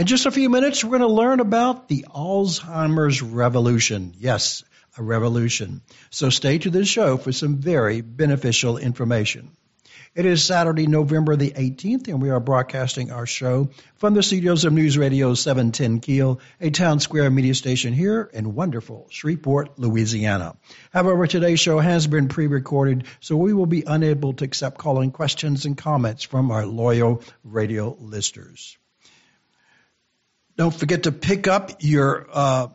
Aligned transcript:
In 0.00 0.06
just 0.06 0.24
a 0.24 0.30
few 0.30 0.48
minutes, 0.48 0.82
we're 0.82 0.96
going 0.96 1.02
to 1.02 1.14
learn 1.14 1.40
about 1.40 1.86
the 1.86 2.06
Alzheimer's 2.08 3.20
revolution. 3.20 4.14
Yes, 4.16 4.64
a 4.96 5.02
revolution. 5.02 5.82
So 6.08 6.30
stay 6.30 6.56
to 6.56 6.70
this 6.70 6.88
show 6.88 7.18
for 7.18 7.32
some 7.32 7.58
very 7.58 8.00
beneficial 8.00 8.78
information. 8.78 9.50
It 10.14 10.24
is 10.24 10.42
Saturday, 10.42 10.86
November 10.86 11.36
the 11.36 11.50
18th, 11.50 12.08
and 12.08 12.22
we 12.22 12.30
are 12.30 12.40
broadcasting 12.40 13.10
our 13.10 13.26
show 13.26 13.68
from 13.96 14.14
the 14.14 14.22
studios 14.22 14.64
of 14.64 14.72
News 14.72 14.96
Radio 14.96 15.34
710 15.34 16.00
Keel, 16.00 16.40
a 16.62 16.70
Townsquare 16.70 17.30
Media 17.30 17.54
station 17.54 17.92
here 17.92 18.30
in 18.32 18.54
wonderful 18.54 19.06
Shreveport, 19.10 19.78
Louisiana. 19.78 20.56
However, 20.94 21.26
today's 21.26 21.60
show 21.60 21.78
has 21.78 22.06
been 22.06 22.28
pre 22.28 22.46
recorded, 22.46 23.04
so 23.20 23.36
we 23.36 23.52
will 23.52 23.66
be 23.66 23.84
unable 23.86 24.32
to 24.32 24.46
accept 24.46 24.78
calling 24.78 25.10
questions 25.10 25.66
and 25.66 25.76
comments 25.76 26.22
from 26.22 26.50
our 26.50 26.64
loyal 26.64 27.22
radio 27.44 27.94
listeners. 28.00 28.78
Don't 30.60 30.74
forget 30.74 31.04
to 31.04 31.12
pick 31.12 31.48
up 31.48 31.76
your 31.80 32.26
uh, 32.30 32.68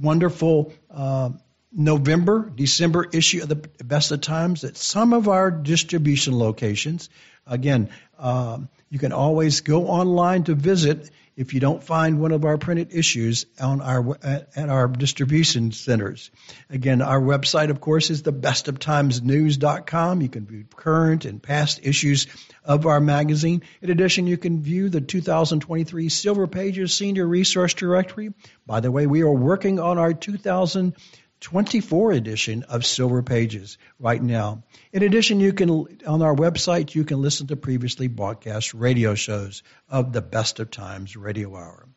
wonderful 0.00 0.72
uh, 0.90 1.30
November, 1.70 2.50
December 2.52 3.08
issue 3.12 3.44
of 3.44 3.48
the 3.48 3.54
Best 3.54 4.10
of 4.10 4.22
Times 4.22 4.64
at 4.64 4.76
some 4.76 5.12
of 5.12 5.28
our 5.28 5.48
distribution 5.52 6.36
locations. 6.36 7.08
Again, 7.46 7.90
um, 8.18 8.68
you 8.90 8.98
can 8.98 9.12
always 9.12 9.60
go 9.60 9.86
online 9.86 10.42
to 10.44 10.56
visit 10.56 11.12
if 11.36 11.54
you 11.54 11.60
don't 11.60 11.82
find 11.82 12.20
one 12.20 12.32
of 12.32 12.44
our 12.44 12.58
printed 12.58 12.92
issues 12.92 13.46
on 13.60 13.80
our 13.80 14.18
at 14.22 14.68
our 14.68 14.88
distribution 14.88 15.72
centers. 15.72 16.30
Again, 16.68 17.00
our 17.00 17.20
website, 17.20 17.70
of 17.70 17.80
course, 17.80 18.10
is 18.10 18.22
the 18.22 18.32
bestoftimesnews.com. 18.32 20.20
You 20.20 20.28
can 20.28 20.46
view 20.46 20.64
current 20.76 21.24
and 21.24 21.42
past 21.42 21.80
issues 21.82 22.26
of 22.64 22.86
our 22.86 23.00
magazine. 23.00 23.62
In 23.80 23.90
addition, 23.90 24.26
you 24.26 24.36
can 24.36 24.62
view 24.62 24.88
the 24.88 25.00
2023 25.00 26.08
Silver 26.08 26.46
Pages 26.46 26.94
Senior 26.94 27.26
Resource 27.26 27.74
Directory. 27.74 28.32
By 28.66 28.80
the 28.80 28.90
way, 28.92 29.06
we 29.06 29.22
are 29.22 29.32
working 29.32 29.80
on 29.80 29.98
our 29.98 30.12
2000 30.14 30.94
24 31.42 32.12
edition 32.12 32.62
of 32.62 32.86
Silver 32.86 33.22
Pages 33.22 33.76
right 33.98 34.22
now. 34.22 34.62
In 34.92 35.02
addition, 35.02 35.40
you 35.40 35.52
can 35.52 35.70
on 36.06 36.22
our 36.22 36.34
website 36.34 36.94
you 36.94 37.04
can 37.04 37.20
listen 37.20 37.48
to 37.48 37.56
previously 37.56 38.06
broadcast 38.08 38.72
radio 38.74 39.14
shows 39.14 39.62
of 39.88 40.12
the 40.12 40.22
Best 40.22 40.60
of 40.60 40.70
Times 40.70 41.16
Radio 41.16 41.54
Hour. 41.54 41.88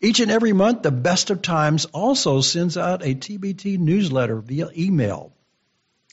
Each 0.00 0.18
and 0.18 0.30
every 0.30 0.52
month, 0.52 0.82
the 0.82 0.90
Best 0.90 1.30
of 1.30 1.42
Times 1.42 1.84
also 1.84 2.40
sends 2.40 2.76
out 2.76 3.06
a 3.06 3.14
TBT 3.14 3.78
newsletter 3.78 4.40
via 4.40 4.70
email. 4.76 5.32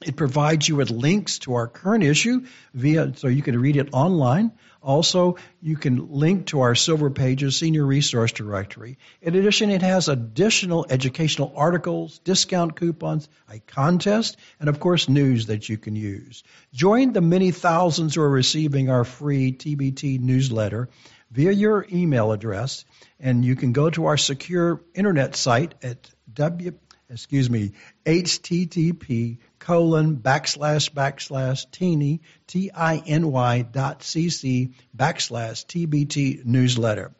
It 0.05 0.15
provides 0.15 0.65
you 0.67 0.77
with 0.77 0.91
links 0.91 1.39
to 1.39 1.55
our 1.55 1.67
current 1.67 2.05
issue 2.05 2.45
via 2.73 3.13
so 3.17 3.27
you 3.27 3.41
can 3.41 3.59
read 3.59 3.75
it 3.75 3.89
online. 3.91 4.53
Also, 4.81 5.35
you 5.61 5.75
can 5.75 6.09
link 6.09 6.45
to 6.47 6.61
our 6.61 6.73
Silver 6.73 7.09
Pages 7.09 7.57
Senior 7.57 7.85
Resource 7.85 8.31
Directory. 8.31 8.97
In 9.21 9.35
addition, 9.35 9.69
it 9.71 9.81
has 9.81 10.07
additional 10.07 10.85
educational 10.89 11.51
articles, 11.53 12.19
discount 12.19 12.77
coupons, 12.77 13.27
a 13.51 13.59
contest, 13.59 14.37
and 14.61 14.69
of 14.69 14.79
course, 14.79 15.09
news 15.09 15.47
that 15.47 15.67
you 15.67 15.77
can 15.77 15.97
use. 15.97 16.43
Join 16.73 17.11
the 17.11 17.19
many 17.19 17.51
thousands 17.51 18.15
who 18.15 18.21
are 18.21 18.29
receiving 18.29 18.89
our 18.89 19.03
free 19.03 19.51
TBT 19.51 20.21
newsletter 20.21 20.87
via 21.29 21.51
your 21.51 21.85
email 21.91 22.31
address, 22.31 22.85
and 23.19 23.43
you 23.43 23.57
can 23.57 23.73
go 23.73 23.89
to 23.89 24.05
our 24.05 24.17
secure 24.17 24.81
internet 24.95 25.35
site 25.35 25.75
at 25.83 26.09
w 26.33 26.71
excuse 27.09 27.49
me 27.49 27.71
http 28.05 29.37
colon 29.57 30.17
backslash 30.17 30.91
backslash 30.91 31.69
teeny 31.71 32.21
t 32.47 32.71
i 32.73 32.97
n 33.05 33.31
y 33.31 33.61
dot 33.61 33.99
cc 33.99 34.73
backslash 34.95 35.65
tbt 35.65 36.45
newsletter. 36.45 37.11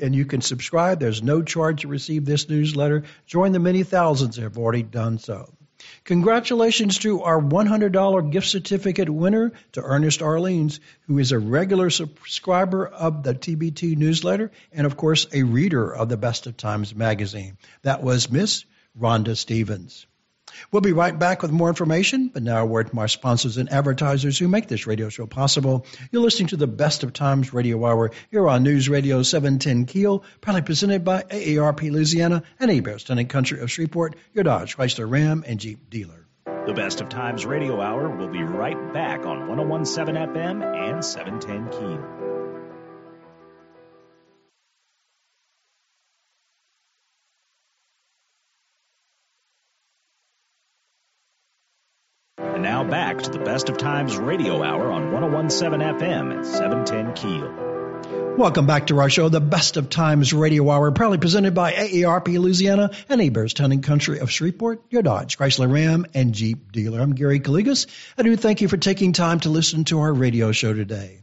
And 0.00 0.14
you 0.14 0.26
can 0.26 0.40
subscribe. 0.40 1.00
There's 1.00 1.22
no 1.22 1.42
charge 1.42 1.82
to 1.82 1.88
receive 1.88 2.24
this 2.24 2.48
newsletter. 2.48 3.04
Join 3.26 3.52
the 3.52 3.58
many 3.58 3.84
thousands 3.84 4.36
that 4.36 4.42
have 4.42 4.58
already 4.58 4.82
done 4.82 5.18
so. 5.18 5.54
Congratulations 6.04 6.98
to 6.98 7.22
our 7.22 7.40
$100 7.40 8.30
gift 8.30 8.46
certificate 8.46 9.10
winner 9.10 9.52
to 9.72 9.82
Ernest 9.82 10.22
Orleans, 10.22 10.80
who 11.06 11.18
is 11.18 11.32
a 11.32 11.38
regular 11.38 11.90
subscriber 11.90 12.86
of 12.86 13.22
the 13.22 13.34
TBT 13.34 13.96
newsletter 13.96 14.50
and, 14.72 14.86
of 14.86 14.96
course, 14.96 15.26
a 15.32 15.42
reader 15.42 15.94
of 15.94 16.08
the 16.08 16.16
Best 16.16 16.46
of 16.46 16.56
Times 16.56 16.94
magazine. 16.94 17.58
That 17.82 18.02
was 18.02 18.30
Miss 18.30 18.64
Rhonda 18.98 19.36
Stevens. 19.36 20.06
We'll 20.70 20.82
be 20.82 20.92
right 20.92 21.18
back 21.18 21.42
with 21.42 21.50
more 21.50 21.68
information, 21.68 22.28
but 22.28 22.42
now 22.42 22.62
a 22.62 22.66
word 22.66 22.90
from 22.90 22.98
our 22.98 23.08
sponsors 23.08 23.56
and 23.56 23.72
advertisers 23.72 24.38
who 24.38 24.48
make 24.48 24.68
this 24.68 24.86
radio 24.86 25.08
show 25.08 25.26
possible. 25.26 25.86
You're 26.10 26.22
listening 26.22 26.48
to 26.48 26.56
the 26.56 26.66
Best 26.66 27.02
of 27.02 27.12
Times 27.12 27.52
Radio 27.52 27.84
Hour 27.84 28.12
here 28.30 28.48
on 28.48 28.62
News 28.62 28.88
Radio 28.88 29.22
710 29.22 29.86
Keel, 29.86 30.24
proudly 30.40 30.62
presented 30.62 31.04
by 31.04 31.22
AARP 31.22 31.90
Louisiana 31.90 32.42
and 32.60 32.70
Hebert's 32.70 33.04
Town 33.04 33.18
and 33.18 33.28
Country 33.28 33.60
of 33.60 33.70
Shreveport, 33.70 34.16
your 34.32 34.44
Dodge, 34.44 34.76
Chrysler, 34.76 35.10
Ram, 35.10 35.44
and 35.46 35.58
Jeep 35.58 35.90
dealer. 35.90 36.26
The 36.66 36.74
Best 36.74 37.00
of 37.00 37.08
Times 37.08 37.44
Radio 37.44 37.80
Hour 37.80 38.16
will 38.16 38.28
be 38.28 38.42
right 38.42 38.92
back 38.92 39.26
on 39.26 39.48
1017 39.48 40.14
FM 40.14 40.62
and 40.62 41.04
710 41.04 41.70
Keel. 41.70 42.23
Back 52.94 53.20
to 53.20 53.28
the 53.28 53.40
Best 53.40 53.68
of 53.68 53.76
Times 53.76 54.16
radio 54.16 54.62
hour 54.62 54.92
on 54.92 55.10
1017 55.10 55.98
FM 55.98 56.38
at 56.38 56.46
710 56.46 57.14
Keel. 57.14 58.36
Welcome 58.38 58.68
back 58.68 58.86
to 58.86 59.00
our 59.00 59.10
show, 59.10 59.28
the 59.28 59.40
Best 59.40 59.76
of 59.76 59.90
Times 59.90 60.32
Radio 60.32 60.70
Hour, 60.70 60.92
proudly 60.92 61.18
presented 61.18 61.56
by 61.56 61.72
AARP 61.72 62.38
Louisiana 62.38 62.92
and 63.08 63.20
Hebert's 63.20 63.52
Town 63.52 63.82
Country 63.82 64.20
of 64.20 64.30
Shreveport, 64.30 64.84
your 64.90 65.02
Dodge, 65.02 65.36
Chrysler 65.36 65.68
Ram, 65.72 66.06
and 66.14 66.34
Jeep 66.34 66.70
dealer. 66.70 67.00
I'm 67.00 67.16
Gary 67.16 67.40
Calligas. 67.40 67.88
I 68.16 68.22
do 68.22 68.36
thank 68.36 68.60
you 68.60 68.68
for 68.68 68.76
taking 68.76 69.12
time 69.12 69.40
to 69.40 69.48
listen 69.48 69.82
to 69.86 69.98
our 69.98 70.12
radio 70.12 70.52
show 70.52 70.72
today. 70.72 71.22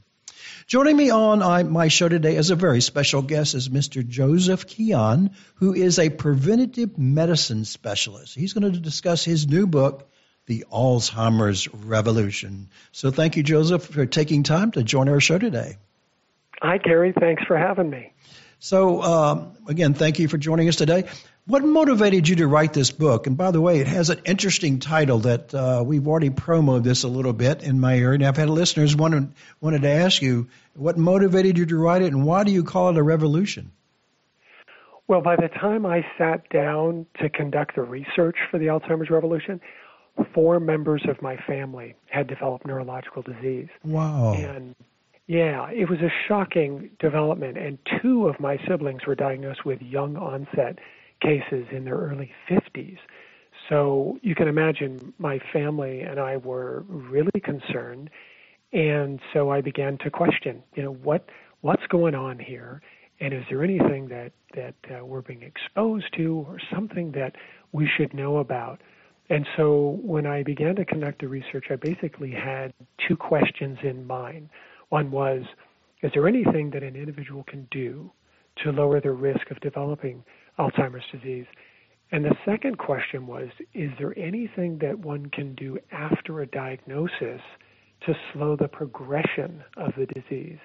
Joining 0.67 0.97
me 0.97 1.09
on 1.09 1.41
uh, 1.41 1.63
my 1.63 1.88
show 1.88 2.09
today 2.09 2.35
as 2.35 2.49
a 2.49 2.57
very 2.57 2.81
special 2.81 3.21
guest 3.21 3.55
is 3.55 3.69
Mr. 3.69 4.05
Joseph 4.05 4.67
Keon, 4.67 5.31
who 5.55 5.73
is 5.73 5.99
a 5.99 6.09
preventative 6.09 6.97
medicine 6.97 7.63
specialist. 7.63 8.35
He's 8.35 8.51
going 8.51 8.73
to 8.73 8.77
discuss 8.77 9.23
his 9.23 9.47
new 9.47 9.67
book, 9.67 10.12
the 10.51 10.65
Alzheimer's 10.69 11.74
revolution. 11.74 12.68
So 12.92 13.09
thank 13.09 13.38
you, 13.38 13.44
Joseph, 13.44 13.86
for 13.86 14.06
taking 14.06 14.44
time 14.44 14.71
to 14.71 14.83
join 14.83 15.07
our 15.07 15.21
show 15.21 15.38
today. 15.38 15.77
Hi, 16.62 16.77
Gary. 16.77 17.13
Thanks 17.18 17.42
for 17.44 17.57
having 17.57 17.89
me. 17.89 18.12
So, 18.59 19.01
um, 19.01 19.53
again, 19.69 19.94
thank 19.94 20.19
you 20.19 20.27
for 20.27 20.38
joining 20.38 20.68
us 20.68 20.75
today. 20.75 21.06
What 21.48 21.63
motivated 21.63 22.27
you 22.27 22.36
to 22.36 22.48
write 22.48 22.74
this 22.74 22.92
book? 22.92 23.27
And 23.27 23.38
by 23.38 23.51
the 23.51 23.62
way, 23.62 23.80
it 23.80 23.88
has 23.88 24.09
an 24.09 24.19
interesting 24.25 24.80
title 24.80 25.19
that 25.19 25.56
uh, 25.56 25.83
we've 25.86 26.06
already 26.06 26.30
promoted 26.30 26.83
this 26.83 27.03
a 27.03 27.07
little 27.07 27.33
bit 27.33 27.63
in 27.63 27.80
my 27.80 27.98
area. 27.98 28.15
And 28.15 28.25
I've 28.25 28.36
had 28.36 28.50
listeners 28.50 28.94
wanted, 28.94 29.31
wanted 29.62 29.83
to 29.83 29.89
ask 29.89 30.21
you 30.21 30.50
what 30.74 30.98
motivated 30.98 31.57
you 31.57 31.65
to 31.68 31.77
write 31.77 32.01
it 32.01 32.12
and 32.12 32.25
why 32.25 32.44
do 32.44 32.51
you 32.51 32.65
call 32.65 32.89
it 32.89 32.98
a 32.98 33.03
revolution? 33.03 33.71
Well, 35.12 35.21
by 35.21 35.36
the 35.36 35.50
time 35.50 35.86
I 35.86 36.06
sat 36.18 36.48
down 36.50 37.06
to 37.19 37.30
conduct 37.30 37.75
the 37.75 37.81
research 37.81 38.38
for 38.50 38.57
the 38.57 38.68
Alzheimer's 38.68 39.09
revolution, 39.09 39.59
four 40.34 40.60
members 40.60 41.04
of 41.08 41.22
my 41.22 41.38
family 41.48 41.96
had 42.10 42.28
developed 42.28 42.66
neurological 42.66 43.22
disease. 43.22 43.69
Wow. 43.84 44.34
And 44.34 44.75
yeah, 45.28 45.69
it 45.69 45.90
was 45.90 46.00
a 46.00 46.12
shocking 46.28 46.90
development. 47.00 47.58
And 47.58 47.78
two 48.02 48.28
of 48.28 48.40
my 48.40 48.58
siblings 48.68 49.06
were 49.06 49.16
diagnosed 49.16 49.66
with 49.66 49.81
young 49.81 50.18
onset 50.18 50.80
cases 51.22 51.66
in 51.72 51.86
their 51.86 51.96
early 51.96 52.31
50s. 52.50 52.98
So 53.69 54.19
you 54.22 54.36
can 54.36 54.48
imagine 54.48 55.13
my 55.18 55.40
family 55.54 56.02
and 56.02 56.19
I 56.19 56.38
were 56.38 56.84
really 56.88 57.40
concerned. 57.44 58.10
And 58.74 59.19
so 59.34 59.50
I 59.50 59.62
began 59.62 59.98
to 60.00 60.10
question, 60.10 60.63
you 60.75 60.84
know, 60.84 60.94
what 60.94 61.30
what's 61.62 61.86
going 61.88 62.16
on 62.16 62.40
here, 62.40 62.81
and 63.19 63.34
is 63.34 63.44
there 63.50 63.63
anything 63.63 64.08
that 64.08 64.31
that 64.56 64.75
uh, 64.90 65.06
we're 65.06 65.22
being 65.22 65.44
exposed 65.44 66.13
to, 66.18 66.46
or 66.48 66.58
something 66.74 67.12
that 67.12 67.36
we 67.72 67.88
should 67.88 68.13
know 68.13 68.38
about? 68.38 68.81
And 69.31 69.48
so 69.56 69.98
when 70.04 70.25
I 70.25 70.44
began 70.44 70.75
to 70.75 70.83
conduct 70.83 71.22
the 71.22 71.30
research, 71.30 71.68
I 71.69 71.78
basically 71.78 72.31
had 72.31 72.74
two 73.07 73.16
questions 73.16 73.78
in 73.81 74.06
mind. 74.06 74.50
One 74.89 75.10
was, 75.10 75.44
is 76.04 76.12
there 76.13 76.28
anything 76.28 76.69
that 76.72 76.83
an 76.83 76.98
individual 76.98 77.45
can 77.48 77.66
do 77.72 78.12
to 78.62 78.74
lower 78.74 79.00
the 79.00 79.12
risk 79.12 79.50
of 79.50 79.57
developing 79.62 80.25
Alzheimer's 80.60 81.06
disease? 81.13 81.45
And 82.12 82.25
the 82.25 82.36
second 82.44 82.78
question 82.78 83.25
was, 83.25 83.48
is 83.74 83.89
there 83.98 84.13
anything 84.19 84.78
that 84.80 85.00
one 85.00 85.28
can 85.28 85.56
do 85.56 85.80
after 85.94 86.42
a 86.42 86.48
diagnosis 86.48 87.39
to 88.06 88.13
slow 88.34 88.57
the 88.57 88.68
progression 88.68 89.63
of 89.77 89.94
the 89.98 90.07
disease? 90.07 90.60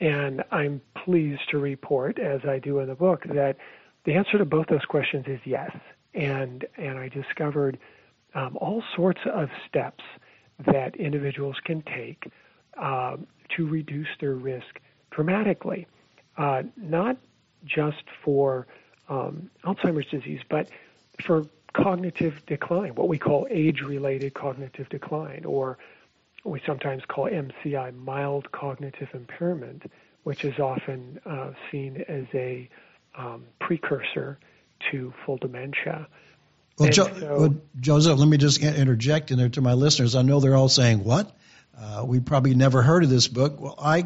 And 0.00 0.42
I'm 0.50 0.80
pleased 1.04 1.42
to 1.52 1.58
report, 1.58 2.18
as 2.18 2.40
I 2.44 2.58
do 2.58 2.80
in 2.80 2.88
the 2.88 2.96
book, 2.96 3.22
that 3.26 3.54
the 4.04 4.14
answer 4.14 4.36
to 4.38 4.44
both 4.44 4.66
those 4.66 4.84
questions 4.84 5.26
is 5.28 5.38
yes 5.44 5.70
and 6.14 6.64
and 6.76 6.98
I 6.98 7.08
discovered 7.08 7.78
um, 8.34 8.56
all 8.60 8.82
sorts 8.96 9.20
of 9.32 9.48
steps 9.68 10.04
that 10.66 10.96
individuals 10.96 11.56
can 11.64 11.82
take 11.82 12.30
uh, 12.76 13.16
to 13.56 13.66
reduce 13.66 14.08
their 14.20 14.34
risk 14.34 14.80
dramatically, 15.10 15.86
uh, 16.36 16.62
not 16.76 17.16
just 17.64 18.04
for 18.24 18.66
um, 19.08 19.50
Alzheimer's 19.64 20.08
disease, 20.10 20.40
but 20.48 20.68
for 21.24 21.46
cognitive 21.72 22.44
decline, 22.46 22.94
what 22.94 23.08
we 23.08 23.18
call 23.18 23.46
age-related 23.50 24.34
cognitive 24.34 24.88
decline, 24.88 25.44
or 25.44 25.78
we 26.44 26.60
sometimes 26.66 27.02
call 27.06 27.28
MCI, 27.28 27.96
mild 27.96 28.50
cognitive 28.52 29.08
impairment, 29.12 29.90
which 30.22 30.44
is 30.44 30.58
often 30.58 31.20
uh, 31.26 31.50
seen 31.70 32.04
as 32.08 32.26
a 32.34 32.68
um, 33.16 33.44
precursor 33.60 34.38
to 34.90 35.12
full 35.24 35.36
dementia. 35.36 36.08
Well, 36.78 36.90
jo- 36.90 37.18
so, 37.18 37.38
well, 37.38 37.54
Joseph, 37.78 38.18
let 38.18 38.28
me 38.28 38.36
just 38.36 38.62
interject 38.62 39.30
in 39.30 39.38
there 39.38 39.48
to 39.50 39.60
my 39.60 39.74
listeners. 39.74 40.16
I 40.16 40.22
know 40.22 40.40
they're 40.40 40.56
all 40.56 40.68
saying, 40.68 41.04
"What? 41.04 41.30
Uh, 41.78 42.04
we 42.06 42.20
probably 42.20 42.54
never 42.54 42.82
heard 42.82 43.04
of 43.04 43.10
this 43.10 43.28
book." 43.28 43.60
Well, 43.60 43.76
I 43.78 44.04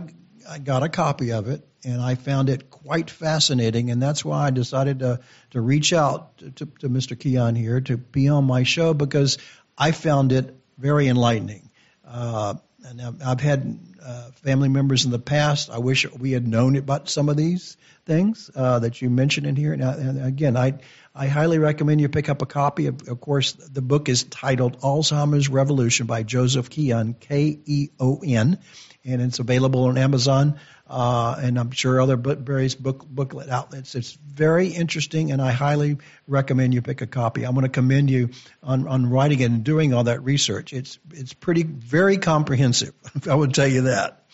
I 0.49 0.59
got 0.59 0.83
a 0.83 0.89
copy 0.89 1.33
of 1.33 1.49
it 1.49 1.67
and 1.85 2.01
I 2.01 2.15
found 2.17 2.49
it 2.49 2.71
quite 2.71 3.11
fascinating, 3.11 3.91
and 3.91 4.03
that's 4.03 4.25
why 4.25 4.47
I 4.47 4.51
decided 4.51 5.01
to 5.01 5.21
to 5.51 5.61
reach 5.61 5.93
out 5.93 6.39
to, 6.39 6.51
to, 6.51 6.67
to 6.81 6.89
Mr. 6.89 7.19
Keon 7.19 7.55
here 7.55 7.81
to 7.83 7.97
be 7.97 8.29
on 8.29 8.45
my 8.45 8.65
show 8.65 8.95
because 8.95 9.39
I 9.77 9.93
found 9.93 10.33
it 10.33 10.55
very 10.77 11.09
enlightening. 11.09 11.71
Uh, 12.07 12.55
and 12.89 13.23
I've 13.23 13.41
had 13.41 13.79
uh, 14.03 14.31
family 14.43 14.69
members 14.69 15.05
in 15.05 15.11
the 15.11 15.19
past. 15.19 15.71
I 15.71 15.79
wish 15.79 16.11
we 16.11 16.33
had 16.33 16.47
known 16.47 16.77
about 16.77 17.09
some 17.09 17.29
of 17.29 17.37
these 17.37 17.77
things 18.07 18.51
uh, 18.55 18.79
that 18.79 19.03
you 19.03 19.11
mentioned 19.11 19.47
in 19.47 19.57
here. 19.57 19.77
Now, 19.77 19.91
and 19.91 20.25
again, 20.25 20.57
I 20.57 20.79
I 21.15 21.27
highly 21.27 21.59
recommend 21.59 22.01
you 22.01 22.09
pick 22.09 22.29
up 22.29 22.43
a 22.43 22.47
copy. 22.47 22.87
Of, 22.87 23.09
of 23.09 23.21
course, 23.21 23.53
the 23.53 23.83
book 23.83 24.09
is 24.09 24.25
titled 24.25 24.81
Alzheimer's 24.81 25.49
Revolution 25.49 26.07
by 26.07 26.23
Joseph 26.23 26.71
Keon, 26.71 27.15
K 27.19 27.59
E 27.65 27.89
O 28.01 28.21
N, 28.25 28.59
and 29.05 29.23
it's 29.23 29.39
available 29.39 29.85
on 29.85 29.99
Amazon 29.99 30.59
uh, 30.89 31.37
and 31.41 31.59
I'm 31.59 31.71
sure 31.71 32.01
other 32.01 32.17
various 32.17 32.75
book, 32.75 33.05
booklet 33.07 33.51
outlets. 33.51 33.95
It's 33.95 34.13
very 34.13 34.69
interesting, 34.69 35.33
and 35.33 35.43
I 35.43 35.51
highly 35.51 35.99
recommend 36.27 36.75
you 36.75 36.83
pick 36.83 37.03
a 37.03 37.07
copy. 37.07 37.45
I'm 37.45 37.55
going 37.55 37.65
to 37.65 37.69
commend 37.71 38.11
you 38.11 38.31
on, 38.63 38.89
on 38.89 39.09
writing 39.09 39.41
it 39.41 39.45
and 39.45 39.65
doing 39.65 39.93
all 39.93 40.05
that 40.05 40.25
research. 40.25 40.73
It's 40.73 40.99
it's 41.13 41.35
pretty 41.35 41.63
very 41.63 42.17
comprehensive. 42.17 42.95
I 43.31 43.35
would 43.35 43.55
tell 43.55 43.69
you 43.69 43.83
that. 43.83 44.25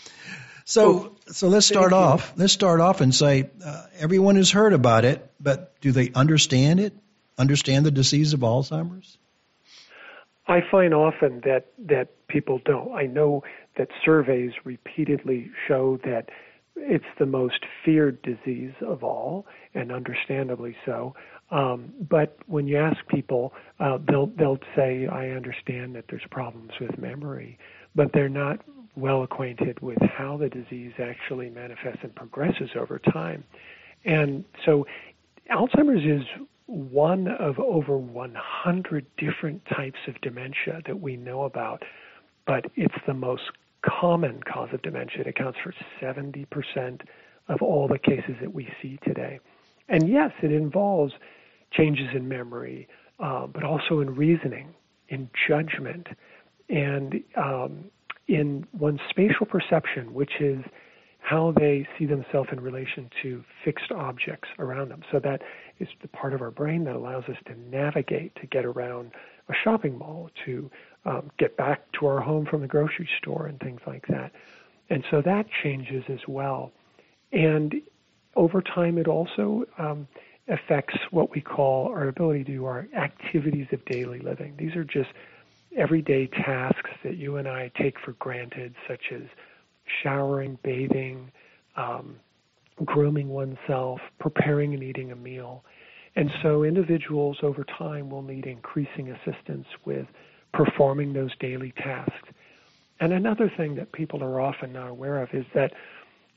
So 0.65 1.17
so 1.27 1.49
let's 1.49 1.67
start 1.67 1.93
off. 1.93 2.33
Let's 2.37 2.53
start 2.53 2.81
off 2.81 3.00
and 3.00 3.15
say 3.15 3.50
uh, 3.65 3.87
everyone 3.99 4.37
has 4.37 4.50
heard 4.50 4.73
about 4.73 5.05
it, 5.05 5.31
but 5.41 5.79
do 5.81 5.93
they 5.93 6.11
understand 6.15 6.81
it? 6.81 6.95
Understand 7.37 7.85
the 7.85 7.91
disease 7.91 8.33
of 8.33 8.41
Alzheimer's? 8.41 9.19
I 10.47 10.61
find 10.71 10.95
often 10.95 11.41
that 11.45 11.67
that 11.87 12.27
people 12.29 12.61
don't. 12.65 12.93
I 12.95 13.07
know 13.07 13.43
that 13.76 13.88
surveys 14.05 14.53
repeatedly 14.65 15.50
show 15.67 15.99
that 16.05 16.29
it's 16.76 17.05
the 17.19 17.26
most 17.26 17.65
feared 17.85 18.21
disease 18.23 18.73
of 18.81 19.05
all, 19.05 19.47
and 19.75 19.93
understandably 19.93 20.76
so. 20.85 21.15
Um, 21.50 21.93
but 22.09 22.37
when 22.47 22.67
you 22.67 22.79
ask 22.79 22.97
people, 23.09 23.53
uh, 23.79 23.99
they'll 24.09 24.26
they'll 24.26 24.59
say, 24.75 25.06
"I 25.06 25.31
understand 25.31 25.94
that 25.94 26.06
there's 26.09 26.26
problems 26.31 26.73
with 26.81 26.99
memory," 26.99 27.59
but 27.94 28.12
they're 28.12 28.29
not 28.29 28.61
well 28.97 29.23
acquainted 29.23 29.79
with 29.81 30.00
how 30.03 30.37
the 30.37 30.49
disease 30.49 30.93
actually 30.99 31.50
manifests 31.50 32.03
and 32.03 32.15
progresses 32.15 32.71
over 32.76 32.99
time. 32.99 33.44
And 34.05 34.44
so, 34.65 34.87
Alzheimer's 35.50 36.05
is 36.05 36.26
one 36.67 37.29
of 37.29 37.59
over 37.59 37.99
100 37.99 39.06
different 39.17 39.62
types 39.67 39.99
of 40.09 40.21
dementia 40.23 40.81
that 40.87 41.00
we 41.00 41.17
know 41.17 41.44
about, 41.44 41.82
but 42.47 42.67
it's 42.76 42.94
the 43.06 43.15
most 43.15 43.43
common 43.85 44.43
cause 44.43 44.69
of 44.73 44.83
dementia. 44.83 45.21
It 45.21 45.27
accounts 45.27 45.59
for 45.63 45.75
70% 46.01 47.03
of 47.49 47.63
all 47.63 47.89
the 47.89 47.99
cases 47.99 48.37
that 48.41 48.55
we 48.55 48.69
see 48.81 48.99
today. 49.05 49.39
And 49.89 50.09
yes, 50.09 50.33
it 50.43 50.53
involves 50.53 51.13
changes 51.73 52.09
in 52.15 52.29
memory, 52.29 52.89
uh, 53.19 53.47
but 53.47 53.65
also 53.65 54.01
in 54.01 54.15
reasoning, 54.15 54.75
in 55.09 55.29
judgment, 55.49 56.09
and 56.69 57.23
um, 57.37 57.85
in 58.29 58.67
one's 58.73 59.01
spatial 59.11 59.47
perception, 59.47 60.15
which 60.15 60.41
is 60.41 60.65
how 61.19 61.53
they 61.57 61.87
see 61.99 62.05
themselves 62.05 62.49
in 62.53 62.61
relation 62.61 63.11
to 63.23 63.43
fixed 63.65 63.91
objects 63.91 64.49
around 64.59 64.91
them. 64.91 65.03
So 65.11 65.19
that 65.21 65.41
is 65.81 65.89
the 66.03 66.09
part 66.09 66.35
of 66.35 66.43
our 66.43 66.51
brain 66.51 66.85
that 66.85 66.95
allows 66.95 67.25
us 67.25 67.37
to 67.47 67.55
navigate, 67.71 68.35
to 68.37 68.47
get 68.47 68.65
around 68.65 69.13
a 69.49 69.55
shopping 69.63 69.99
mall, 69.99 70.31
to 70.45 70.71
um, 71.05 71.31
get 71.39 71.56
back 71.56 71.91
to 71.93 72.06
our 72.06 72.21
home 72.21 72.47
from 72.47 72.61
the 72.61 72.67
grocery 72.67 73.09
store 73.19 73.47
and 73.47 73.61
things 73.61 73.81
like 73.87 74.06
that. 74.09 74.33
And 74.91 75.05
so 75.11 75.23
that 75.23 75.47
changes 75.62 76.05
as 76.09 76.21
well. 76.29 76.73
And 77.33 77.75
over 78.37 78.62
time, 78.62 78.99
it 78.99 79.09
also 79.09 79.65
um, 79.79 80.06
affects 80.49 80.97
what 81.11 81.31
we 81.31 81.41
call 81.41 81.89
our 81.89 82.09
ability 82.09 82.45
to 82.45 82.53
do 82.53 82.65
our 82.65 82.89
activities 82.97 83.67
of 83.73 83.85
daily 83.87 84.19
living. 84.19 84.55
These 84.59 84.77
are 84.77 84.85
just 84.85 85.11
everyday 85.76 86.26
tasks 86.26 86.90
that 87.02 87.17
you 87.17 87.37
and 87.37 87.49
I 87.49 87.71
take 87.76 87.99
for 87.99 88.12
granted, 88.12 88.75
such 88.88 89.12
as 89.12 89.23
showering, 90.02 90.59
bathing, 90.62 91.31
um, 91.76 92.17
grooming 92.85 93.28
oneself, 93.28 94.00
preparing 94.19 94.75
and 94.75 94.83
eating 94.83 95.12
a 95.12 95.17
meal. 95.17 95.64
And 96.17 96.31
so 96.43 96.62
individuals 96.62 97.38
over 97.43 97.64
time 97.64 98.11
will 98.11 98.23
need 98.23 98.47
increasing 98.47 99.11
assistance 99.11 99.67
with 99.85 100.07
performing 100.54 101.12
those 101.12 101.30
daily 101.38 101.73
tasks. 101.76 102.28
And 103.00 103.12
another 103.12 103.52
thing 103.54 103.75
that 103.75 103.92
people 103.92 104.23
are 104.23 104.40
often 104.40 104.73
not 104.73 104.88
aware 104.88 105.20
of 105.20 105.34
is 105.34 105.44
that 105.54 105.73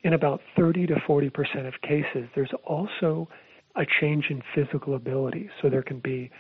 in 0.03 0.13
about 0.13 0.41
30 0.55 0.87
to 0.87 0.99
40 1.05 1.29
percent 1.29 1.67
of 1.67 1.73
cases, 1.81 2.27
there's 2.35 2.51
also 2.65 3.29
a 3.75 3.85
change 4.01 4.25
in 4.29 4.41
physical 4.55 4.95
ability. 4.95 5.49
So 5.61 5.69
there 5.69 5.83
can 5.83 5.99
be 5.99 6.31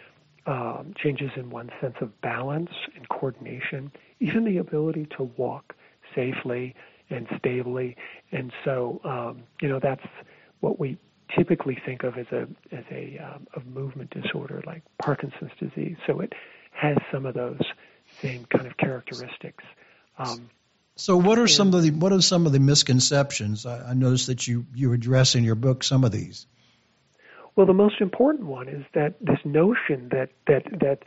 um, 0.47 0.93
changes 0.97 1.29
in 1.35 1.49
one's 1.49 1.71
sense 1.79 1.95
of 2.01 2.19
balance 2.21 2.71
and 2.95 3.07
coordination, 3.09 3.91
even 4.19 4.43
the 4.43 4.57
ability 4.57 5.07
to 5.17 5.23
walk 5.37 5.75
safely 6.15 6.73
and 7.09 7.27
stably. 7.37 7.95
And 8.31 8.51
so, 8.65 8.99
um, 9.03 9.43
you 9.61 9.69
know, 9.69 9.79
that's 9.81 10.05
what 10.61 10.79
we 10.79 10.97
typically 11.35 11.77
think 11.85 12.03
of 12.03 12.17
as 12.17 12.25
a 12.31 12.47
as 12.71 12.85
a, 12.89 13.19
um, 13.19 13.45
movement 13.67 14.09
disorder 14.09 14.63
like 14.65 14.81
Parkinson's 14.99 15.51
disease. 15.59 15.97
So 16.07 16.21
it 16.21 16.33
has 16.79 16.97
some 17.11 17.25
of 17.25 17.33
those 17.33 17.61
same 18.21 18.45
kind 18.45 18.67
of 18.67 18.77
characteristics. 18.77 19.63
Um, 20.17 20.49
so, 20.95 21.17
what 21.17 21.37
are 21.37 21.43
and, 21.43 21.49
some 21.49 21.73
of 21.73 21.83
the 21.83 21.91
what 21.91 22.11
are 22.11 22.21
some 22.21 22.45
of 22.45 22.51
the 22.51 22.59
misconceptions? 22.59 23.65
I, 23.65 23.91
I 23.91 23.93
noticed 23.93 24.27
that 24.27 24.47
you 24.47 24.65
you 24.73 24.93
address 24.93 25.35
in 25.35 25.43
your 25.43 25.55
book 25.55 25.83
some 25.83 26.03
of 26.03 26.11
these. 26.11 26.47
Well, 27.55 27.65
the 27.65 27.73
most 27.73 28.01
important 28.01 28.47
one 28.47 28.67
is 28.67 28.85
that 28.93 29.15
this 29.21 29.39
notion 29.45 30.09
that 30.11 30.29
that 30.47 30.63
that 30.79 31.03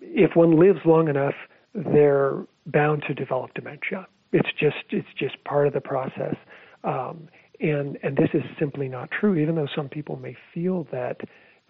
if 0.00 0.34
one 0.34 0.58
lives 0.58 0.80
long 0.84 1.08
enough, 1.08 1.34
they're 1.74 2.44
bound 2.66 3.04
to 3.08 3.14
develop 3.14 3.54
dementia. 3.54 4.06
It's 4.32 4.48
just 4.58 4.76
it's 4.90 5.08
just 5.18 5.42
part 5.44 5.66
of 5.66 5.74
the 5.74 5.80
process, 5.80 6.36
um, 6.84 7.28
and 7.60 7.98
and 8.02 8.16
this 8.16 8.30
is 8.32 8.42
simply 8.58 8.88
not 8.88 9.10
true. 9.10 9.36
Even 9.36 9.56
though 9.56 9.68
some 9.76 9.88
people 9.88 10.16
may 10.16 10.36
feel 10.54 10.86
that 10.90 11.20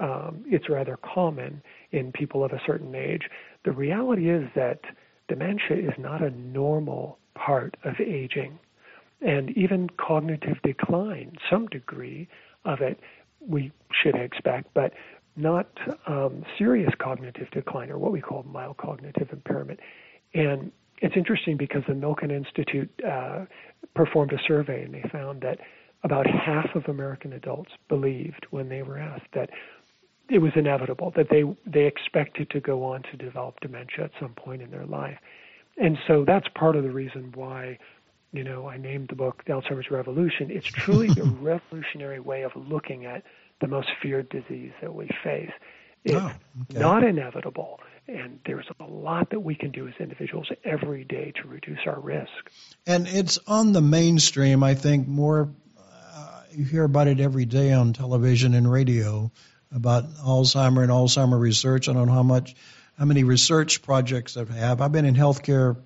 um, 0.03 0.45
it's 0.47 0.69
rather 0.69 0.99
common 1.15 1.63
in 1.93 2.13
people 2.13 2.45
of 2.45 2.53
a 2.53 2.61
certain 2.67 2.95
age. 2.95 3.23
The 3.65 3.73
reality 3.73 4.29
is 4.29 4.49
that 4.57 4.81
dementia 5.29 5.77
is 5.77 5.95
not 5.97 6.23
a 6.23 6.31
normal 6.31 7.19
part 7.35 7.77
of 7.85 7.95
aging. 8.01 8.59
And 9.21 9.57
even 9.57 9.89
cognitive 9.91 10.57
decline, 10.65 11.37
some 11.49 11.69
degree 11.69 12.29
of 12.65 12.81
it, 12.81 12.99
we 13.41 13.71
should 14.03 14.17
expect, 14.17 14.75
but 14.75 14.93
not 15.37 15.69
um, 16.07 16.45
serious 16.59 16.93
cognitive 16.99 17.49
decline 17.53 17.91
or 17.91 17.99
what 17.99 18.13
we 18.13 18.21
call 18.21 18.43
mild 18.43 18.77
cognitive 18.79 19.29
impairment. 19.33 19.79
And 20.35 20.73
it's 21.01 21.17
interesting 21.17 21.57
because 21.57 21.83
the 21.87 21.95
Milken 21.95 22.33
Institute 22.33 22.91
uh, 23.09 23.45
performed 23.95 24.33
a 24.33 24.39
survey 24.47 24.85
and 24.85 24.93
they 24.93 25.09
found 25.11 25.43
that 25.43 25.59
about 26.05 26.27
half 26.27 26.75
of 26.75 26.85
American 26.89 27.33
adults 27.33 27.71
believed 27.89 28.47
when 28.51 28.69
they 28.69 28.83
were 28.83 28.99
asked 28.99 29.29
that 29.35 29.51
it 30.33 30.39
was 30.39 30.53
inevitable 30.57 31.13
that 31.17 31.29
they 31.31 31.45
they 31.67 31.87
expected 31.87 32.51
to 32.51 32.61
go 32.61 32.85
on 32.85 33.03
to 33.11 33.17
develop 33.17 33.61
dementia 33.61 34.05
at 34.05 34.11
some 34.19 34.33
point 34.35 34.63
in 34.63 34.71
their 34.71 34.87
life. 34.87 35.19
And 35.77 35.99
so 36.07 36.25
that's 36.27 36.47
part 36.55 36.77
of 36.77 36.83
the 36.83 36.91
reason 36.91 37.33
why 37.35 37.79
you 38.33 38.45
know, 38.45 38.67
I 38.67 38.79
named 38.79 39.09
the 39.09 39.15
book 39.15 39.43
The 39.47 39.53
Alzheimer's 39.53 39.91
Revolution. 39.91 40.51
It's 40.51 40.67
truly 40.67 41.09
a 41.21 41.25
revolutionary 41.41 42.19
way 42.19 42.43
of 42.43 42.53
looking 42.57 43.05
at 43.05 43.25
the 43.61 43.69
most 43.69 43.89
feared 44.01 44.29
disease 44.31 44.73
that 44.81 44.95
we 44.95 45.09
face. 45.23 45.51
It's 46.05 46.17
oh, 46.17 46.33
okay. 46.63 46.81
not 46.81 47.05
inevitable, 47.05 47.79
and 48.09 48.41
there's 48.45 48.67
a 48.81 48.85
lot 48.85 49.31
that 49.31 49.41
we 49.41 49.55
can 49.55 49.71
do 49.71 49.87
as 49.87 49.95
individuals 50.01 50.49
every 50.65 51.05
day 51.05 51.33
to 51.43 51.47
reduce 51.47 51.79
our 51.87 52.01
risk. 52.01 52.31
And 52.87 53.07
it's 53.07 53.39
on 53.47 53.73
the 53.73 53.83
mainstream, 53.83 54.65
I 54.65 54.75
think, 54.75 55.07
more. 55.07 55.51
Uh, 55.79 56.43
you 56.51 56.65
hear 56.65 56.85
about 56.85 57.07
it 57.07 57.21
every 57.21 57.45
day 57.45 57.73
on 57.73 57.93
television 57.93 58.55
and 58.55 58.71
radio 58.71 59.31
about 59.75 60.09
Alzheimer 60.17 60.83
and 60.83 60.91
Alzheimer 60.91 61.39
research. 61.39 61.89
I 61.89 61.93
don't 61.93 62.07
know 62.07 62.13
how 62.13 62.23
much, 62.23 62.55
how 62.99 63.05
many 63.05 63.25
research 63.25 63.83
projects 63.83 64.37
I 64.37 64.45
have. 64.45 64.81
I've 64.81 64.93
been 64.93 65.05
in 65.05 65.15
healthcare 65.15 65.77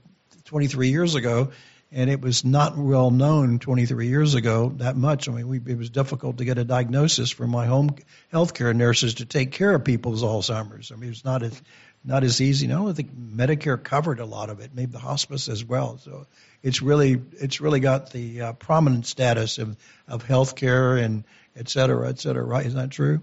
23 0.44 0.88
years 0.88 1.14
ago, 1.14 1.50
and 1.92 2.10
it 2.10 2.20
was 2.20 2.44
not 2.44 2.76
well 2.76 3.10
known 3.10 3.58
23 3.58 4.08
years 4.08 4.34
ago 4.34 4.72
that 4.76 4.96
much. 4.96 5.28
I 5.28 5.32
mean, 5.32 5.48
we, 5.48 5.58
it 5.58 5.78
was 5.78 5.90
difficult 5.90 6.38
to 6.38 6.44
get 6.44 6.58
a 6.58 6.64
diagnosis 6.64 7.30
for 7.30 7.46
my 7.46 7.66
home 7.66 7.96
healthcare 8.32 8.74
nurses 8.74 9.14
to 9.14 9.26
take 9.26 9.52
care 9.52 9.74
of 9.74 9.84
people's 9.84 10.22
Alzheimer's. 10.22 10.90
I 10.90 10.96
mean, 10.96 11.10
it's 11.10 11.24
not 11.24 11.42
as 11.42 11.60
not 12.04 12.22
as 12.22 12.40
easy. 12.40 12.66
I 12.68 12.70
don't 12.70 12.94
think 12.94 13.12
Medicare 13.12 13.82
covered 13.82 14.20
a 14.20 14.24
lot 14.24 14.48
of 14.48 14.60
it, 14.60 14.70
maybe 14.74 14.92
the 14.92 14.98
hospice 15.00 15.48
as 15.48 15.64
well. 15.64 15.98
So 15.98 16.26
it's 16.62 16.80
really 16.80 17.20
it's 17.40 17.60
really 17.60 17.80
got 17.80 18.10
the 18.10 18.42
uh, 18.42 18.52
prominent 18.54 19.06
status 19.06 19.58
of 19.58 19.76
of 20.06 20.24
healthcare 20.24 21.02
and 21.02 21.24
et 21.56 21.68
cetera, 21.68 22.08
et 22.08 22.18
cetera. 22.18 22.44
Right? 22.44 22.66
Is 22.66 22.74
that 22.74 22.90
true? 22.90 23.22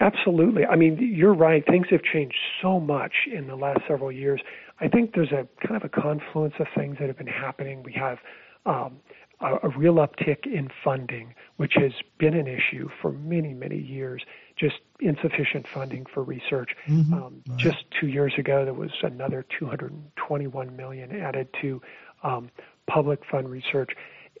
Absolutely. 0.00 0.66
I 0.66 0.76
mean, 0.76 0.98
you're 0.98 1.34
right. 1.34 1.64
Things 1.66 1.86
have 1.90 2.02
changed 2.02 2.36
so 2.60 2.80
much 2.80 3.12
in 3.32 3.46
the 3.46 3.56
last 3.56 3.80
several 3.88 4.12
years. 4.12 4.40
I 4.80 4.88
think 4.88 5.14
there's 5.14 5.32
a 5.32 5.46
kind 5.66 5.76
of 5.76 5.84
a 5.84 5.88
confluence 5.88 6.54
of 6.58 6.66
things 6.76 6.96
that 7.00 7.08
have 7.08 7.16
been 7.16 7.26
happening. 7.26 7.82
We 7.82 7.92
have 7.94 8.18
um, 8.66 8.98
a, 9.40 9.54
a 9.62 9.68
real 9.70 9.94
uptick 9.94 10.46
in 10.46 10.68
funding, 10.84 11.34
which 11.56 11.74
has 11.76 11.92
been 12.18 12.34
an 12.34 12.46
issue 12.46 12.88
for 13.00 13.12
many, 13.12 13.54
many 13.54 13.78
years. 13.78 14.22
Just 14.56 14.76
insufficient 15.00 15.66
funding 15.72 16.06
for 16.12 16.22
research. 16.22 16.70
Mm-hmm. 16.88 17.14
Um, 17.14 17.42
right. 17.48 17.58
Just 17.58 17.84
two 17.98 18.08
years 18.08 18.34
ago, 18.38 18.64
there 18.64 18.74
was 18.74 18.90
another 19.02 19.44
221 19.58 20.76
million 20.76 21.20
added 21.20 21.48
to 21.62 21.80
um, 22.22 22.50
public 22.86 23.20
fund 23.30 23.48
research, 23.48 23.92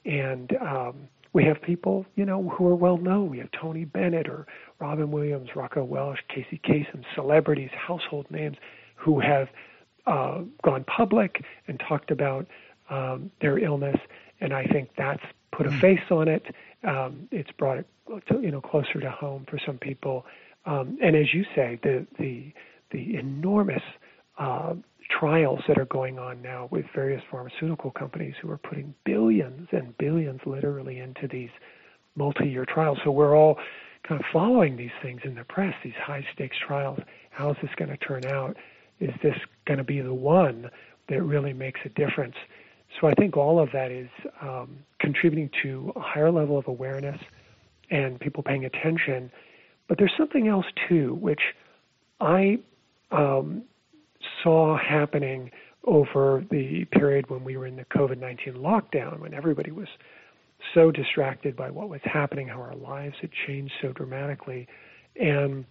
and 0.04 0.56
um, 0.60 1.08
we 1.36 1.44
have 1.44 1.60
people, 1.60 2.06
you 2.14 2.24
know, 2.24 2.48
who 2.48 2.66
are 2.66 2.74
well 2.74 2.96
known. 2.96 3.28
We 3.28 3.36
have 3.40 3.50
Tony 3.52 3.84
Bennett 3.84 4.26
or 4.26 4.46
Robin 4.80 5.10
Williams, 5.10 5.50
Raquel 5.54 5.86
Welch, 5.86 6.18
Casey 6.34 6.58
Kasem, 6.64 7.04
celebrities, 7.14 7.68
household 7.76 8.24
names 8.30 8.56
who 8.94 9.20
have 9.20 9.48
uh, 10.06 10.44
gone 10.64 10.82
public 10.84 11.44
and 11.68 11.78
talked 11.86 12.10
about 12.10 12.46
um, 12.88 13.30
their 13.42 13.58
illness, 13.58 13.98
and 14.40 14.54
I 14.54 14.64
think 14.64 14.88
that's 14.96 15.22
put 15.52 15.66
a 15.66 15.70
hmm. 15.70 15.78
face 15.78 16.10
on 16.10 16.26
it. 16.26 16.42
Um, 16.84 17.28
it's 17.30 17.50
brought 17.58 17.76
it, 17.76 17.86
to, 18.28 18.40
you 18.40 18.50
know, 18.50 18.62
closer 18.62 18.98
to 18.98 19.10
home 19.10 19.44
for 19.46 19.58
some 19.66 19.76
people. 19.76 20.24
Um, 20.64 20.96
and 21.02 21.14
as 21.14 21.34
you 21.34 21.44
say, 21.54 21.78
the 21.82 22.06
the 22.18 22.50
the 22.92 23.14
enormous 23.14 23.82
uh, 24.38 24.72
trials 25.08 25.60
that 25.68 25.78
are 25.78 25.86
going 25.86 26.18
on 26.18 26.42
now 26.42 26.68
with 26.70 26.84
various 26.94 27.22
pharmaceutical 27.30 27.90
companies 27.90 28.34
who 28.40 28.50
are 28.50 28.58
putting 28.58 28.94
billions 29.04 29.68
and 29.72 29.96
billions 29.98 30.40
literally 30.46 30.98
into 30.98 31.28
these 31.28 31.50
multi-year 32.16 32.66
trials. 32.66 32.98
So 33.04 33.10
we're 33.10 33.36
all 33.36 33.58
kind 34.06 34.20
of 34.20 34.26
following 34.32 34.76
these 34.76 34.90
things 35.02 35.20
in 35.24 35.34
the 35.34 35.44
press, 35.44 35.74
these 35.84 35.92
high 36.00 36.24
stakes 36.34 36.56
trials. 36.66 36.98
How 37.30 37.50
is 37.50 37.56
this 37.60 37.70
going 37.76 37.90
to 37.90 37.96
turn 37.96 38.24
out? 38.26 38.56
Is 39.00 39.10
this 39.22 39.36
going 39.66 39.78
to 39.78 39.84
be 39.84 40.00
the 40.00 40.14
one 40.14 40.70
that 41.08 41.22
really 41.22 41.52
makes 41.52 41.80
a 41.84 41.88
difference? 41.90 42.34
So 43.00 43.08
I 43.08 43.14
think 43.14 43.36
all 43.36 43.58
of 43.58 43.68
that 43.72 43.90
is 43.90 44.08
um, 44.40 44.78
contributing 45.00 45.50
to 45.62 45.92
a 45.96 46.00
higher 46.00 46.30
level 46.30 46.56
of 46.56 46.66
awareness 46.68 47.20
and 47.90 48.18
people 48.18 48.42
paying 48.42 48.64
attention. 48.64 49.30
But 49.88 49.98
there's 49.98 50.12
something 50.16 50.48
else 50.48 50.66
too, 50.88 51.14
which 51.14 51.42
I 52.20 52.58
um, 53.10 53.64
saw 54.42 54.76
happening 54.76 55.50
over 55.84 56.44
the 56.50 56.84
period 56.86 57.30
when 57.30 57.44
we 57.44 57.56
were 57.56 57.66
in 57.66 57.76
the 57.76 57.84
COVID 57.84 58.18
19 58.18 58.54
lockdown, 58.54 59.20
when 59.20 59.34
everybody 59.34 59.70
was 59.70 59.88
so 60.74 60.90
distracted 60.90 61.54
by 61.56 61.70
what 61.70 61.88
was 61.88 62.00
happening, 62.04 62.48
how 62.48 62.60
our 62.60 62.74
lives 62.74 63.16
had 63.20 63.30
changed 63.46 63.72
so 63.80 63.92
dramatically. 63.92 64.66
And 65.14 65.64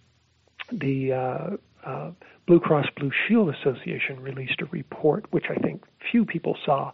the 0.72 1.12
uh, 1.12 1.50
uh, 1.84 2.10
Blue 2.46 2.60
Cross 2.60 2.86
Blue 2.96 3.10
Shield 3.26 3.54
Association 3.54 4.20
released 4.20 4.60
a 4.60 4.66
report, 4.66 5.26
which 5.32 5.46
I 5.50 5.56
think 5.56 5.84
few 6.10 6.24
people 6.24 6.56
saw, 6.64 6.92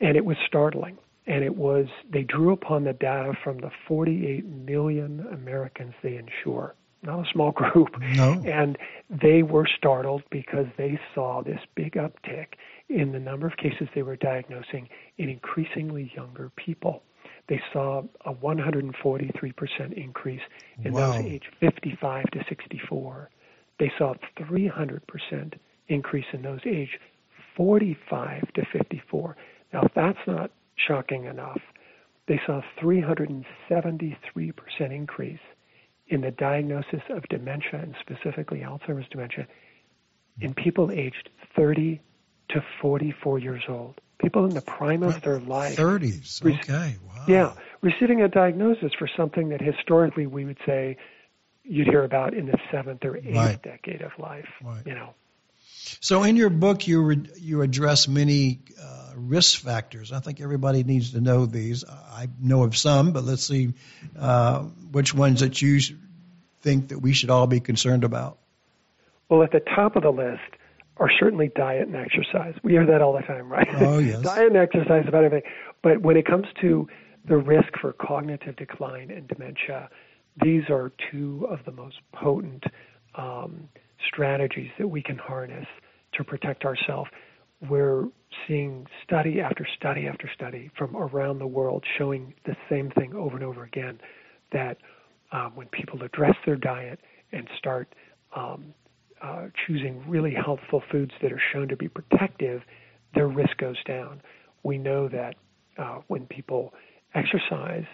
and 0.00 0.16
it 0.16 0.24
was 0.24 0.36
startling. 0.46 0.98
And 1.28 1.42
it 1.42 1.56
was, 1.56 1.86
they 2.08 2.22
drew 2.22 2.52
upon 2.52 2.84
the 2.84 2.92
data 2.92 3.32
from 3.42 3.58
the 3.58 3.70
48 3.88 4.46
million 4.46 5.26
Americans 5.32 5.94
they 6.00 6.16
insure 6.16 6.76
not 7.06 7.26
a 7.26 7.30
small 7.32 7.52
group. 7.52 7.98
No. 8.00 8.42
And 8.44 8.76
they 9.08 9.42
were 9.42 9.66
startled 9.78 10.22
because 10.30 10.66
they 10.76 10.98
saw 11.14 11.42
this 11.42 11.60
big 11.74 11.94
uptick 11.94 12.54
in 12.88 13.12
the 13.12 13.18
number 13.18 13.46
of 13.46 13.56
cases 13.56 13.88
they 13.94 14.02
were 14.02 14.16
diagnosing 14.16 14.88
in 15.18 15.28
increasingly 15.28 16.12
younger 16.14 16.50
people. 16.56 17.02
They 17.48 17.60
saw 17.72 18.02
a 18.24 18.34
143% 18.34 19.92
increase 19.92 20.40
in 20.84 20.92
wow. 20.92 21.12
those 21.12 21.24
age 21.24 21.44
55 21.60 22.30
to 22.32 22.44
64. 22.48 23.30
They 23.78 23.92
saw 23.98 24.14
a 24.14 24.42
300% 24.42 25.54
increase 25.88 26.24
in 26.32 26.42
those 26.42 26.60
age 26.66 26.98
45 27.56 28.52
to 28.54 28.66
54. 28.72 29.36
Now, 29.72 29.82
if 29.82 29.94
that's 29.94 30.18
not 30.26 30.50
shocking 30.76 31.24
enough, 31.24 31.60
they 32.26 32.40
saw 32.46 32.58
a 32.60 32.84
373% 32.84 33.44
increase 34.90 35.38
in 36.08 36.20
the 36.20 36.30
diagnosis 36.30 37.02
of 37.10 37.22
dementia 37.28 37.80
and 37.80 37.94
specifically 38.00 38.60
Alzheimer's 38.60 39.08
dementia 39.10 39.46
in 40.40 40.54
people 40.54 40.90
aged 40.90 41.30
30 41.56 42.00
to 42.50 42.64
44 42.80 43.38
years 43.38 43.62
old. 43.68 44.00
People 44.18 44.44
in 44.44 44.54
the 44.54 44.62
prime 44.62 45.02
of 45.02 45.20
their 45.22 45.40
life. 45.40 45.76
30s. 45.76 46.44
Okay. 46.44 46.96
Wow. 47.06 47.24
Yeah. 47.28 47.52
Receiving 47.82 48.22
a 48.22 48.28
diagnosis 48.28 48.92
for 48.98 49.08
something 49.16 49.50
that 49.50 49.60
historically 49.60 50.26
we 50.26 50.44
would 50.44 50.58
say 50.64 50.96
you'd 51.64 51.88
hear 51.88 52.04
about 52.04 52.32
in 52.32 52.46
the 52.46 52.58
seventh 52.70 53.04
or 53.04 53.16
eighth 53.16 53.34
right. 53.34 53.62
decade 53.62 54.00
of 54.00 54.12
life. 54.18 54.48
Right. 54.62 54.82
You 54.86 54.94
know. 54.94 55.14
So 56.00 56.22
in 56.22 56.36
your 56.36 56.50
book, 56.50 56.86
you 56.86 57.02
re- 57.02 57.30
you 57.36 57.62
address 57.62 58.08
many 58.08 58.60
uh, 58.80 59.05
risk 59.16 59.60
factors. 59.60 60.12
I 60.12 60.20
think 60.20 60.40
everybody 60.40 60.84
needs 60.84 61.12
to 61.12 61.20
know 61.20 61.46
these. 61.46 61.84
I 61.88 62.28
know 62.40 62.62
of 62.62 62.76
some, 62.76 63.12
but 63.12 63.24
let's 63.24 63.44
see 63.44 63.72
uh, 64.18 64.60
which 64.92 65.14
ones 65.14 65.40
that 65.40 65.60
you 65.60 65.80
think 66.60 66.88
that 66.88 66.98
we 66.98 67.12
should 67.12 67.30
all 67.30 67.46
be 67.46 67.60
concerned 67.60 68.04
about. 68.04 68.38
Well, 69.28 69.42
at 69.42 69.52
the 69.52 69.60
top 69.60 69.96
of 69.96 70.02
the 70.02 70.10
list 70.10 70.42
are 70.98 71.10
certainly 71.18 71.50
diet 71.54 71.88
and 71.88 71.96
exercise. 71.96 72.54
We 72.62 72.72
hear 72.72 72.86
that 72.86 73.02
all 73.02 73.12
the 73.12 73.22
time, 73.22 73.50
right? 73.50 73.68
Oh 73.74 73.98
yes. 73.98 74.20
diet 74.22 74.48
and 74.48 74.56
exercise 74.56 75.04
about 75.06 75.24
everything. 75.24 75.50
But 75.82 76.00
when 76.00 76.16
it 76.16 76.26
comes 76.26 76.46
to 76.62 76.88
the 77.28 77.36
risk 77.36 77.68
for 77.80 77.92
cognitive 77.92 78.56
decline 78.56 79.10
and 79.10 79.28
dementia, 79.28 79.90
these 80.42 80.64
are 80.70 80.92
two 81.10 81.46
of 81.50 81.60
the 81.64 81.72
most 81.72 81.96
potent 82.12 82.64
um, 83.14 83.68
strategies 84.06 84.70
that 84.78 84.88
we 84.88 85.02
can 85.02 85.18
harness 85.18 85.66
to 86.14 86.24
protect 86.24 86.64
ourselves. 86.64 87.10
We're 87.68 88.04
seeing 88.46 88.86
study 89.04 89.40
after 89.40 89.66
study 89.76 90.06
after 90.06 90.30
study 90.34 90.70
from 90.76 90.96
around 90.96 91.38
the 91.38 91.46
world 91.46 91.84
showing 91.98 92.34
the 92.44 92.56
same 92.68 92.90
thing 92.90 93.14
over 93.14 93.36
and 93.36 93.44
over 93.44 93.64
again 93.64 93.98
that 94.52 94.78
um, 95.32 95.52
when 95.54 95.66
people 95.68 96.02
address 96.02 96.34
their 96.44 96.56
diet 96.56 97.00
and 97.32 97.48
start 97.58 97.94
um, 98.34 98.74
uh, 99.22 99.46
choosing 99.66 100.02
really 100.08 100.34
healthful 100.34 100.82
foods 100.90 101.12
that 101.22 101.32
are 101.32 101.40
shown 101.52 101.68
to 101.68 101.76
be 101.76 101.88
protective, 101.88 102.62
their 103.14 103.28
risk 103.28 103.56
goes 103.58 103.82
down. 103.84 104.20
We 104.62 104.78
know 104.78 105.08
that 105.08 105.34
uh, 105.78 106.00
when 106.08 106.26
people 106.26 106.72
exercise, 107.14 107.84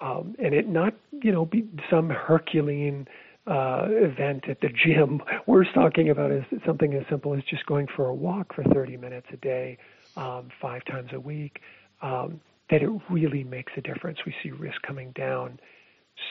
um, 0.00 0.34
and 0.42 0.54
it 0.54 0.68
not 0.68 0.94
you 1.22 1.32
know 1.32 1.44
be 1.44 1.66
some 1.88 2.10
Herculean 2.10 3.06
uh, 3.46 3.86
event 3.90 4.48
at 4.48 4.60
the 4.60 4.68
gym. 4.68 5.22
We're 5.46 5.70
talking 5.72 6.10
about 6.10 6.30
is 6.30 6.44
something 6.64 6.94
as 6.94 7.04
simple 7.10 7.34
as 7.34 7.42
just 7.44 7.66
going 7.66 7.86
for 7.94 8.06
a 8.06 8.14
walk 8.14 8.54
for 8.54 8.64
30 8.64 8.96
minutes 8.96 9.26
a 9.32 9.36
day, 9.36 9.78
um, 10.16 10.48
five 10.60 10.84
times 10.86 11.10
a 11.12 11.20
week. 11.20 11.60
Um, 12.02 12.40
that 12.70 12.82
it 12.82 12.90
really 13.10 13.44
makes 13.44 13.72
a 13.76 13.80
difference. 13.80 14.18
We 14.24 14.34
see 14.42 14.50
risk 14.50 14.80
coming 14.82 15.12
down 15.12 15.60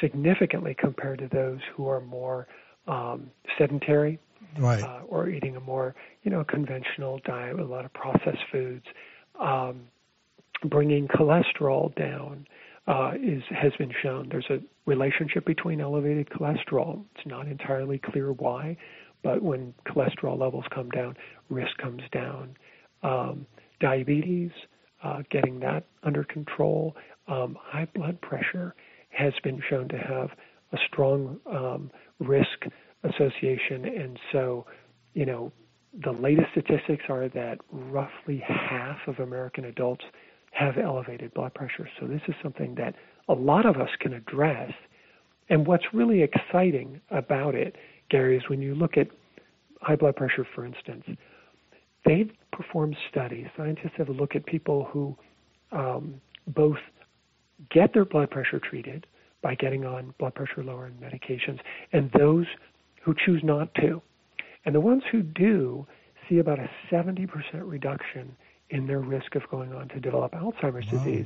significantly 0.02 0.76
compared 0.78 1.20
to 1.20 1.28
those 1.28 1.60
who 1.76 1.88
are 1.88 2.02
more 2.02 2.48
um, 2.88 3.30
sedentary 3.58 4.20
right. 4.58 4.84
uh, 4.84 5.02
or 5.08 5.30
eating 5.30 5.56
a 5.56 5.60
more 5.60 5.96
you 6.24 6.32
know 6.32 6.44
conventional 6.44 7.20
diet 7.26 7.56
with 7.56 7.66
a 7.66 7.70
lot 7.70 7.86
of 7.86 7.94
processed 7.94 8.44
foods. 8.52 8.86
Um, 9.40 9.82
bringing 10.66 11.08
cholesterol 11.08 11.94
down 11.96 12.48
uh, 12.88 13.12
is 13.22 13.44
has 13.50 13.74
been 13.78 13.94
shown. 14.02 14.30
There's 14.30 14.50
a 14.50 14.60
relationship 14.86 15.46
between 15.46 15.82
elevated 15.82 16.30
cholesterol. 16.30 17.04
It's 17.16 17.26
not 17.26 17.48
entirely 17.48 18.00
clear 18.00 18.34
why, 18.34 18.78
but 19.24 19.42
when 19.42 19.74
cholesterol 19.88 20.38
levels 20.38 20.66
come 20.74 20.90
down, 20.90 21.16
risk 21.50 21.78
comes 21.78 22.02
down. 22.12 22.56
Um, 23.02 23.46
diabetes, 23.80 24.52
uh, 25.04 25.24
getting 25.30 25.60
that 25.60 25.86
under 26.04 26.24
control. 26.24 26.96
Um, 27.28 27.58
high 27.62 27.88
blood 27.96 28.20
pressure 28.22 28.76
has 29.10 29.34
been 29.44 29.62
shown 29.70 29.88
to 29.90 29.98
have 29.98 30.30
a 30.72 30.78
strong 30.88 31.40
um, 31.46 31.92
risk 32.20 32.66
association, 33.04 33.86
and 33.86 34.20
so, 34.32 34.66
you 35.14 35.26
know, 35.26 35.52
the 36.04 36.12
latest 36.12 36.48
statistics 36.52 37.04
are 37.10 37.30
that 37.30 37.60
roughly 37.72 38.44
half 38.48 38.98
of 39.08 39.20
American 39.20 39.66
adults 39.66 40.04
have 40.52 40.78
elevated 40.78 41.34
blood 41.34 41.54
pressure. 41.54 41.88
So 42.00 42.08
this 42.08 42.22
is 42.28 42.34
something 42.42 42.76
that 42.76 42.96
a 43.28 43.34
lot 43.34 43.66
of 43.66 43.78
us 43.78 43.90
can 44.00 44.14
address. 44.14 44.72
And 45.50 45.68
what's 45.68 45.86
really 45.94 46.24
exciting 46.24 47.02
about 47.10 47.56
it, 47.56 47.76
Gary, 48.10 48.38
is 48.38 48.44
when 48.48 48.62
you 48.62 48.76
look 48.76 48.98
at 48.98 49.08
high 49.82 49.96
blood 49.96 50.16
pressure, 50.16 50.48
for 50.56 50.66
instance, 50.66 51.04
they've 52.06 52.32
performed 52.52 52.96
studies. 53.10 53.48
Scientists 53.58 53.94
have 53.98 54.10
looked 54.10 54.36
at 54.36 54.46
people 54.46 54.88
who 54.92 55.16
um, 55.72 56.22
both 56.48 56.78
get 57.70 57.94
their 57.94 58.06
blood 58.06 58.30
pressure 58.30 58.60
treated 58.60 59.06
by 59.42 59.56
getting 59.56 59.86
on 59.86 60.14
blood 60.20 60.36
pressure 60.36 60.64
lowering 60.64 60.96
medications 61.02 61.60
and 61.92 62.12
those 62.18 62.46
who 63.02 63.14
choose 63.26 63.42
not 63.44 63.74
to. 63.76 64.02
And 64.66 64.74
the 64.74 64.80
ones 64.80 65.04
who 65.12 65.22
do 65.22 65.86
see 66.30 66.40
about 66.40 66.60
a 66.60 66.70
70% 66.92 67.28
reduction 67.64 68.36
in 68.70 68.88
their 68.88 69.00
risk 69.00 69.36
of 69.36 69.44
going 69.50 69.74
on 69.74 69.90
to 69.90 70.00
develop 70.00 70.32
Alzheimer's 70.34 70.92
wow. 70.92 71.04
disease. 71.04 71.26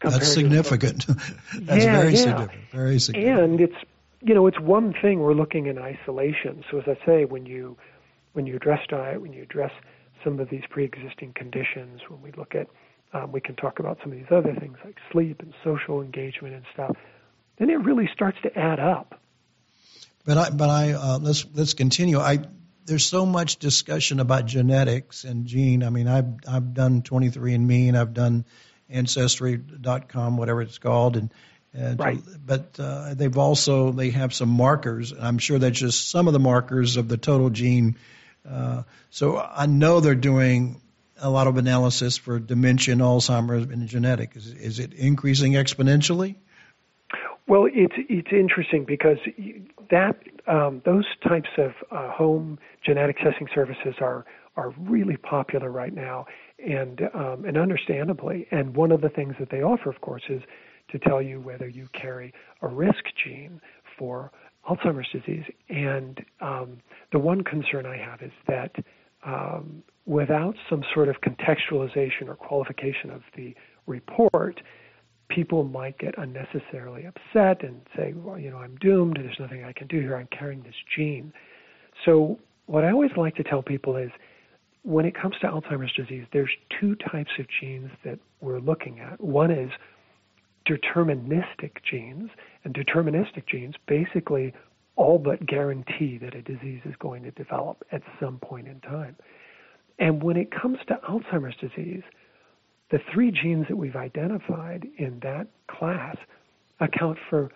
That's 0.00 0.32
significant. 0.32 1.06
That's 1.54 1.84
yeah, 1.84 2.00
very 2.00 2.12
yeah. 2.12 2.18
significant. 2.18 2.70
Very 2.72 2.98
significant. 2.98 3.40
And 3.40 3.60
it's 3.60 3.76
you 4.20 4.34
know 4.34 4.46
it's 4.46 4.60
one 4.60 4.94
thing 5.00 5.20
we're 5.20 5.34
looking 5.34 5.66
in 5.66 5.78
isolation. 5.78 6.64
So 6.70 6.78
as 6.78 6.84
I 6.86 7.04
say, 7.04 7.24
when 7.24 7.46
you 7.46 7.76
when 8.32 8.46
you 8.46 8.56
address 8.56 8.80
diet, 8.88 9.20
when 9.20 9.32
you 9.32 9.42
address 9.42 9.72
some 10.24 10.40
of 10.40 10.50
these 10.50 10.62
pre-existing 10.70 11.32
conditions, 11.34 12.00
when 12.08 12.22
we 12.22 12.32
look 12.32 12.54
at 12.54 12.68
um, 13.12 13.32
we 13.32 13.40
can 13.40 13.56
talk 13.56 13.78
about 13.78 13.98
some 14.02 14.12
of 14.12 14.18
these 14.18 14.30
other 14.30 14.54
things 14.54 14.76
like 14.84 14.96
sleep 15.10 15.40
and 15.40 15.54
social 15.64 16.02
engagement 16.02 16.54
and 16.54 16.64
stuff. 16.72 16.96
Then 17.58 17.70
it 17.70 17.76
really 17.76 18.08
starts 18.12 18.38
to 18.42 18.56
add 18.56 18.78
up. 18.78 19.20
But 20.24 20.38
I, 20.38 20.50
but 20.50 20.68
I, 20.68 20.92
uh, 20.92 21.18
let's 21.18 21.46
let's 21.54 21.74
continue. 21.74 22.18
I 22.18 22.40
there's 22.84 23.06
so 23.06 23.24
much 23.24 23.56
discussion 23.56 24.20
about 24.20 24.46
genetics 24.46 25.24
and 25.24 25.46
gene. 25.46 25.82
I 25.82 25.90
mean, 25.90 26.06
I've 26.06 26.34
I've 26.46 26.74
done 26.74 27.02
23andMe 27.02 27.88
and 27.88 27.96
I've 27.96 28.12
done 28.12 28.44
Ancestry.com, 28.90 30.36
whatever 30.36 30.62
it's 30.62 30.78
called, 30.78 31.16
and, 31.16 31.32
and 31.74 31.98
right. 32.00 32.20
but 32.44 32.78
uh, 32.78 33.14
they've 33.14 33.36
also 33.36 33.92
they 33.92 34.10
have 34.10 34.32
some 34.32 34.48
markers. 34.48 35.12
And 35.12 35.22
I'm 35.22 35.38
sure 35.38 35.58
that's 35.58 35.78
just 35.78 36.10
some 36.10 36.26
of 36.26 36.32
the 36.32 36.40
markers 36.40 36.96
of 36.96 37.08
the 37.08 37.16
total 37.16 37.50
gene. 37.50 37.96
Uh, 38.48 38.82
so 39.10 39.38
I 39.38 39.66
know 39.66 40.00
they're 40.00 40.14
doing 40.14 40.80
a 41.20 41.28
lot 41.28 41.46
of 41.46 41.56
analysis 41.56 42.16
for 42.16 42.38
dementia, 42.38 42.92
and 42.92 43.02
Alzheimer's, 43.02 43.70
and 43.70 43.86
genetic. 43.88 44.36
Is, 44.36 44.52
is 44.52 44.78
it 44.78 44.94
increasing 44.94 45.52
exponentially? 45.52 46.36
Well, 47.46 47.66
it's 47.72 47.94
it's 47.96 48.28
interesting 48.30 48.84
because 48.84 49.18
that 49.90 50.16
um, 50.46 50.82
those 50.84 51.06
types 51.26 51.48
of 51.56 51.72
uh, 51.90 52.10
home 52.10 52.58
genetic 52.84 53.16
testing 53.18 53.48
services 53.54 53.94
are 54.00 54.26
are 54.56 54.70
really 54.78 55.16
popular 55.16 55.70
right 55.70 55.94
now, 55.94 56.26
and 56.66 57.02
um, 57.14 57.44
and 57.44 57.56
understandably. 57.56 58.46
And 58.50 58.76
one 58.76 58.92
of 58.92 59.00
the 59.00 59.08
things 59.08 59.34
that 59.38 59.50
they 59.50 59.62
offer, 59.62 59.90
of 59.90 60.00
course, 60.00 60.24
is 60.28 60.42
to 60.90 60.98
tell 60.98 61.20
you 61.20 61.40
whether 61.40 61.68
you 61.68 61.88
carry 61.92 62.32
a 62.62 62.68
risk 62.68 63.04
gene 63.22 63.60
for 63.98 64.30
Alzheimer's 64.68 65.08
disease. 65.12 65.44
And 65.68 66.24
um, 66.40 66.78
the 67.12 67.18
one 67.18 67.42
concern 67.42 67.86
I 67.86 67.96
have 67.96 68.22
is 68.22 68.32
that 68.46 68.74
um, 69.24 69.82
without 70.06 70.54
some 70.70 70.82
sort 70.94 71.08
of 71.08 71.16
contextualization 71.20 72.28
or 72.28 72.36
qualification 72.36 73.10
of 73.10 73.22
the 73.36 73.54
report, 73.86 74.60
people 75.28 75.64
might 75.64 75.98
get 75.98 76.14
unnecessarily 76.18 77.06
upset 77.06 77.62
and 77.62 77.80
say, 77.96 78.14
well, 78.16 78.38
you 78.38 78.50
know, 78.50 78.58
I'm 78.58 78.76
doomed. 78.76 79.18
There's 79.20 79.38
nothing 79.38 79.64
I 79.64 79.72
can 79.72 79.86
do 79.86 80.00
here. 80.00 80.16
I'm 80.16 80.28
carrying 80.36 80.62
this 80.62 80.74
gene. 80.96 81.32
So, 82.04 82.38
what 82.66 82.84
I 82.84 82.90
always 82.90 83.10
like 83.16 83.34
to 83.36 83.42
tell 83.42 83.62
people 83.62 83.96
is 83.96 84.10
when 84.88 85.04
it 85.04 85.14
comes 85.14 85.36
to 85.38 85.46
Alzheimer's 85.46 85.92
disease, 85.92 86.24
there's 86.32 86.50
two 86.80 86.94
types 86.94 87.32
of 87.38 87.44
genes 87.60 87.90
that 88.04 88.18
we're 88.40 88.58
looking 88.58 89.00
at. 89.00 89.20
One 89.20 89.50
is 89.50 89.70
deterministic 90.66 91.82
genes, 91.84 92.30
and 92.64 92.72
deterministic 92.72 93.46
genes 93.46 93.74
basically 93.86 94.54
all 94.96 95.18
but 95.18 95.44
guarantee 95.44 96.16
that 96.16 96.34
a 96.34 96.40
disease 96.40 96.80
is 96.86 96.94
going 96.98 97.22
to 97.24 97.30
develop 97.32 97.84
at 97.92 98.00
some 98.18 98.38
point 98.38 98.66
in 98.66 98.80
time. 98.80 99.14
And 99.98 100.22
when 100.22 100.38
it 100.38 100.50
comes 100.50 100.78
to 100.86 100.98
Alzheimer's 101.06 101.56
disease, 101.56 102.02
the 102.90 102.98
three 103.12 103.30
genes 103.30 103.66
that 103.68 103.76
we've 103.76 103.94
identified 103.94 104.88
in 104.96 105.20
that 105.20 105.48
class 105.66 106.16
account 106.80 107.18
for 107.28 107.50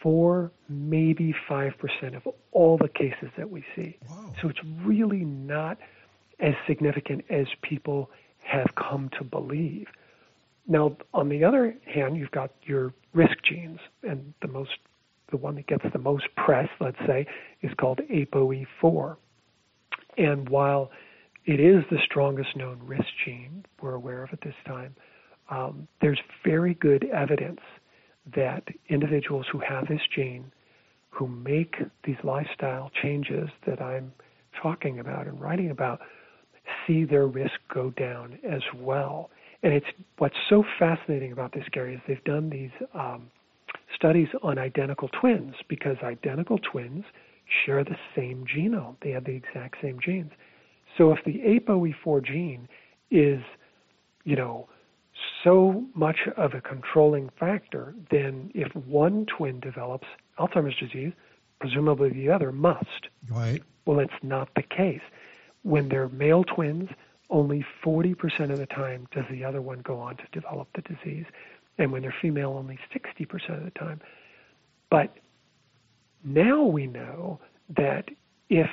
four, 0.00 0.52
maybe 0.68 1.34
5% 1.50 2.16
of 2.16 2.32
all 2.52 2.78
the 2.78 2.88
cases 2.88 3.30
that 3.36 3.50
we 3.50 3.64
see. 3.74 3.98
Wow. 4.08 4.32
So 4.40 4.48
it's 4.48 4.60
really 4.84 5.24
not 5.24 5.78
as 6.40 6.54
significant 6.66 7.24
as 7.30 7.46
people 7.62 8.10
have 8.44 8.68
come 8.76 9.10
to 9.18 9.24
believe. 9.24 9.86
Now, 10.66 10.96
on 11.14 11.28
the 11.28 11.44
other 11.44 11.74
hand, 11.86 12.16
you've 12.16 12.30
got 12.30 12.50
your 12.62 12.92
risk 13.14 13.36
genes, 13.48 13.80
and 14.02 14.34
the 14.42 14.48
most, 14.48 14.70
the 15.30 15.36
one 15.36 15.54
that 15.56 15.66
gets 15.66 15.84
the 15.92 15.98
most 15.98 16.24
press, 16.36 16.68
let's 16.80 16.98
say, 17.06 17.26
is 17.62 17.72
called 17.78 18.00
ApoE4. 18.10 19.16
And 20.16 20.48
while 20.48 20.90
it 21.48 21.60
is 21.60 21.82
the 21.90 21.96
strongest 22.04 22.54
known 22.56 22.78
risk 22.84 23.06
gene 23.24 23.64
we're 23.80 23.94
aware 23.94 24.22
of 24.22 24.28
at 24.34 24.42
this 24.42 24.54
time. 24.66 24.94
Um, 25.48 25.88
there's 26.02 26.20
very 26.44 26.74
good 26.74 27.06
evidence 27.06 27.60
that 28.36 28.64
individuals 28.90 29.46
who 29.50 29.58
have 29.60 29.88
this 29.88 30.02
gene, 30.14 30.52
who 31.08 31.26
make 31.26 31.76
these 32.04 32.18
lifestyle 32.22 32.90
changes 33.02 33.48
that 33.66 33.80
I'm 33.80 34.12
talking 34.62 34.98
about 34.98 35.26
and 35.26 35.40
writing 35.40 35.70
about, 35.70 36.00
see 36.88 37.04
their 37.04 37.28
risk 37.28 37.54
go 37.72 37.90
down 37.90 38.40
as 38.48 38.62
well. 38.74 39.30
And 39.62 39.72
it's 39.72 39.86
what's 40.18 40.36
so 40.48 40.64
fascinating 40.78 41.30
about 41.32 41.52
this, 41.52 41.64
Gary, 41.70 41.94
is 41.94 42.00
they've 42.08 42.24
done 42.24 42.50
these 42.50 42.70
um, 42.94 43.30
studies 43.94 44.28
on 44.42 44.58
identical 44.58 45.08
twins 45.20 45.54
because 45.68 45.96
identical 46.02 46.58
twins 46.58 47.04
share 47.64 47.84
the 47.84 47.96
same 48.16 48.44
genome. 48.46 48.96
They 49.02 49.10
have 49.10 49.24
the 49.24 49.34
exact 49.34 49.76
same 49.82 49.98
genes. 50.04 50.32
So 50.96 51.12
if 51.12 51.18
the 51.24 51.40
ApoE4 51.40 52.24
gene 52.24 52.68
is, 53.10 53.40
you 54.24 54.36
know, 54.36 54.68
so 55.44 55.84
much 55.94 56.18
of 56.36 56.54
a 56.54 56.60
controlling 56.60 57.30
factor, 57.38 57.94
then 58.10 58.50
if 58.54 58.74
one 58.74 59.26
twin 59.26 59.60
develops 59.60 60.06
Alzheimer's 60.38 60.76
disease, 60.76 61.12
presumably 61.60 62.10
the 62.10 62.30
other 62.30 62.52
must. 62.52 63.08
Right. 63.30 63.62
Well, 63.84 63.98
it's 63.98 64.12
not 64.22 64.48
the 64.54 64.62
case. 64.62 65.00
When 65.68 65.90
they're 65.90 66.08
male 66.08 66.44
twins, 66.44 66.88
only 67.28 67.62
40% 67.84 68.50
of 68.50 68.56
the 68.56 68.64
time 68.64 69.06
does 69.10 69.26
the 69.30 69.44
other 69.44 69.60
one 69.60 69.80
go 69.80 69.98
on 70.00 70.16
to 70.16 70.22
develop 70.32 70.68
the 70.74 70.80
disease. 70.80 71.26
And 71.76 71.92
when 71.92 72.00
they're 72.00 72.14
female, 72.22 72.52
only 72.52 72.78
60% 72.90 73.58
of 73.58 73.64
the 73.64 73.70
time. 73.72 74.00
But 74.90 75.14
now 76.24 76.62
we 76.62 76.86
know 76.86 77.38
that 77.76 78.08
if 78.48 78.70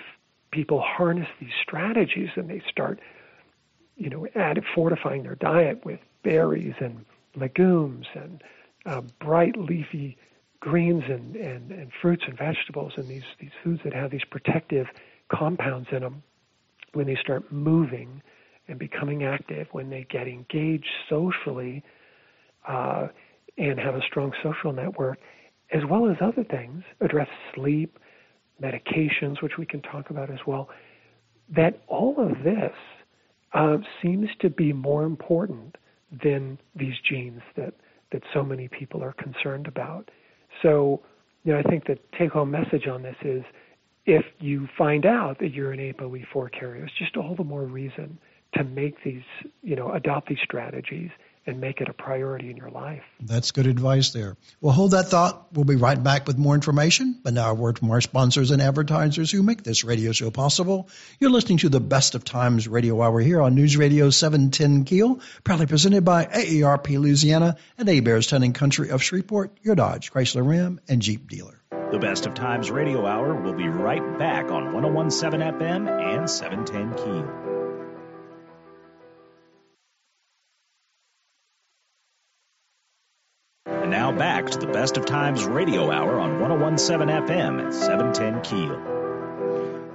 people 0.52 0.80
harness 0.80 1.28
these 1.42 1.52
strategies 1.62 2.30
and 2.38 2.50
they 2.50 2.64
start, 2.72 3.02
you 3.98 4.10
know, 4.10 4.26
add, 4.34 4.64
fortifying 4.74 5.24
their 5.24 5.36
diet 5.36 5.84
with 5.84 6.00
berries 6.24 6.76
and 6.80 7.04
legumes 7.36 8.06
and 8.14 8.42
uh, 8.86 9.02
bright 9.20 9.58
leafy 9.58 10.18
greens 10.62 11.04
and, 11.10 11.36
and, 11.36 11.72
and 11.72 11.92
fruits 12.02 12.24
and 12.26 12.38
vegetables 12.38 12.94
and 12.96 13.10
these, 13.10 13.26
these 13.38 13.52
foods 13.66 13.82
that 13.84 13.94
have 13.94 14.12
these 14.12 14.24
protective 14.32 14.88
compounds 15.28 15.90
in 15.92 16.00
them, 16.00 16.24
when 16.96 17.08
they 17.08 17.18
start 17.22 17.52
moving 17.52 18.22
and 18.68 18.80
becoming 18.80 19.24
active, 19.24 19.68
when 19.72 19.90
they 19.90 20.06
get 20.10 20.28
engaged 20.28 20.88
socially 21.10 21.84
uh, 22.68 23.08
and 23.58 23.80
have 23.80 23.96
a 23.96 24.02
strong 24.08 24.32
social 24.44 24.74
network, 24.74 25.20
as 25.74 25.82
well 25.90 26.10
as 26.10 26.18
other 26.22 26.44
things, 26.44 26.84
address 27.02 27.28
sleep, 27.54 28.00
medications, 28.62 29.42
which 29.42 29.54
we 29.58 29.66
can 29.66 29.82
talk 29.82 30.10
about 30.10 30.30
as 30.32 30.40
well, 30.48 30.70
that 31.54 31.82
all 31.88 32.16
of 32.18 32.44
this 32.44 32.74
uh, 33.54 33.78
seems 34.02 34.30
to 34.40 34.50
be 34.50 34.74
more 34.74 35.04
important 35.04 35.76
than 36.24 36.58
these 36.76 36.96
genes 37.08 37.42
that, 37.56 37.74
that 38.12 38.22
so 38.34 38.44
many 38.44 38.68
people 38.68 39.04
are 39.04 39.14
concerned 39.14 39.68
about. 39.68 40.10
So, 40.62 41.02
you 41.44 41.54
know, 41.54 41.60
I 41.60 41.64
think 41.64 41.86
the 41.86 41.98
take 42.18 42.32
home 42.32 42.52
message 42.52 42.88
on 42.88 43.04
this 43.04 43.16
is 43.24 43.44
if 44.06 44.26
you 44.40 44.68
find 44.78 45.06
out 45.06 45.40
that 45.40 45.50
you're 45.54 45.72
an 45.72 45.80
ApoE4 45.80 46.52
carrier, 46.52 46.86
it's 46.86 46.98
just 46.98 47.18
all 47.18 47.36
the 47.36 47.44
more 47.44 47.64
reason 47.64 48.20
to 48.54 48.64
make 48.64 49.04
these, 49.04 49.24
you 49.64 49.76
know, 49.76 49.92
adopt 49.92 50.30
these 50.30 50.38
strategies 50.44 51.10
and 51.48 51.62
make 51.62 51.80
it 51.80 51.88
a 51.90 51.94
priority 51.94 52.50
in 52.50 52.58
your 52.58 52.72
life. 52.72 53.04
That's 53.20 53.52
good 53.52 53.68
advice 53.68 54.12
there. 54.12 54.36
Well, 54.62 54.74
hold 54.74 54.92
that 54.92 55.10
thought. 55.10 55.48
We'll 55.54 55.66
be 55.66 55.76
right 55.76 56.02
back 56.02 56.26
with 56.26 56.40
more 56.40 56.56
information. 56.56 57.20
But 57.24 57.34
now 57.34 57.52
a 57.52 57.54
word 57.54 57.78
from 57.78 57.92
our 57.92 58.02
sponsors 58.02 58.50
and 58.50 58.62
advertisers 58.62 59.30
who 59.30 59.44
make 59.44 59.62
this 59.62 59.84
radio 59.84 60.12
show 60.12 60.32
possible. 60.32 60.90
You're 61.20 61.30
listening 61.30 61.60
to 61.60 61.70
the 61.70 61.80
Best 61.80 62.16
of 62.16 62.24
Times 62.24 62.68
Radio 62.68 63.00
Hour 63.00 63.20
here 63.20 63.42
on 63.42 63.54
News 63.54 63.78
Radio 63.78 64.10
710 64.10 64.86
Keel, 64.86 65.20
proudly 65.44 65.68
presented 65.68 66.04
by 66.04 66.26
AARP 66.26 66.98
Louisiana 66.98 67.58
and 67.78 67.88
Hebert's 67.88 68.32
and 68.32 68.56
Country 68.56 68.90
of 68.90 69.04
Shreveport, 69.04 69.56
your 69.62 69.76
Dodge, 69.76 70.12
Chrysler 70.12 70.48
Ram, 70.48 70.80
and 70.88 71.02
Jeep 71.02 71.30
dealer. 71.30 71.62
The 71.92 72.00
Best 72.00 72.26
of 72.26 72.34
Times 72.34 72.72
Radio 72.72 73.06
Hour 73.06 73.36
will 73.36 73.54
be 73.54 73.70
right 73.70 74.18
back 74.18 74.50
on 74.50 74.74
1017 74.74 75.40
FM 75.40 75.88
and 75.88 76.28
710 76.28 76.96
Keel. 76.96 77.46
And 83.68 83.92
now 83.92 84.12
back 84.12 84.50
to 84.50 84.58
the 84.58 84.66
Best 84.66 84.98
of 84.98 85.06
Times 85.06 85.46
Radio 85.46 85.92
Hour 85.92 86.20
on 86.20 86.40
1017 86.40 87.08
FM 87.08 87.68
at 87.68 87.74
710 87.74 88.42
Keel. 88.42 88.95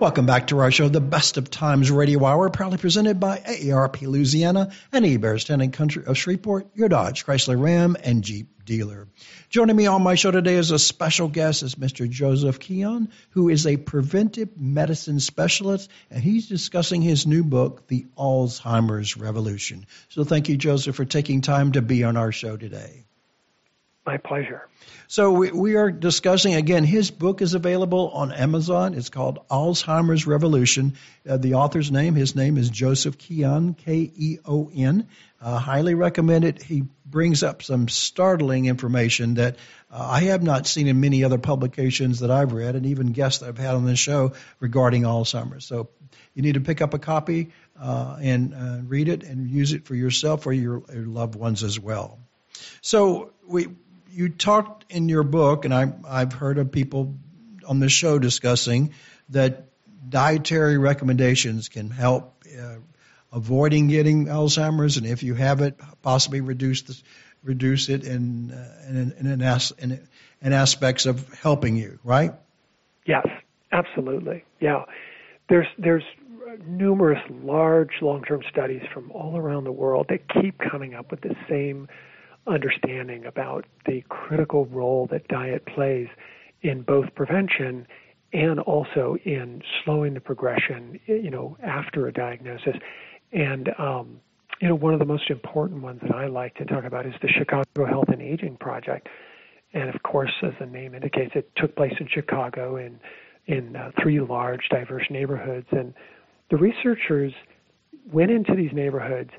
Welcome 0.00 0.24
back 0.24 0.46
to 0.46 0.60
our 0.60 0.70
show, 0.70 0.88
the 0.88 0.98
Best 0.98 1.36
of 1.36 1.50
Times 1.50 1.90
Radio 1.90 2.24
Hour, 2.24 2.48
proudly 2.48 2.78
presented 2.78 3.20
by 3.20 3.36
AARP 3.36 4.00
Louisiana 4.00 4.70
and 4.92 5.44
Town 5.44 5.60
and 5.60 5.74
Country 5.74 6.04
of 6.06 6.16
Shreveport, 6.16 6.68
your 6.74 6.88
Dodge, 6.88 7.26
Chrysler 7.26 7.62
Ram, 7.62 7.98
and 8.02 8.24
Jeep 8.24 8.64
dealer. 8.64 9.08
Joining 9.50 9.76
me 9.76 9.88
on 9.88 10.02
my 10.02 10.14
show 10.14 10.30
today 10.30 10.56
as 10.56 10.70
a 10.70 10.78
special 10.78 11.28
guest 11.28 11.62
is 11.62 11.74
Mr. 11.74 12.08
Joseph 12.08 12.58
Keon, 12.58 13.10
who 13.32 13.50
is 13.50 13.66
a 13.66 13.76
preventive 13.76 14.56
medicine 14.56 15.20
specialist, 15.20 15.90
and 16.10 16.22
he's 16.22 16.48
discussing 16.48 17.02
his 17.02 17.26
new 17.26 17.44
book, 17.44 17.86
The 17.86 18.06
Alzheimer's 18.16 19.18
Revolution. 19.18 19.84
So 20.08 20.24
thank 20.24 20.48
you, 20.48 20.56
Joseph, 20.56 20.96
for 20.96 21.04
taking 21.04 21.42
time 21.42 21.72
to 21.72 21.82
be 21.82 22.04
on 22.04 22.16
our 22.16 22.32
show 22.32 22.56
today. 22.56 23.04
My 24.10 24.16
pleasure. 24.16 24.66
So 25.06 25.30
we, 25.30 25.52
we 25.52 25.76
are 25.76 25.88
discussing 25.92 26.54
again. 26.54 26.82
His 26.82 27.12
book 27.12 27.42
is 27.42 27.54
available 27.54 28.08
on 28.08 28.32
Amazon. 28.32 28.94
It's 28.94 29.08
called 29.08 29.38
Alzheimer's 29.48 30.26
Revolution. 30.26 30.96
Uh, 31.28 31.36
the 31.36 31.54
author's 31.54 31.92
name, 31.92 32.16
his 32.16 32.34
name 32.34 32.56
is 32.56 32.70
Joseph 32.70 33.18
Keon, 33.18 33.74
K 33.74 34.10
E 34.12 34.38
O 34.44 34.68
N. 34.74 35.06
Uh, 35.40 35.60
highly 35.60 35.94
recommend 35.94 36.44
it. 36.44 36.60
He 36.60 36.82
brings 37.06 37.44
up 37.44 37.62
some 37.62 37.86
startling 37.86 38.64
information 38.66 39.34
that 39.34 39.54
uh, 39.92 40.04
I 40.10 40.22
have 40.22 40.42
not 40.42 40.66
seen 40.66 40.88
in 40.88 40.98
many 40.98 41.22
other 41.22 41.38
publications 41.38 42.18
that 42.18 42.32
I've 42.32 42.52
read, 42.52 42.74
and 42.74 42.86
even 42.86 43.12
guests 43.12 43.38
that 43.38 43.48
I've 43.48 43.58
had 43.58 43.76
on 43.76 43.84
this 43.84 44.00
show 44.00 44.32
regarding 44.58 45.04
Alzheimer's. 45.04 45.66
So 45.66 45.88
you 46.34 46.42
need 46.42 46.54
to 46.54 46.60
pick 46.60 46.80
up 46.80 46.94
a 46.94 46.98
copy 46.98 47.52
uh, 47.80 48.16
and 48.20 48.54
uh, 48.54 48.78
read 48.82 49.08
it 49.08 49.22
and 49.22 49.48
use 49.48 49.72
it 49.72 49.84
for 49.84 49.94
yourself 49.94 50.48
or 50.48 50.52
your, 50.52 50.82
your 50.92 51.06
loved 51.06 51.36
ones 51.36 51.62
as 51.62 51.78
well. 51.78 52.18
So 52.82 53.32
we 53.46 53.68
you 54.10 54.28
talked 54.28 54.84
in 54.90 55.08
your 55.08 55.22
book, 55.22 55.64
and 55.64 55.74
I, 55.74 55.92
I've 56.06 56.32
heard 56.32 56.58
of 56.58 56.72
people 56.72 57.14
on 57.66 57.80
the 57.80 57.88
show 57.88 58.18
discussing 58.18 58.94
that 59.30 59.66
dietary 60.08 60.78
recommendations 60.78 61.68
can 61.68 61.90
help 61.90 62.44
uh, 62.58 62.76
avoiding 63.32 63.88
getting 63.88 64.26
Alzheimer's, 64.26 64.96
and 64.96 65.06
if 65.06 65.22
you 65.22 65.34
have 65.34 65.60
it, 65.60 65.78
possibly 66.02 66.40
reduce 66.40 66.82
the, 66.82 67.00
reduce 67.42 67.88
it 67.88 68.04
in 68.04 68.52
uh, 68.52 68.88
in, 68.88 69.12
in, 69.18 69.26
in, 69.26 69.42
as, 69.42 69.72
in, 69.78 70.06
in 70.42 70.52
aspects 70.52 71.06
of 71.06 71.32
helping 71.34 71.76
you, 71.76 71.98
right? 72.04 72.32
Yes, 73.06 73.26
absolutely. 73.72 74.44
Yeah, 74.60 74.84
there's 75.48 75.68
there's 75.78 76.04
numerous 76.66 77.22
large 77.30 77.92
long-term 78.02 78.42
studies 78.50 78.82
from 78.92 79.10
all 79.12 79.36
around 79.36 79.64
the 79.64 79.72
world 79.72 80.06
that 80.08 80.28
keep 80.28 80.58
coming 80.58 80.94
up 80.94 81.10
with 81.10 81.20
the 81.20 81.36
same 81.48 81.88
understanding 82.50 83.24
about 83.26 83.66
the 83.86 84.02
critical 84.08 84.66
role 84.66 85.08
that 85.10 85.28
diet 85.28 85.64
plays 85.66 86.08
in 86.62 86.82
both 86.82 87.14
prevention 87.14 87.86
and 88.32 88.60
also 88.60 89.16
in 89.24 89.62
slowing 89.84 90.14
the 90.14 90.20
progression, 90.20 91.00
you 91.06 91.30
know, 91.30 91.56
after 91.62 92.06
a 92.06 92.12
diagnosis. 92.12 92.76
And 93.32 93.70
um, 93.78 94.20
you 94.60 94.68
know, 94.68 94.74
one 94.74 94.92
of 94.92 94.98
the 94.98 95.06
most 95.06 95.30
important 95.30 95.82
ones 95.82 96.00
that 96.02 96.14
I 96.14 96.26
like 96.26 96.54
to 96.56 96.64
talk 96.64 96.84
about 96.84 97.06
is 97.06 97.14
the 97.22 97.28
Chicago 97.28 97.86
Health 97.86 98.08
and 98.08 98.20
Aging 98.20 98.58
Project. 98.58 99.08
And 99.72 99.88
of 99.94 100.02
course, 100.02 100.32
as 100.42 100.52
the 100.60 100.66
name 100.66 100.94
indicates, 100.94 101.32
it 101.34 101.50
took 101.56 101.74
place 101.76 101.94
in 101.98 102.08
Chicago 102.08 102.76
in 102.76 103.00
in 103.46 103.74
uh, 103.74 103.90
three 104.00 104.20
large, 104.20 104.68
diverse 104.70 105.06
neighborhoods. 105.10 105.66
And 105.72 105.94
the 106.50 106.56
researchers 106.56 107.32
went 108.12 108.30
into 108.30 108.54
these 108.54 108.70
neighborhoods 108.72 109.30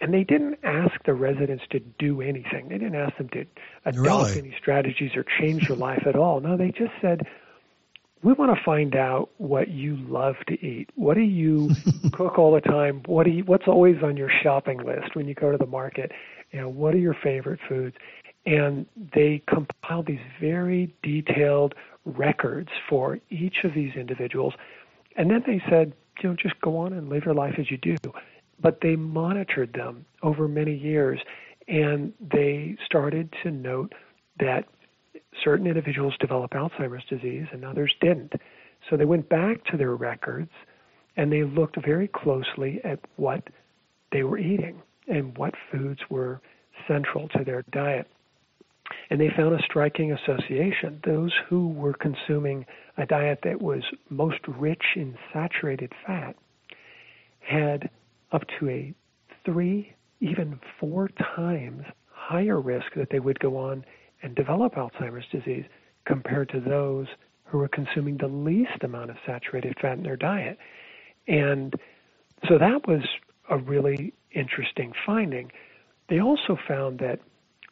and 0.00 0.14
they 0.14 0.24
didn't 0.24 0.58
ask 0.62 0.92
the 1.04 1.14
residents 1.14 1.64
to 1.70 1.80
do 1.98 2.20
anything. 2.20 2.68
They 2.68 2.78
didn't 2.78 2.94
ask 2.94 3.16
them 3.16 3.28
to 3.30 3.44
adopt 3.84 3.98
really? 3.98 4.38
any 4.38 4.54
strategies 4.58 5.12
or 5.16 5.24
change 5.40 5.68
their 5.68 5.76
life 5.76 6.06
at 6.06 6.14
all. 6.14 6.40
No, 6.40 6.56
they 6.56 6.70
just 6.70 6.92
said, 7.00 7.26
"We 8.22 8.32
want 8.32 8.56
to 8.56 8.64
find 8.64 8.94
out 8.94 9.30
what 9.38 9.68
you 9.68 9.96
love 9.96 10.36
to 10.46 10.54
eat. 10.64 10.90
What 10.94 11.14
do 11.14 11.22
you 11.22 11.70
cook 12.12 12.38
all 12.38 12.52
the 12.52 12.60
time? 12.60 13.02
What 13.06 13.24
do 13.24 13.30
you, 13.30 13.44
what's 13.44 13.66
always 13.66 13.96
on 14.02 14.16
your 14.16 14.30
shopping 14.42 14.78
list 14.78 15.14
when 15.14 15.26
you 15.26 15.34
go 15.34 15.50
to 15.50 15.58
the 15.58 15.66
market? 15.66 16.12
You 16.52 16.60
know, 16.60 16.68
what 16.68 16.94
are 16.94 16.98
your 16.98 17.16
favorite 17.22 17.60
foods?" 17.68 17.96
And 18.46 18.86
they 19.14 19.42
compiled 19.46 20.06
these 20.06 20.20
very 20.40 20.94
detailed 21.02 21.74
records 22.04 22.70
for 22.88 23.18
each 23.30 23.64
of 23.64 23.74
these 23.74 23.94
individuals. 23.94 24.54
And 25.16 25.30
then 25.30 25.42
they 25.46 25.60
said, 25.68 25.92
you 26.22 26.30
know, 26.30 26.36
just 26.36 26.58
go 26.62 26.78
on 26.78 26.92
and 26.94 27.10
live 27.10 27.24
your 27.24 27.34
life 27.34 27.56
as 27.58 27.70
you 27.70 27.76
do 27.76 27.96
but 28.60 28.78
they 28.82 28.96
monitored 28.96 29.72
them 29.72 30.04
over 30.22 30.48
many 30.48 30.76
years 30.76 31.20
and 31.68 32.12
they 32.32 32.76
started 32.84 33.32
to 33.42 33.50
note 33.50 33.92
that 34.40 34.64
certain 35.44 35.66
individuals 35.66 36.14
develop 36.20 36.52
Alzheimer's 36.52 37.04
disease 37.08 37.46
and 37.52 37.64
others 37.64 37.92
didn't. 38.00 38.32
So 38.88 38.96
they 38.96 39.04
went 39.04 39.28
back 39.28 39.64
to 39.66 39.76
their 39.76 39.94
records 39.94 40.50
and 41.16 41.30
they 41.30 41.44
looked 41.44 41.76
very 41.84 42.08
closely 42.08 42.80
at 42.84 43.00
what 43.16 43.42
they 44.12 44.22
were 44.22 44.38
eating 44.38 44.80
and 45.08 45.36
what 45.36 45.54
foods 45.70 46.00
were 46.10 46.40
central 46.86 47.28
to 47.28 47.44
their 47.44 47.64
diet. 47.72 48.06
And 49.10 49.20
they 49.20 49.28
found 49.36 49.54
a 49.54 49.62
striking 49.64 50.12
association. 50.12 51.00
Those 51.04 51.32
who 51.48 51.68
were 51.68 51.92
consuming 51.92 52.64
a 52.96 53.04
diet 53.04 53.40
that 53.42 53.60
was 53.60 53.82
most 54.08 54.38
rich 54.46 54.82
in 54.96 55.16
saturated 55.32 55.92
fat 56.06 56.36
had 57.40 57.90
up 58.32 58.42
to 58.58 58.68
a 58.68 58.94
three, 59.44 59.94
even 60.20 60.60
four 60.78 61.08
times 61.36 61.84
higher 62.10 62.60
risk 62.60 62.94
that 62.96 63.08
they 63.10 63.20
would 63.20 63.38
go 63.40 63.56
on 63.56 63.84
and 64.22 64.34
develop 64.34 64.74
Alzheimer's 64.74 65.26
disease 65.30 65.64
compared 66.04 66.48
to 66.50 66.60
those 66.60 67.06
who 67.44 67.58
were 67.58 67.68
consuming 67.68 68.18
the 68.18 68.26
least 68.28 68.82
amount 68.82 69.10
of 69.10 69.16
saturated 69.24 69.74
fat 69.80 69.96
in 69.96 70.02
their 70.02 70.16
diet. 70.16 70.58
And 71.26 71.74
so 72.48 72.58
that 72.58 72.86
was 72.86 73.02
a 73.48 73.56
really 73.56 74.12
interesting 74.32 74.92
finding. 75.06 75.50
They 76.08 76.20
also 76.20 76.58
found 76.66 76.98
that 76.98 77.20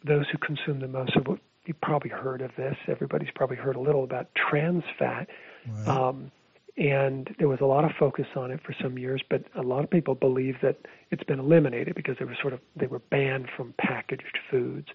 those 0.05 0.27
who 0.31 0.39
consume 0.39 0.81
the 0.81 0.89
most 0.89 1.17
of 1.17 1.27
what 1.27 1.41
you 1.67 1.75
probably 1.75 2.11
heard 2.11 2.43
of 2.43 2.53
this, 2.57 2.77
everybody's 2.87 3.31
probably 3.35 3.57
heard 3.57 3.77
a 3.77 3.81
little 3.81 4.05
about 4.05 4.29
trans 4.35 4.85
fat. 4.99 5.29
Right. 5.67 5.89
Um, 5.89 6.31
and 6.79 7.35
there 7.39 7.49
was 7.49 7.61
a 7.61 7.65
lot 7.65 7.85
of 7.85 7.93
focus 7.99 8.27
on 8.37 8.51
it 8.51 8.61
for 8.65 8.75
some 8.83 8.99
years, 8.99 9.23
but 9.31 9.45
a 9.57 9.63
lot 9.63 9.83
of 9.83 9.91
people 9.91 10.15
believe 10.15 10.57
that 10.63 10.77
it's 11.11 11.25
been 11.25 11.39
eliminated 11.39 11.95
because 11.95 12.17
they 12.19 12.25
were 12.25 12.37
sort 12.41 12.53
of 12.53 12.61
they 12.77 12.87
were 12.87 12.99
banned 12.99 13.49
from 13.57 13.75
packaged 13.79 14.39
foods. 14.51 14.89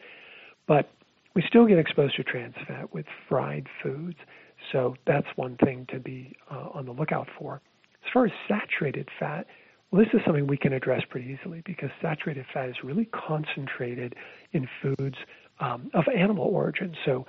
But 0.67 0.91
we 1.33 1.43
still 1.47 1.65
get 1.65 1.79
exposed 1.79 2.15
to 2.17 2.23
trans 2.23 2.53
fat 2.67 2.93
with 2.93 3.05
fried 3.27 3.67
foods, 3.81 4.17
so 4.71 4.95
that's 5.07 5.27
one 5.35 5.57
thing 5.57 5.87
to 5.91 5.99
be 5.99 6.35
uh, 6.51 6.69
on 6.73 6.85
the 6.85 6.91
lookout 6.91 7.27
for. 7.39 7.61
As 8.05 8.11
far 8.13 8.25
as 8.25 8.31
saturated 8.47 9.09
fat, 9.19 9.47
well, 9.89 10.03
this 10.03 10.13
is 10.13 10.21
something 10.25 10.45
we 10.45 10.57
can 10.57 10.73
address 10.73 11.01
pretty 11.09 11.35
easily 11.37 11.63
because 11.65 11.89
saturated 12.01 12.45
fat 12.53 12.69
is 12.69 12.75
really 12.83 13.05
concentrated 13.05 14.15
in 14.53 14.67
foods 14.81 15.17
um, 15.59 15.89
of 15.93 16.05
animal 16.15 16.45
origin, 16.45 16.95
so 17.05 17.25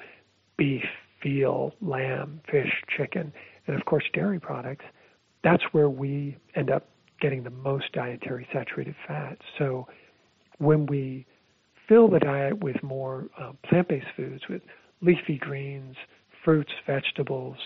beef, 0.59 0.85
veal, 1.23 1.73
lamb, 1.81 2.41
fish, 2.51 2.83
chicken 2.95 3.33
and 3.67 3.77
of 3.77 3.85
course 3.85 4.05
dairy 4.13 4.41
products, 4.41 4.85
that's 5.45 5.63
where 5.73 5.89
we 5.89 6.37
end 6.55 6.71
up 6.71 6.89
getting 7.21 7.43
the 7.43 7.51
most 7.51 7.93
dietary 7.93 8.47
saturated 8.53 8.95
fat. 9.07 9.39
So 9.59 9.87
when 10.59 10.87
we 10.87 11.27
fill 11.89 12.09
the 12.09 12.19
diet 12.19 12.63
with 12.63 12.83
more 12.83 13.29
uh, 13.41 13.53
plant-based 13.69 14.07
foods, 14.17 14.43
with 14.49 14.63
leafy 15.01 15.39
greens, 15.39 15.97
fruits, 16.45 16.73
vegetables, 16.87 17.57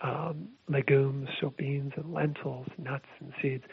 um, 0.00 0.48
legumes, 0.68 1.28
so 1.40 1.52
beans 1.56 1.92
and 1.96 2.12
lentils, 2.12 2.66
nuts 2.78 3.06
and 3.20 3.32
seeds, 3.40 3.64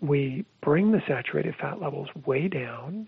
we 0.00 0.44
bring 0.62 0.92
the 0.92 1.00
saturated 1.06 1.54
fat 1.60 1.80
levels 1.80 2.08
way 2.26 2.48
down, 2.48 3.06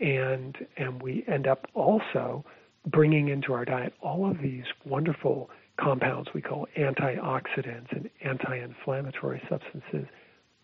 and 0.00 0.56
and 0.76 1.02
we 1.02 1.24
end 1.28 1.46
up 1.46 1.66
also 1.74 2.44
bringing 2.86 3.28
into 3.28 3.52
our 3.52 3.64
diet 3.64 3.92
all 4.02 4.30
of 4.30 4.38
these 4.42 4.64
wonderful 4.84 5.50
compounds 5.80 6.28
we 6.34 6.42
call 6.42 6.66
antioxidants 6.78 7.90
and 7.92 8.10
anti-inflammatory 8.24 9.42
substances 9.48 10.06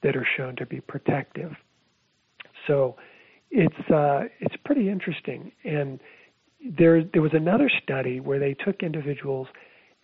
that 0.02 0.16
are 0.16 0.26
shown 0.36 0.56
to 0.56 0.66
be 0.66 0.80
protective. 0.80 1.52
So 2.66 2.96
it's 3.50 3.90
uh, 3.90 4.24
it's 4.40 4.56
pretty 4.64 4.88
interesting. 4.88 5.52
And 5.64 6.00
there 6.78 7.04
there 7.04 7.22
was 7.22 7.34
another 7.34 7.70
study 7.82 8.20
where 8.20 8.38
they 8.38 8.54
took 8.54 8.82
individuals 8.82 9.48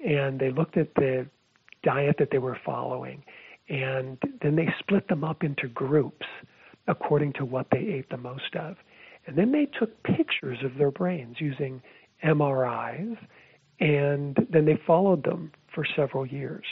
and 0.04 0.38
they 0.38 0.50
looked 0.50 0.76
at 0.76 0.94
the 0.94 1.26
diet 1.82 2.16
that 2.18 2.28
they 2.30 2.38
were 2.38 2.58
following, 2.64 3.22
and 3.68 4.18
then 4.40 4.56
they 4.56 4.68
split 4.78 5.08
them 5.08 5.24
up 5.24 5.42
into 5.42 5.68
groups 5.68 6.26
according 6.88 7.32
to 7.34 7.44
what 7.44 7.66
they 7.70 7.78
ate 7.78 8.08
the 8.10 8.16
most 8.16 8.54
of. 8.56 8.76
And 9.26 9.36
then 9.36 9.52
they 9.52 9.66
took 9.78 10.02
pictures 10.02 10.58
of 10.64 10.76
their 10.76 10.90
brains 10.90 11.36
using 11.38 11.80
MRIs, 12.24 13.16
and 13.82 14.46
then 14.48 14.64
they 14.64 14.78
followed 14.86 15.24
them 15.24 15.50
for 15.74 15.84
several 15.96 16.24
years. 16.24 16.64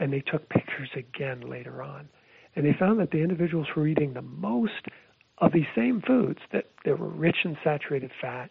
And 0.00 0.12
they 0.12 0.20
took 0.20 0.48
pictures 0.48 0.90
again 0.96 1.48
later 1.48 1.82
on. 1.82 2.08
And 2.56 2.66
they 2.66 2.72
found 2.78 2.98
that 2.98 3.12
the 3.12 3.18
individuals 3.18 3.68
who 3.72 3.82
were 3.82 3.86
eating 3.86 4.12
the 4.12 4.22
most 4.22 4.88
of 5.38 5.52
these 5.52 5.66
same 5.76 6.02
foods 6.04 6.40
that, 6.52 6.64
that 6.84 6.98
were 6.98 7.08
rich 7.08 7.36
in 7.44 7.56
saturated 7.62 8.10
fat, 8.20 8.50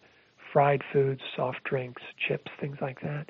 fried 0.54 0.82
foods, 0.94 1.20
soft 1.36 1.64
drinks, 1.66 2.02
chips, 2.28 2.50
things 2.62 2.78
like 2.82 3.02
that, 3.02 3.30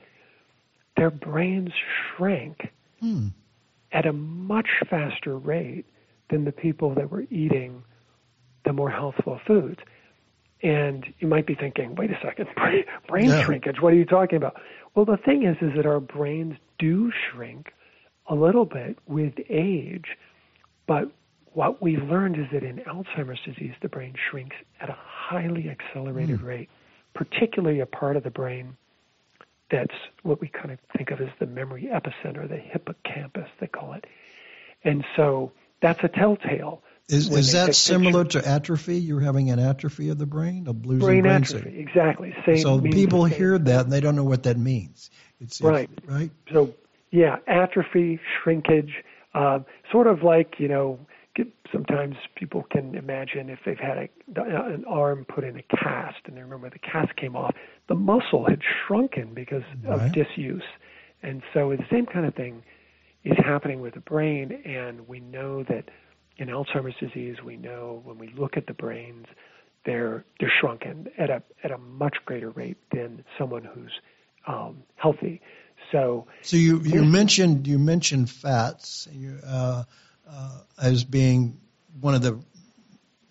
their 0.95 1.09
brains 1.09 1.71
shrank 2.15 2.71
hmm. 2.99 3.27
at 3.91 4.05
a 4.05 4.13
much 4.13 4.69
faster 4.87 5.39
rate 5.39 5.85
than 6.29 6.45
the 6.45 6.51
people 6.51 6.93
that 6.93 7.09
were 7.09 7.23
eating 7.31 7.81
the 8.63 8.73
more 8.73 8.91
healthful 8.91 9.39
foods. 9.47 9.79
And 10.63 11.05
you 11.19 11.27
might 11.27 11.45
be 11.45 11.55
thinking, 11.55 11.95
wait 11.95 12.11
a 12.11 12.19
second, 12.21 12.47
brain, 12.55 12.83
brain 13.07 13.29
shrinkage, 13.43 13.81
what 13.81 13.93
are 13.93 13.97
you 13.97 14.05
talking 14.05 14.37
about? 14.37 14.59
Well, 14.95 15.05
the 15.05 15.17
thing 15.17 15.43
is, 15.43 15.57
is 15.61 15.75
that 15.75 15.85
our 15.85 15.99
brains 15.99 16.55
do 16.79 17.11
shrink 17.11 17.73
a 18.27 18.35
little 18.35 18.65
bit 18.65 18.97
with 19.07 19.33
age, 19.49 20.17
but 20.87 21.11
what 21.53 21.81
we've 21.81 22.03
learned 22.03 22.37
is 22.37 22.45
that 22.51 22.63
in 22.63 22.77
Alzheimer's 22.79 23.39
disease, 23.45 23.73
the 23.81 23.89
brain 23.89 24.13
shrinks 24.29 24.55
at 24.81 24.89
a 24.89 24.97
highly 24.97 25.69
accelerated 25.69 26.39
mm. 26.39 26.45
rate, 26.45 26.69
particularly 27.13 27.79
a 27.79 27.85
part 27.85 28.15
of 28.15 28.23
the 28.23 28.29
brain 28.29 28.75
that's 29.69 29.95
what 30.23 30.39
we 30.39 30.47
kind 30.47 30.71
of 30.71 30.79
think 30.95 31.11
of 31.11 31.19
as 31.19 31.29
the 31.39 31.45
memory 31.45 31.89
epicenter, 31.91 32.47
the 32.47 32.57
hippocampus, 32.57 33.49
they 33.59 33.67
call 33.67 33.93
it. 33.93 34.05
And 34.83 35.03
so 35.15 35.51
that's 35.81 36.03
a 36.03 36.07
telltale. 36.07 36.81
Is, 37.09 37.29
is 37.29 37.53
that 37.53 37.73
similar 37.75 38.25
to 38.25 38.45
atrophy? 38.45 38.97
You're 38.97 39.21
having 39.21 39.49
an 39.49 39.59
atrophy 39.59 40.09
of 40.09 40.17
the 40.17 40.25
brain, 40.25 40.67
a 40.67 40.71
losing 40.71 40.99
brain, 40.99 41.21
brain 41.21 41.33
atrophy. 41.33 41.79
Exactly. 41.79 42.35
Same, 42.45 42.57
so 42.57 42.81
people 42.81 43.23
hear 43.23 43.57
that 43.57 43.85
and 43.85 43.93
they 43.93 44.01
don't 44.01 44.15
know 44.15 44.25
what 44.25 44.43
that 44.43 44.57
means. 44.57 45.09
It's, 45.39 45.61
right. 45.61 45.89
It's, 45.97 46.07
right. 46.07 46.31
So 46.51 46.73
yeah, 47.11 47.37
atrophy, 47.47 48.19
shrinkage, 48.43 48.91
uh, 49.33 49.59
sort 49.89 50.07
of 50.07 50.23
like 50.23 50.55
you 50.57 50.67
know 50.67 50.99
sometimes 51.71 52.15
people 52.35 52.65
can 52.71 52.95
imagine 52.95 53.49
if 53.49 53.59
they've 53.65 53.77
had 53.77 53.97
a, 53.97 54.09
an 54.41 54.85
arm 54.85 55.25
put 55.25 55.43
in 55.43 55.57
a 55.57 55.63
cast 55.63 56.17
and 56.25 56.37
they 56.37 56.41
remember 56.41 56.69
the 56.69 56.79
cast 56.79 57.15
came 57.15 57.35
off, 57.35 57.53
the 57.87 57.95
muscle 57.95 58.45
had 58.47 58.61
shrunken 58.61 59.33
because 59.33 59.63
right. 59.83 60.01
of 60.01 60.13
disuse. 60.13 60.63
And 61.23 61.41
so 61.53 61.75
the 61.75 61.85
same 61.91 62.05
kind 62.05 62.25
of 62.25 62.35
thing 62.35 62.63
is 63.23 63.37
happening 63.37 63.81
with 63.81 63.93
the 63.95 63.99
brain. 63.99 64.51
And 64.65 65.07
we 65.07 65.19
know 65.19 65.63
that 65.63 65.89
in 66.37 66.47
Alzheimer's 66.47 66.95
disease, 66.99 67.37
we 67.43 67.57
know 67.57 68.01
when 68.03 68.17
we 68.17 68.33
look 68.37 68.57
at 68.57 68.67
the 68.67 68.73
brains, 68.73 69.25
they're 69.85 70.25
they're 70.39 70.51
shrunken 70.59 71.07
at 71.17 71.29
a 71.29 71.43
at 71.63 71.71
a 71.71 71.77
much 71.77 72.17
greater 72.25 72.49
rate 72.49 72.77
than 72.91 73.23
someone 73.37 73.63
who's 73.63 73.91
um, 74.45 74.83
healthy. 74.95 75.41
So, 75.91 76.27
so 76.41 76.57
you 76.57 76.81
you 76.81 77.03
mentioned 77.03 77.67
you 77.67 77.79
mentioned 77.79 78.29
fats. 78.29 79.07
You, 79.11 79.39
uh, 79.45 79.83
uh, 80.29 80.59
as 80.81 81.03
being 81.03 81.59
one 81.99 82.13
of 82.15 82.21
the 82.21 82.39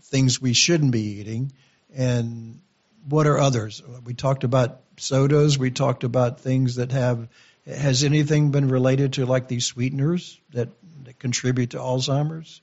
things 0.03 0.41
we 0.41 0.53
shouldn't 0.53 0.93
be 0.93 1.21
eating. 1.21 1.53
And 1.95 2.61
what 3.09 3.27
are 3.27 3.39
others? 3.39 3.83
We 4.05 4.15
talked 4.15 4.45
about 4.45 4.81
sodas. 4.97 5.59
We 5.59 5.71
talked 5.71 6.05
about 6.05 6.41
things 6.41 6.77
that 6.77 6.93
have. 6.93 7.29
Has 7.67 8.05
anything 8.05 8.53
been 8.53 8.69
related 8.69 9.15
to 9.15 9.27
like 9.27 9.49
these 9.49 9.67
sweeteners 9.67 10.41
that, 10.51 10.69
that 11.05 11.19
contribute 11.19 11.71
to 11.71 11.79
Alzheimer's? 11.79 12.61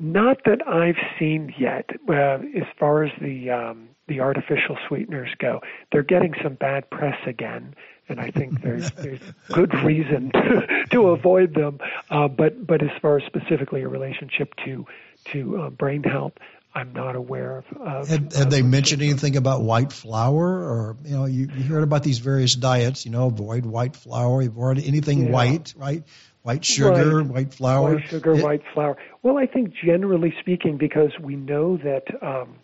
Not 0.00 0.38
that 0.44 0.66
I've 0.66 0.98
seen 1.18 1.54
yet. 1.58 1.90
Uh, 2.08 2.38
as 2.56 2.66
far 2.78 3.04
as 3.04 3.12
the 3.20 3.50
um, 3.50 3.88
the 4.08 4.20
artificial 4.20 4.76
sweeteners 4.88 5.30
go, 5.38 5.60
they're 5.92 6.02
getting 6.02 6.34
some 6.42 6.54
bad 6.54 6.90
press 6.90 7.18
again 7.26 7.74
and 8.08 8.20
I 8.20 8.30
think 8.30 8.60
there's 8.62 8.90
there's 8.98 9.20
good 9.48 9.74
reason 9.82 10.30
to, 10.32 10.84
to 10.90 11.08
avoid 11.08 11.54
them. 11.54 11.78
Uh, 12.10 12.28
but 12.28 12.66
but 12.66 12.82
as 12.82 12.90
far 13.00 13.18
as 13.18 13.24
specifically 13.24 13.82
a 13.82 13.88
relationship 13.88 14.54
to 14.64 14.86
to 15.32 15.62
uh, 15.62 15.70
brain 15.70 16.02
health, 16.02 16.34
I'm 16.74 16.92
not 16.92 17.16
aware 17.16 17.58
of. 17.58 17.64
of 17.78 18.08
have, 18.08 18.32
have 18.32 18.50
they 18.50 18.62
mentioned 18.62 19.02
anything 19.02 19.36
about 19.36 19.62
white 19.62 19.92
flour, 19.92 20.44
or 20.44 20.96
you 21.04 21.16
know, 21.16 21.24
you, 21.24 21.48
you 21.56 21.64
heard 21.64 21.82
about 21.82 22.02
these 22.02 22.18
various 22.18 22.54
diets. 22.54 23.04
You 23.04 23.12
know, 23.12 23.26
avoid 23.28 23.64
white 23.64 23.96
flour, 23.96 24.42
avoid 24.42 24.78
anything 24.78 25.26
yeah. 25.26 25.32
white, 25.32 25.74
right? 25.76 26.04
White 26.44 26.64
sugar, 26.64 27.18
right. 27.18 27.26
white 27.26 27.54
flour. 27.54 27.94
White 27.94 28.08
sugar, 28.08 28.34
it, 28.34 28.44
white 28.44 28.62
flour. 28.72 28.96
Well, 29.22 29.38
I 29.38 29.46
think 29.46 29.74
generally 29.74 30.32
speaking, 30.40 30.76
because 30.78 31.10
we 31.20 31.36
know 31.36 31.78
that 31.78 32.04
um, 32.22 32.56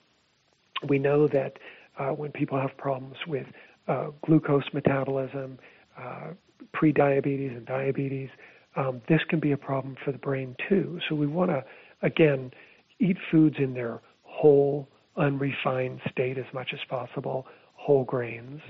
we 0.88 0.98
know 0.98 1.26
that 1.28 1.58
uh, 1.98 2.10
when 2.10 2.30
people 2.30 2.60
have 2.60 2.76
problems 2.76 3.16
with 3.26 3.46
uh, 3.88 4.10
glucose 4.24 4.64
metabolism, 4.72 5.58
uh, 5.98 6.28
prediabetes, 6.74 7.56
and 7.56 7.66
diabetes. 7.66 8.28
Um, 8.76 9.02
this 9.08 9.20
can 9.28 9.40
be 9.40 9.52
a 9.52 9.56
problem 9.56 9.96
for 10.04 10.12
the 10.12 10.18
brain 10.18 10.56
too. 10.68 11.00
So 11.08 11.14
we 11.14 11.26
want 11.26 11.50
to, 11.50 11.64
again, 12.02 12.52
eat 13.00 13.16
foods 13.30 13.56
in 13.58 13.74
their 13.74 14.00
whole, 14.22 14.88
unrefined 15.16 16.00
state 16.10 16.38
as 16.38 16.44
much 16.54 16.68
as 16.72 16.80
possible, 16.88 17.46
whole 17.74 18.04
grains 18.04 18.60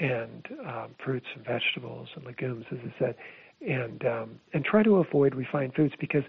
and 0.00 0.46
um, 0.66 0.94
fruits 1.04 1.26
and 1.36 1.44
vegetables 1.44 2.08
and 2.16 2.24
legumes, 2.24 2.64
as 2.72 2.78
I 2.84 2.98
said, 2.98 3.14
and 3.60 4.04
um, 4.06 4.40
and 4.52 4.64
try 4.64 4.82
to 4.82 4.96
avoid 4.96 5.34
refined 5.34 5.74
foods 5.74 5.94
because 5.98 6.24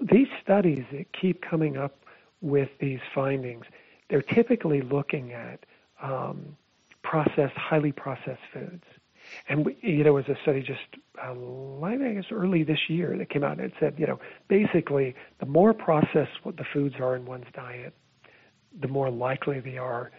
these 0.00 0.28
studies 0.42 0.84
that 0.92 1.12
keep 1.12 1.42
coming 1.42 1.76
up 1.76 2.04
with 2.40 2.70
these 2.80 3.00
findings, 3.14 3.64
they're 4.10 4.22
typically 4.22 4.82
looking 4.82 5.32
at 5.32 5.64
um, 6.02 6.56
processed, 7.02 7.56
highly 7.56 7.92
processed 7.92 8.42
foods. 8.52 8.84
And 9.48 9.64
we, 9.64 9.76
you 9.80 9.98
know, 9.98 10.02
there 10.04 10.12
was 10.12 10.28
a 10.28 10.36
study 10.42 10.62
just, 10.62 10.80
uh, 11.22 11.32
I 11.84 11.96
guess, 11.96 12.24
early 12.32 12.64
this 12.64 12.88
year 12.88 13.16
that 13.16 13.30
came 13.30 13.44
out 13.44 13.52
and 13.52 13.60
it 13.60 13.72
said, 13.78 13.94
you 13.96 14.06
know, 14.06 14.18
basically, 14.48 15.14
the 15.38 15.46
more 15.46 15.72
processed 15.72 16.32
the 16.44 16.64
foods 16.72 16.96
are 16.98 17.14
in 17.14 17.24
one's 17.24 17.46
diet, 17.54 17.94
the 18.80 18.88
more 18.88 19.10
likely 19.10 19.60
they 19.60 19.78
are 19.78 20.10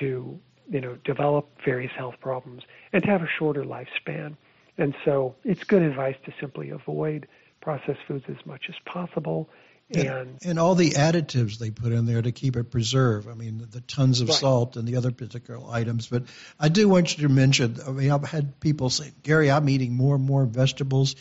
to, 0.00 0.38
you 0.70 0.80
know, 0.80 0.96
develop 1.04 1.48
various 1.64 1.92
health 1.96 2.16
problems 2.20 2.62
and 2.92 3.02
to 3.04 3.08
have 3.08 3.22
a 3.22 3.28
shorter 3.38 3.62
lifespan. 3.62 4.36
And 4.78 4.94
so, 5.04 5.34
it's 5.44 5.64
good 5.64 5.82
advice 5.82 6.16
to 6.24 6.32
simply 6.40 6.70
avoid 6.70 7.26
processed 7.60 8.00
foods 8.06 8.24
as 8.28 8.46
much 8.46 8.66
as 8.68 8.76
possible 8.86 9.50
and, 9.94 10.38
and 10.44 10.58
all 10.58 10.74
the 10.74 10.90
additives 10.90 11.58
they 11.58 11.70
put 11.70 11.92
in 11.92 12.04
there 12.04 12.20
to 12.20 12.30
keep 12.30 12.56
it 12.56 12.70
preserved. 12.70 13.28
I 13.28 13.34
mean, 13.34 13.66
the 13.70 13.80
tons 13.80 14.20
of 14.20 14.28
right. 14.28 14.36
salt 14.36 14.76
and 14.76 14.86
the 14.86 14.96
other 14.96 15.10
particular 15.10 15.60
items. 15.70 16.06
But 16.06 16.24
I 16.60 16.68
do 16.68 16.88
want 16.88 17.16
you 17.16 17.26
to 17.26 17.32
mention. 17.32 17.78
I 17.86 17.90
mean, 17.90 18.10
I've 18.10 18.24
had 18.24 18.60
people 18.60 18.90
say, 18.90 19.12
Gary, 19.22 19.50
I'm 19.50 19.68
eating 19.68 19.94
more 19.94 20.16
and 20.16 20.24
more 20.24 20.44
vegetables, 20.44 21.16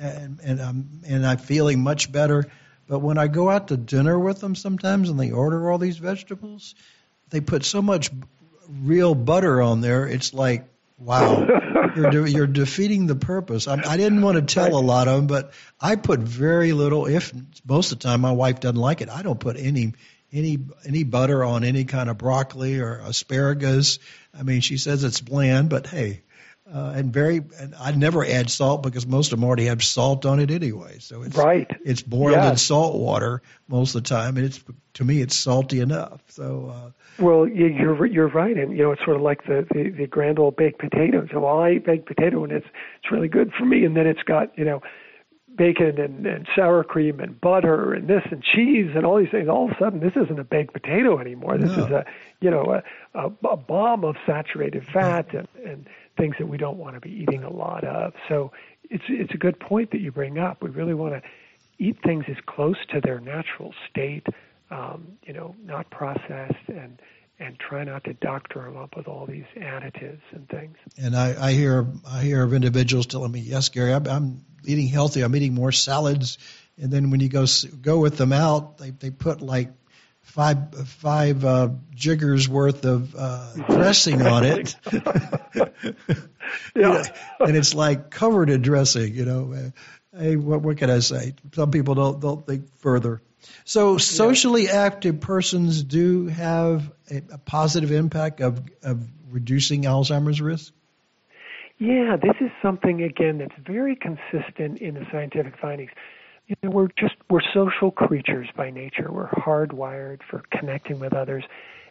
and 0.00 0.40
and 0.42 0.60
I'm 0.60 1.00
and 1.06 1.26
I'm 1.26 1.38
feeling 1.38 1.82
much 1.82 2.10
better. 2.10 2.46
But 2.88 3.00
when 3.00 3.18
I 3.18 3.28
go 3.28 3.50
out 3.50 3.68
to 3.68 3.76
dinner 3.76 4.18
with 4.18 4.40
them 4.40 4.54
sometimes 4.54 5.10
and 5.10 5.20
they 5.20 5.30
order 5.30 5.70
all 5.70 5.78
these 5.78 5.98
vegetables, 5.98 6.74
they 7.30 7.40
put 7.40 7.64
so 7.64 7.82
much 7.82 8.10
real 8.68 9.14
butter 9.14 9.62
on 9.62 9.80
there. 9.80 10.06
It's 10.06 10.34
like 10.34 10.68
Wow, 10.98 11.46
you're 11.98 12.10
de- 12.10 12.30
you're 12.30 12.46
defeating 12.46 13.06
the 13.06 13.16
purpose. 13.16 13.68
I, 13.68 13.74
I 13.74 13.96
didn't 13.96 14.22
want 14.22 14.36
to 14.36 14.54
tell 14.54 14.76
a 14.76 14.80
lot 14.80 15.08
of 15.08 15.16
them, 15.16 15.26
but 15.26 15.52
I 15.80 15.96
put 15.96 16.20
very 16.20 16.72
little. 16.72 17.06
If 17.06 17.32
most 17.66 17.92
of 17.92 17.98
the 17.98 18.04
time 18.04 18.20
my 18.20 18.32
wife 18.32 18.60
doesn't 18.60 18.76
like 18.76 19.00
it, 19.00 19.08
I 19.08 19.22
don't 19.22 19.40
put 19.40 19.56
any 19.56 19.94
any 20.32 20.58
any 20.84 21.04
butter 21.04 21.44
on 21.44 21.64
any 21.64 21.84
kind 21.84 22.08
of 22.10 22.18
broccoli 22.18 22.80
or 22.80 22.98
asparagus. 22.98 23.98
I 24.38 24.42
mean, 24.42 24.60
she 24.60 24.76
says 24.76 25.04
it's 25.04 25.20
bland, 25.20 25.70
but 25.70 25.86
hey, 25.86 26.22
uh, 26.72 26.92
and 26.96 27.12
very. 27.12 27.42
And 27.58 27.74
I 27.78 27.92
never 27.92 28.24
add 28.24 28.50
salt 28.50 28.82
because 28.82 29.06
most 29.06 29.32
of 29.32 29.38
them 29.38 29.46
already 29.46 29.66
have 29.66 29.82
salt 29.82 30.26
on 30.26 30.40
it 30.40 30.50
anyway. 30.50 30.98
So 31.00 31.22
it's 31.22 31.36
right. 31.36 31.70
It's 31.84 32.02
boiled 32.02 32.44
in 32.44 32.56
salt 32.56 32.96
water 32.96 33.42
most 33.68 33.94
of 33.94 34.02
the 34.02 34.08
time, 34.08 34.36
and 34.36 34.46
it's 34.46 34.62
to 34.94 35.04
me 35.04 35.20
it's 35.20 35.36
salty 35.36 35.80
enough. 35.80 36.20
So. 36.28 36.72
Uh, 36.74 36.90
well, 37.18 37.48
you're 37.48 38.06
you're 38.06 38.28
right, 38.28 38.56
and 38.56 38.76
you 38.76 38.84
know 38.84 38.92
it's 38.92 39.04
sort 39.04 39.16
of 39.16 39.22
like 39.22 39.44
the, 39.44 39.66
the 39.74 39.90
the 39.90 40.06
grand 40.06 40.38
old 40.38 40.56
baked 40.56 40.78
potato. 40.78 41.26
So 41.32 41.40
well, 41.40 41.58
I 41.58 41.72
eat 41.72 41.84
baked 41.84 42.06
potato, 42.06 42.44
and 42.44 42.52
it's 42.52 42.66
it's 43.02 43.10
really 43.10 43.28
good 43.28 43.52
for 43.58 43.64
me. 43.64 43.84
And 43.84 43.96
then 43.96 44.06
it's 44.06 44.22
got 44.22 44.56
you 44.56 44.64
know 44.64 44.82
bacon 45.58 46.00
and, 46.00 46.26
and 46.26 46.48
sour 46.56 46.82
cream 46.84 47.20
and 47.20 47.38
butter 47.40 47.92
and 47.92 48.08
this 48.08 48.22
and 48.30 48.42
cheese 48.42 48.90
and 48.94 49.04
all 49.04 49.18
these 49.18 49.30
things. 49.30 49.48
All 49.48 49.66
of 49.66 49.72
a 49.72 49.78
sudden, 49.78 50.00
this 50.00 50.14
isn't 50.16 50.38
a 50.38 50.44
baked 50.44 50.72
potato 50.72 51.18
anymore. 51.18 51.58
This 51.58 51.76
no. 51.76 51.84
is 51.84 51.90
a 51.90 52.04
you 52.40 52.50
know 52.50 52.80
a, 53.14 53.18
a, 53.18 53.26
a 53.48 53.56
bomb 53.56 54.04
of 54.04 54.16
saturated 54.24 54.86
fat 54.86 55.34
and 55.34 55.48
and 55.66 55.86
things 56.16 56.36
that 56.38 56.46
we 56.46 56.56
don't 56.56 56.78
want 56.78 56.94
to 56.94 57.00
be 57.00 57.10
eating 57.10 57.44
a 57.44 57.50
lot 57.50 57.84
of. 57.84 58.14
So 58.28 58.52
it's 58.84 59.04
it's 59.08 59.34
a 59.34 59.38
good 59.38 59.60
point 59.60 59.90
that 59.90 60.00
you 60.00 60.12
bring 60.12 60.38
up. 60.38 60.62
We 60.62 60.70
really 60.70 60.94
want 60.94 61.14
to 61.14 61.22
eat 61.78 61.98
things 62.02 62.24
as 62.28 62.36
close 62.46 62.76
to 62.92 63.00
their 63.00 63.20
natural 63.20 63.74
state, 63.88 64.26
um, 64.70 65.06
you 65.22 65.32
know, 65.32 65.54
not 65.64 65.90
processed 65.90 66.68
and 66.68 67.00
and 67.38 67.58
try 67.58 67.84
not 67.84 68.04
to 68.04 68.14
doctor 68.14 68.62
them 68.62 68.76
up 68.76 68.96
with 68.96 69.06
all 69.06 69.26
these 69.26 69.44
additives 69.56 70.20
and 70.32 70.48
things. 70.48 70.76
And 70.96 71.14
I, 71.14 71.48
I 71.48 71.52
hear 71.52 71.86
I 72.06 72.22
hear 72.22 72.42
of 72.42 72.52
individuals 72.52 73.06
telling 73.06 73.32
me, 73.32 73.40
"Yes, 73.40 73.68
Gary, 73.68 73.92
I'm, 73.92 74.06
I'm 74.06 74.44
eating 74.64 74.88
healthy. 74.88 75.22
I'm 75.22 75.34
eating 75.36 75.54
more 75.54 75.72
salads." 75.72 76.38
And 76.80 76.90
then 76.90 77.10
when 77.10 77.20
you 77.20 77.28
go 77.28 77.46
go 77.80 77.98
with 77.98 78.16
them 78.16 78.32
out, 78.32 78.78
they 78.78 78.90
they 78.90 79.10
put 79.10 79.40
like 79.40 79.70
five 80.22 80.74
five 80.88 81.44
uh, 81.44 81.70
jiggers 81.94 82.48
worth 82.48 82.84
of 82.84 83.14
uh, 83.16 83.54
dressing 83.68 84.22
on 84.22 84.44
it. 84.44 84.76
yeah. 86.74 87.04
and 87.40 87.56
it's 87.56 87.74
like 87.74 88.10
covered 88.10 88.50
in 88.50 88.62
dressing. 88.62 89.14
You 89.14 89.24
know, 89.24 89.72
hey, 90.16 90.36
what 90.36 90.62
what 90.62 90.76
can 90.78 90.90
I 90.90 90.98
say? 91.00 91.34
Some 91.54 91.70
people 91.70 91.94
don't 91.94 92.20
don't 92.20 92.46
think 92.46 92.68
further. 92.78 93.22
So 93.64 93.98
socially 93.98 94.64
yeah. 94.64 94.84
active 94.84 95.20
persons 95.20 95.82
do 95.82 96.26
have 96.26 96.90
a, 97.10 97.22
a 97.32 97.38
positive 97.38 97.92
impact 97.92 98.40
of 98.40 98.62
of 98.82 99.06
reducing 99.30 99.82
Alzheimer's 99.82 100.40
risk. 100.40 100.72
Yeah, 101.78 102.16
this 102.20 102.34
is 102.40 102.50
something 102.60 103.02
again 103.02 103.38
that's 103.38 103.54
very 103.64 103.96
consistent 103.96 104.78
in 104.78 104.94
the 104.94 105.06
scientific 105.12 105.58
findings 105.60 105.90
you 106.48 106.56
know, 106.62 106.70
we're 106.70 106.88
just 106.98 107.14
we're 107.28 107.42
social 107.52 107.90
creatures 107.90 108.48
by 108.56 108.70
nature. 108.70 109.12
We're 109.12 109.28
hardwired 109.28 110.20
for 110.28 110.42
connecting 110.50 110.98
with 110.98 111.12
others, 111.12 111.44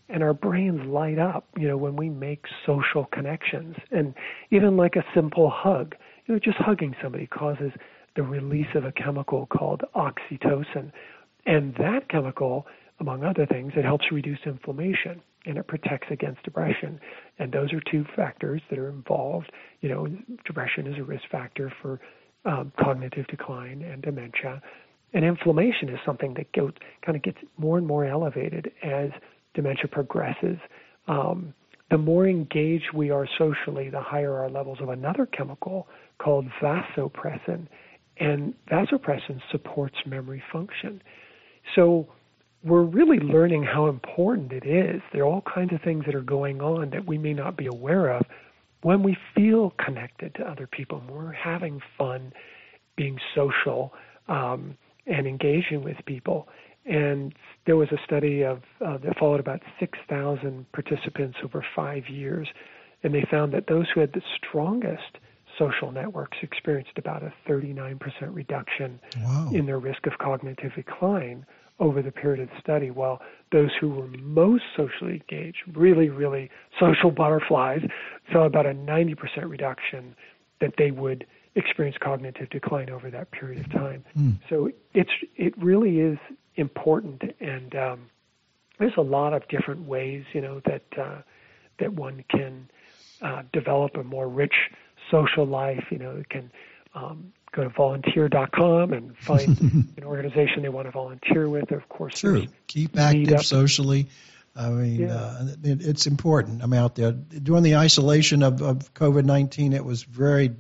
and 0.09 0.23
our 0.23 0.33
brains 0.33 0.81
light 0.85 1.19
up. 1.19 1.45
You 1.55 1.67
know, 1.67 1.77
when 1.77 1.95
we 1.95 2.09
make 2.09 2.45
social 2.65 3.05
connections, 3.05 3.75
and 3.91 4.15
even 4.51 4.75
like 4.75 4.95
a 4.95 5.05
simple 5.15 5.49
hug. 5.49 5.95
You 6.25 6.33
know, 6.33 6.39
just 6.39 6.57
hugging 6.57 6.93
somebody 7.01 7.25
causes 7.25 7.71
the 8.17 8.23
release 8.23 8.67
of 8.75 8.83
a 8.83 8.91
chemical 8.91 9.45
called 9.45 9.83
oxytocin, 9.95 10.91
and 11.47 11.73
that 11.75 12.09
chemical, 12.09 12.67
among 12.99 13.23
other 13.23 13.45
things, 13.45 13.71
it 13.75 13.85
helps 13.85 14.05
reduce 14.11 14.39
inflammation 14.45 15.21
and 15.45 15.57
it 15.57 15.65
protects 15.65 16.07
against 16.11 16.43
depression. 16.43 16.99
And 17.39 17.51
those 17.51 17.71
are 17.71 17.81
two 17.89 18.05
factors 18.15 18.61
that 18.69 18.77
are 18.77 18.89
involved. 18.89 19.51
You 19.79 19.89
know, 19.89 20.07
depression 20.45 20.87
is 20.87 20.99
a 20.99 21.03
risk 21.03 21.23
factor 21.31 21.71
for 21.81 22.01
um, 22.45 22.73
cognitive 22.79 23.25
decline 23.27 23.81
and 23.81 24.01
dementia. 24.01 24.61
And 25.13 25.23
inflammation 25.23 25.87
is 25.87 25.99
something 26.05 26.33
that 26.33 26.51
kind 26.53 27.15
of 27.15 27.23
gets 27.23 27.37
more 27.57 27.77
and 27.77 27.87
more 27.87 28.05
elevated 28.05 28.71
as 28.83 29.09
dementia 29.53 29.87
progresses. 29.87 30.57
Um, 31.07 31.53
the 31.89 31.97
more 31.97 32.27
engaged 32.27 32.91
we 32.93 33.09
are 33.09 33.25
socially, 33.37 33.89
the 33.89 34.01
higher 34.01 34.37
our 34.37 34.49
levels 34.49 34.79
of 34.81 34.89
another 34.89 35.25
chemical 35.25 35.87
called 36.19 36.45
vasopressin. 36.61 37.67
And 38.19 38.53
vasopressin 38.69 39.39
supports 39.51 39.95
memory 40.05 40.43
function. 40.51 41.01
So 41.75 42.07
we're 42.63 42.83
really 42.83 43.19
learning 43.19 43.63
how 43.63 43.87
important 43.87 44.51
it 44.51 44.65
is. 44.65 45.01
There 45.13 45.23
are 45.23 45.27
all 45.27 45.43
kinds 45.53 45.73
of 45.73 45.81
things 45.81 46.05
that 46.05 46.15
are 46.15 46.21
going 46.21 46.61
on 46.61 46.89
that 46.91 47.07
we 47.07 47.17
may 47.17 47.33
not 47.33 47.57
be 47.57 47.67
aware 47.67 48.09
of 48.09 48.25
when 48.81 49.03
we 49.03 49.17
feel 49.35 49.73
connected 49.83 50.35
to 50.35 50.43
other 50.43 50.67
people, 50.67 50.99
when 50.99 51.15
we're 51.15 51.31
having 51.31 51.81
fun, 51.97 52.31
being 52.95 53.17
social, 53.35 53.93
um, 54.27 54.77
and 55.05 55.25
engaging 55.25 55.83
with 55.83 55.97
people. 56.05 56.47
And 56.85 57.33
there 57.65 57.75
was 57.75 57.89
a 57.91 57.97
study 58.05 58.43
of 58.43 58.61
uh, 58.85 58.97
that 58.99 59.17
followed 59.17 59.39
about 59.39 59.61
6,000 59.79 60.65
participants 60.71 61.37
over 61.43 61.65
five 61.75 62.07
years, 62.07 62.47
and 63.03 63.13
they 63.13 63.25
found 63.29 63.53
that 63.53 63.67
those 63.67 63.87
who 63.93 63.99
had 63.99 64.13
the 64.13 64.21
strongest 64.37 65.17
social 65.57 65.91
networks 65.91 66.37
experienced 66.41 66.97
about 66.97 67.23
a 67.23 67.33
39% 67.47 67.99
reduction 68.31 68.99
wow. 69.17 69.49
in 69.53 69.65
their 69.65 69.79
risk 69.79 70.05
of 70.05 70.17
cognitive 70.19 70.73
decline 70.75 71.45
over 71.79 72.01
the 72.01 72.11
period 72.11 72.41
of 72.41 72.49
the 72.49 72.59
study, 72.59 72.89
while 72.89 73.21
those 73.51 73.69
who 73.79 73.89
were 73.89 74.07
most 74.07 74.63
socially 74.75 75.21
engaged, 75.29 75.59
really, 75.73 76.09
really 76.09 76.49
social 76.79 77.11
butterflies, 77.11 77.81
saw 78.31 78.45
about 78.45 78.65
a 78.65 78.73
90% 78.73 79.15
reduction 79.47 80.15
that 80.59 80.73
they 80.77 80.91
would 80.91 81.25
experience 81.55 81.97
cognitive 81.99 82.49
decline 82.49 82.89
over 82.89 83.09
that 83.09 83.31
period 83.31 83.63
of 83.65 83.71
time. 83.71 84.03
Mm. 84.17 84.39
So 84.49 84.71
it's 84.93 85.11
it 85.35 85.57
really 85.57 85.99
is 85.99 86.17
important, 86.55 87.23
and 87.39 87.75
um, 87.75 88.09
there's 88.79 88.97
a 88.97 89.01
lot 89.01 89.33
of 89.33 89.47
different 89.47 89.87
ways, 89.87 90.23
you 90.33 90.41
know, 90.41 90.61
that 90.65 90.83
uh, 90.97 91.21
that 91.79 91.93
one 91.93 92.23
can 92.29 92.69
uh, 93.21 93.43
develop 93.53 93.95
a 93.97 94.03
more 94.03 94.27
rich 94.27 94.53
social 95.11 95.45
life. 95.45 95.85
You 95.91 95.99
know, 95.99 96.11
it 96.17 96.29
can 96.29 96.51
um, 96.93 97.33
go 97.51 97.63
to 97.63 97.69
volunteer.com 97.69 98.93
and 98.93 99.17
find 99.17 99.47
an 99.97 100.03
organization 100.03 100.61
they 100.61 100.69
want 100.69 100.87
to 100.87 100.91
volunteer 100.91 101.49
with. 101.49 101.71
Of 101.71 101.87
course, 101.89 102.19
true. 102.19 102.47
Keep 102.67 102.97
active 102.97 103.45
socially. 103.45 104.07
I 104.55 104.69
mean, 104.69 105.01
yeah. 105.01 105.15
uh, 105.15 105.47
it, 105.63 105.85
it's 105.85 106.07
important. 106.07 106.63
I'm 106.63 106.73
out 106.73 106.95
there 106.95 107.11
during 107.11 107.61
the 107.61 107.75
isolation 107.75 108.41
of, 108.41 108.61
of 108.61 108.93
COVID 108.93 109.23
nineteen. 109.23 109.73
It 109.73 109.85
was 109.85 110.03
very 110.03 110.55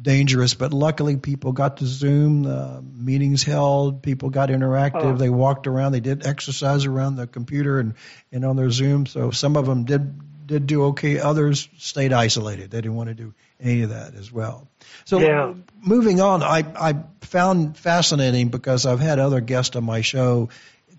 dangerous, 0.00 0.54
but 0.54 0.72
luckily 0.72 1.16
people 1.16 1.52
got 1.52 1.78
to 1.78 1.86
Zoom. 1.86 2.46
Uh, 2.46 2.80
meetings 2.80 3.42
held. 3.42 4.02
People 4.02 4.30
got 4.30 4.48
interactive. 4.48 5.14
Oh. 5.14 5.16
They 5.16 5.30
walked 5.30 5.66
around. 5.66 5.92
They 5.92 6.00
did 6.00 6.26
exercise 6.26 6.84
around 6.84 7.16
the 7.16 7.26
computer 7.26 7.80
and 7.80 7.94
and 8.30 8.44
on 8.44 8.56
their 8.56 8.70
Zoom. 8.70 9.06
So 9.06 9.30
some 9.30 9.56
of 9.56 9.66
them 9.66 9.84
did 9.84 10.20
did 10.46 10.66
do 10.66 10.84
okay. 10.84 11.18
Others 11.18 11.68
stayed 11.78 12.12
isolated. 12.12 12.70
They 12.70 12.78
didn't 12.78 12.94
want 12.94 13.08
to 13.08 13.14
do 13.14 13.34
any 13.60 13.82
of 13.82 13.90
that 13.90 14.14
as 14.14 14.30
well. 14.30 14.68
So 15.04 15.18
yeah. 15.18 15.54
moving 15.80 16.20
on, 16.20 16.42
I, 16.42 16.64
I 16.78 16.94
found 17.22 17.76
fascinating 17.76 18.48
because 18.48 18.86
I've 18.86 19.00
had 19.00 19.18
other 19.18 19.40
guests 19.40 19.76
on 19.76 19.84
my 19.84 20.00
show 20.00 20.50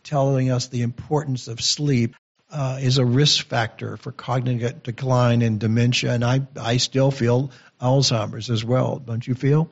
telling 0.04 0.52
us 0.52 0.68
the 0.68 0.82
importance 0.82 1.48
of 1.48 1.62
sleep 1.62 2.16
uh, 2.52 2.78
is 2.82 2.98
a 2.98 3.06
risk 3.06 3.48
factor 3.48 3.98
for 3.98 4.12
cognitive 4.12 4.84
decline 4.84 5.42
and 5.42 5.60
dementia, 5.60 6.14
and 6.14 6.24
I, 6.24 6.42
I 6.60 6.78
still 6.78 7.12
feel 7.12 7.52
Alzheimer's 7.82 8.50
as 8.50 8.64
well. 8.64 9.00
Don't 9.00 9.28
you 9.28 9.36
feel? 9.36 9.70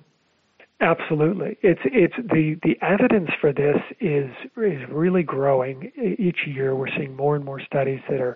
Absolutely, 0.81 1.57
it's 1.61 1.79
it's 1.85 2.15
the 2.17 2.59
the 2.61 2.77
evidence 2.81 3.29
for 3.39 3.53
this 3.53 3.77
is 4.01 4.29
is 4.57 4.89
really 4.89 5.23
growing 5.23 5.93
each 6.19 6.39
year. 6.45 6.75
We're 6.75 6.89
seeing 6.97 7.15
more 7.15 7.37
and 7.37 7.45
more 7.45 7.61
studies 7.61 8.01
that 8.09 8.19
are 8.19 8.35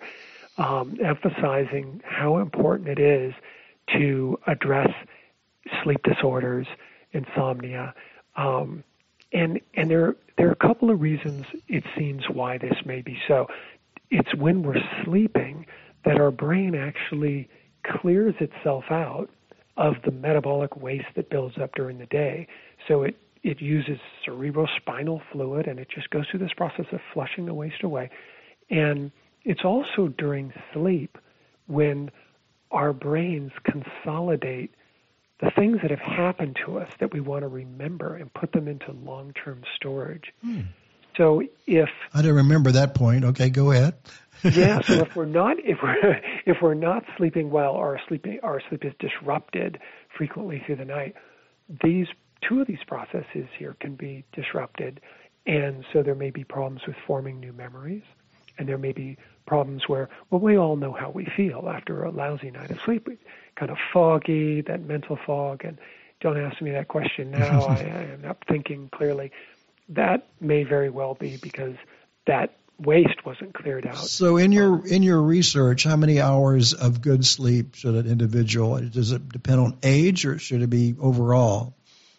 um, 0.57 0.97
emphasizing 1.03 2.01
how 2.05 2.37
important 2.37 2.89
it 2.89 2.99
is 2.99 3.33
to 3.97 4.39
address 4.47 4.89
sleep 5.83 6.01
disorders, 6.03 6.67
insomnia, 7.11 7.93
um, 8.35 8.83
and 9.33 9.59
and 9.75 9.89
there 9.89 10.15
there 10.37 10.47
are 10.47 10.53
a 10.53 10.55
couple 10.67 10.89
of 10.89 11.01
reasons 11.01 11.45
it 11.67 11.83
seems 11.97 12.23
why 12.29 12.57
this 12.57 12.75
may 12.85 13.01
be 13.01 13.17
so. 13.27 13.47
It's 14.09 14.33
when 14.35 14.63
we're 14.63 14.81
sleeping 15.03 15.65
that 16.05 16.19
our 16.19 16.31
brain 16.31 16.75
actually 16.75 17.49
clears 17.83 18.35
itself 18.39 18.85
out 18.89 19.29
of 19.75 19.95
the 20.05 20.11
metabolic 20.11 20.75
waste 20.77 21.07
that 21.15 21.29
builds 21.29 21.57
up 21.57 21.75
during 21.75 21.97
the 21.97 22.05
day. 22.07 22.47
So 22.87 23.03
it 23.03 23.15
it 23.43 23.61
uses 23.61 23.99
cerebrospinal 24.25 25.21
fluid 25.31 25.67
and 25.67 25.79
it 25.79 25.87
just 25.93 26.09
goes 26.09 26.25
through 26.29 26.39
this 26.39 26.53
process 26.55 26.85
of 26.91 26.99
flushing 27.13 27.45
the 27.45 27.53
waste 27.53 27.83
away. 27.83 28.09
And 28.69 29.11
it's 29.47 29.63
also 29.63 30.09
during 30.09 30.53
sleep 30.73 31.17
when 31.67 32.11
our 32.69 32.91
brains 32.91 33.53
consolidate 33.63 34.71
the 35.39 35.49
things 35.51 35.79
that 35.81 35.89
have 35.89 36.01
happened 36.01 36.59
to 36.65 36.77
us 36.77 36.89
that 36.99 37.13
we 37.13 37.21
want 37.21 37.43
to 37.43 37.47
remember 37.47 38.15
and 38.15 38.31
put 38.33 38.51
them 38.51 38.67
into 38.67 38.91
long-term 38.91 39.63
storage. 39.73 40.33
Hmm. 40.41 40.61
So 41.15 41.41
if 41.65 41.89
I 42.13 42.21
don't 42.21 42.33
remember 42.35 42.71
that 42.73 42.93
point, 42.93 43.23
okay, 43.23 43.49
go 43.49 43.71
ahead. 43.71 43.93
yeah, 44.43 44.81
so 44.81 44.93
if 45.01 45.15
we're 45.15 45.25
not 45.25 45.57
if 45.59 45.77
we're 45.81 46.21
if 46.45 46.57
we're 46.61 46.73
not 46.73 47.05
sleeping 47.15 47.49
well 47.49 47.71
or 47.71 47.99
sleeping 48.05 48.39
our 48.43 48.61
sleep 48.67 48.83
is 48.83 48.93
disrupted 48.99 49.79
frequently 50.15 50.61
through 50.65 50.75
the 50.75 50.85
night, 50.85 51.15
these 51.83 52.07
two 52.41 52.59
of 52.59 52.67
these 52.67 52.83
processes 52.85 53.47
here 53.57 53.77
can 53.79 53.95
be 53.95 54.25
disrupted, 54.33 54.99
and 55.45 55.85
so 55.93 56.03
there 56.03 56.15
may 56.15 56.31
be 56.31 56.43
problems 56.43 56.81
with 56.85 56.97
forming 57.07 57.39
new 57.39 57.53
memories, 57.53 58.03
and 58.57 58.67
there 58.67 58.77
may 58.77 58.91
be 58.91 59.17
problems 59.47 59.87
where, 59.87 60.09
well, 60.29 60.39
we 60.39 60.57
all 60.57 60.75
know 60.75 60.93
how 60.93 61.09
we 61.09 61.25
feel 61.25 61.67
after 61.73 62.03
a 62.03 62.11
lousy 62.11 62.51
night 62.51 62.69
of 62.69 62.79
sleep. 62.81 63.07
Kind 63.55 63.71
of 63.71 63.77
foggy, 63.91 64.61
that 64.61 64.83
mental 64.83 65.17
fog, 65.25 65.65
and 65.65 65.79
don't 66.21 66.37
ask 66.37 66.61
me 66.61 66.71
that 66.71 66.87
question 66.87 67.31
now. 67.31 67.61
I, 67.67 67.73
I 67.73 68.03
am 68.13 68.21
not 68.21 68.37
thinking 68.47 68.89
clearly. 68.93 69.31
That 69.89 70.27
may 70.39 70.63
very 70.63 70.89
well 70.89 71.15
be 71.15 71.37
because 71.37 71.75
that 72.27 72.53
waste 72.77 73.25
wasn't 73.25 73.53
cleared 73.53 73.87
out. 73.87 73.97
So 73.97 74.37
in 74.37 74.51
your 74.51 74.73
um, 74.73 74.85
in 74.85 75.01
your 75.01 75.21
research, 75.21 75.83
how 75.83 75.95
many 75.95 76.21
hours 76.21 76.73
of 76.73 77.01
good 77.01 77.25
sleep 77.25 77.75
should 77.75 77.95
an 77.95 78.05
individual? 78.05 78.79
Does 78.81 79.11
it 79.11 79.27
depend 79.29 79.59
on 79.59 79.77
age, 79.81 80.25
or 80.25 80.37
should 80.37 80.61
it 80.61 80.69
be 80.69 80.95
overall? 80.99 81.73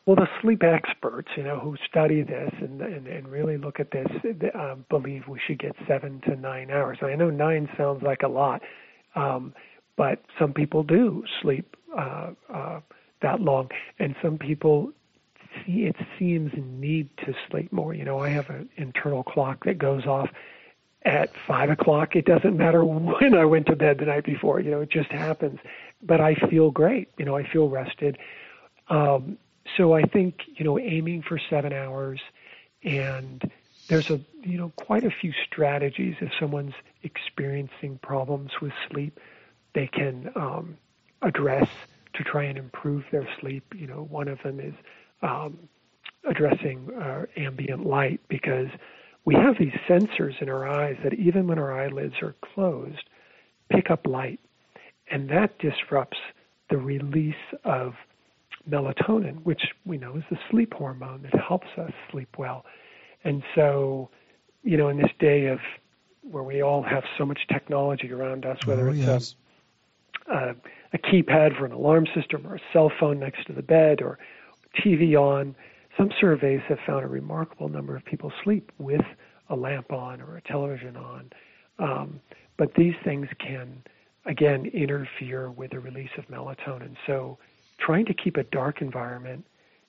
Well, 0.08 0.16
the 0.16 0.28
sleep 0.40 0.62
experts, 0.62 1.28
you 1.36 1.42
know, 1.42 1.58
who 1.58 1.76
study 1.86 2.22
this 2.22 2.50
and 2.62 2.80
and, 2.80 3.06
and 3.06 3.28
really 3.28 3.58
look 3.58 3.78
at 3.78 3.90
this, 3.90 4.06
uh, 4.54 4.76
believe 4.88 5.28
we 5.28 5.38
should 5.46 5.58
get 5.58 5.76
seven 5.86 6.22
to 6.22 6.34
nine 6.34 6.70
hours. 6.70 6.96
I 7.02 7.14
know 7.14 7.28
nine 7.28 7.68
sounds 7.76 8.02
like 8.02 8.22
a 8.22 8.28
lot. 8.28 8.62
Um, 9.14 9.52
but 9.98 10.22
some 10.38 10.54
people 10.54 10.82
do 10.82 11.24
sleep 11.42 11.76
uh, 11.94 12.30
uh, 12.48 12.80
that 13.20 13.42
long, 13.42 13.68
and 13.98 14.16
some 14.22 14.38
people 14.38 14.92
see 15.66 15.82
it 15.82 15.96
seems 16.18 16.52
need 16.56 17.10
to 17.26 17.34
sleep 17.50 17.70
more. 17.70 17.92
You 17.92 18.06
know, 18.06 18.18
I 18.18 18.30
have 18.30 18.48
an 18.48 18.70
internal 18.78 19.22
clock 19.22 19.66
that 19.66 19.76
goes 19.76 20.06
off 20.06 20.30
at 21.04 21.28
five 21.46 21.68
o'clock. 21.68 22.16
It 22.16 22.24
doesn't 22.24 22.56
matter 22.56 22.82
when 22.84 23.34
I 23.34 23.44
went 23.44 23.66
to 23.66 23.76
bed 23.76 23.98
the 23.98 24.06
night 24.06 24.24
before. 24.24 24.58
You 24.60 24.70
know, 24.70 24.80
it 24.80 24.90
just 24.90 25.10
happens. 25.12 25.58
But 26.02 26.22
I 26.22 26.34
feel 26.48 26.70
great. 26.70 27.10
You 27.18 27.26
know, 27.26 27.36
I 27.36 27.46
feel 27.46 27.68
rested. 27.68 28.16
Um, 28.88 29.36
so 29.76 29.94
I 29.94 30.02
think 30.02 30.40
you 30.56 30.64
know, 30.64 30.78
aiming 30.78 31.22
for 31.22 31.38
seven 31.50 31.72
hours, 31.72 32.20
and 32.82 33.50
there's 33.88 34.10
a 34.10 34.20
you 34.42 34.58
know 34.58 34.72
quite 34.76 35.04
a 35.04 35.10
few 35.10 35.32
strategies 35.46 36.16
if 36.20 36.30
someone's 36.38 36.74
experiencing 37.02 37.98
problems 38.02 38.50
with 38.60 38.72
sleep, 38.90 39.18
they 39.74 39.86
can 39.86 40.30
um, 40.36 40.76
address 41.22 41.68
to 42.14 42.24
try 42.24 42.44
and 42.44 42.58
improve 42.58 43.04
their 43.10 43.28
sleep. 43.40 43.64
You 43.76 43.86
know, 43.86 44.06
one 44.10 44.28
of 44.28 44.42
them 44.42 44.60
is 44.60 44.74
um, 45.22 45.58
addressing 46.24 46.90
uh, 46.94 47.26
ambient 47.36 47.86
light 47.86 48.20
because 48.28 48.68
we 49.24 49.34
have 49.34 49.58
these 49.58 49.74
sensors 49.88 50.40
in 50.40 50.48
our 50.48 50.66
eyes 50.66 50.96
that 51.04 51.14
even 51.14 51.46
when 51.46 51.58
our 51.58 51.72
eyelids 51.72 52.14
are 52.22 52.34
closed, 52.54 53.04
pick 53.70 53.90
up 53.90 54.06
light, 54.06 54.40
and 55.10 55.28
that 55.30 55.58
disrupts 55.58 56.18
the 56.70 56.78
release 56.78 57.34
of 57.64 57.94
melatonin, 58.68 59.42
which 59.44 59.62
we 59.84 59.98
know 59.98 60.16
is 60.16 60.24
the 60.30 60.38
sleep 60.50 60.74
hormone 60.74 61.22
that 61.22 61.40
helps 61.40 61.68
us 61.76 61.92
sleep 62.10 62.36
well. 62.38 62.64
And 63.24 63.42
so, 63.54 64.10
you 64.62 64.76
know, 64.76 64.88
in 64.88 64.98
this 64.98 65.10
day 65.18 65.46
of 65.46 65.58
where 66.22 66.42
we 66.42 66.62
all 66.62 66.82
have 66.82 67.04
so 67.16 67.24
much 67.24 67.40
technology 67.48 68.12
around 68.12 68.44
us, 68.44 68.58
whether 68.66 68.88
oh, 68.88 68.92
it's 68.92 68.98
yes. 68.98 69.34
a, 70.28 70.32
a, 70.32 70.54
a 70.92 70.98
keypad 70.98 71.56
for 71.58 71.64
an 71.64 71.72
alarm 71.72 72.06
system 72.14 72.46
or 72.46 72.56
a 72.56 72.60
cell 72.72 72.92
phone 73.00 73.18
next 73.18 73.46
to 73.46 73.52
the 73.52 73.62
bed 73.62 74.02
or 74.02 74.18
TV 74.76 75.14
on, 75.14 75.54
some 75.96 76.10
surveys 76.20 76.60
have 76.68 76.78
found 76.86 77.04
a 77.04 77.08
remarkable 77.08 77.68
number 77.68 77.96
of 77.96 78.04
people 78.04 78.32
sleep 78.44 78.70
with 78.78 79.04
a 79.50 79.56
lamp 79.56 79.92
on 79.92 80.20
or 80.20 80.36
a 80.36 80.42
television 80.42 80.96
on. 80.96 81.30
Um, 81.78 82.20
but 82.56 82.74
these 82.74 82.94
things 83.04 83.28
can, 83.38 83.82
again, 84.26 84.66
interfere 84.66 85.50
with 85.50 85.70
the 85.70 85.80
release 85.80 86.10
of 86.18 86.28
melatonin. 86.28 86.96
So, 87.06 87.38
trying 87.78 88.06
to 88.06 88.14
keep 88.14 88.36
a 88.36 88.44
dark 88.44 88.80
environment, 88.80 89.44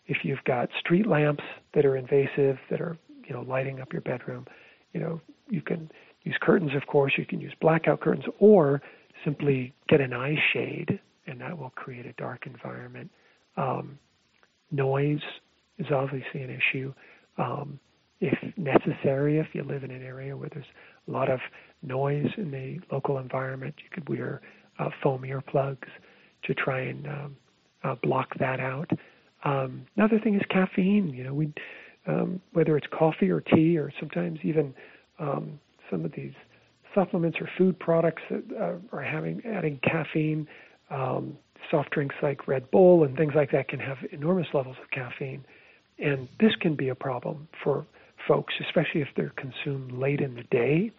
if 0.08 0.18
you've 0.24 0.44
got 0.46 0.70
street 0.80 1.08
lamps 1.08 1.44
that 1.74 1.86
are 1.86 1.96
invasive, 1.96 2.58
that 2.70 2.82
are 2.82 2.98
you 3.28 3.34
know 3.34 3.42
lighting 3.42 3.80
up 3.80 3.94
your 3.94 4.02
bedroom, 4.02 4.46
you 4.94 5.00
know 5.00 5.22
you 5.50 5.62
can 5.62 5.92
use 6.24 6.38
curtains, 6.42 6.72
of 6.76 6.88
course. 6.88 7.14
You 7.18 7.26
can 7.26 7.42
use 7.42 7.54
blackout 7.62 8.02
curtains, 8.02 8.26
or 8.40 8.82
simply 9.24 9.74
get 9.88 10.02
an 10.02 10.14
eye 10.14 10.38
shade, 10.54 11.00
and 11.28 11.40
that 11.42 11.58
will 11.58 11.72
create 11.72 12.06
a 12.06 12.14
dark 12.14 12.46
environment. 12.46 13.10
Um, 13.58 14.00
noise 14.72 15.22
is 15.78 15.88
obviously 15.92 16.42
an 16.42 16.50
issue. 16.50 16.94
Um, 17.38 17.80
if 18.22 18.38
necessary, 18.58 19.40
if 19.40 19.48
you 19.54 19.64
live 19.64 19.84
in 19.84 19.92
an 19.92 20.04
area 20.04 20.36
where 20.36 20.50
there's 20.54 20.66
a 21.08 21.12
lot 21.12 21.30
of 21.30 21.40
noise 21.82 22.28
in 22.38 22.52
the 22.52 22.80
local 22.94 23.18
environment, 23.18 23.76
you 23.78 23.90
could 23.92 24.08
wear 24.10 24.42
uh, 24.78 24.90
foam 25.02 25.22
earplugs 25.22 25.88
to 26.44 26.54
try 26.54 26.82
and 26.82 27.08
um, 27.08 27.38
uh, 27.84 27.96
block 28.04 28.30
that 28.40 28.60
out. 28.60 28.90
Um, 29.44 29.86
another 29.96 30.20
thing 30.20 30.36
is 30.36 30.42
caffeine. 30.50 31.10
You 31.10 31.24
know, 31.26 31.34
we 31.34 31.54
um, 32.08 32.42
whether 32.54 32.78
it's 32.78 32.88
coffee 32.98 33.30
or 33.30 33.42
tea 33.42 33.78
or 33.78 33.92
sometimes 34.00 34.40
even 34.44 34.74
um, 35.20 35.60
some 35.90 36.06
of 36.06 36.12
these 36.16 36.34
supplements 36.96 37.38
or 37.40 37.50
food 37.58 37.78
products 37.80 38.22
that 38.30 38.44
uh, 38.60 38.96
are 38.96 39.04
having 39.04 39.42
adding 39.46 39.80
caffeine. 39.84 40.48
Um, 40.90 41.38
soft 41.70 41.92
drinks 41.92 42.16
like 42.24 42.48
Red 42.48 42.72
Bull 42.72 43.04
and 43.04 43.16
things 43.16 43.34
like 43.36 43.52
that 43.52 43.68
can 43.68 43.80
have 43.80 43.98
enormous 44.12 44.48
levels 44.54 44.78
of 44.82 44.90
caffeine, 44.92 45.44
and 46.00 46.28
this 46.40 46.56
can 46.60 46.76
be 46.76 46.90
a 46.90 46.96
problem 46.96 47.48
for 47.64 47.86
folks, 48.28 48.54
especially 48.66 49.02
if 49.02 49.08
they're 49.16 49.34
consumed 49.36 49.92
late 49.92 50.22
in 50.22 50.36
the 50.36 50.44
day. 50.44 50.92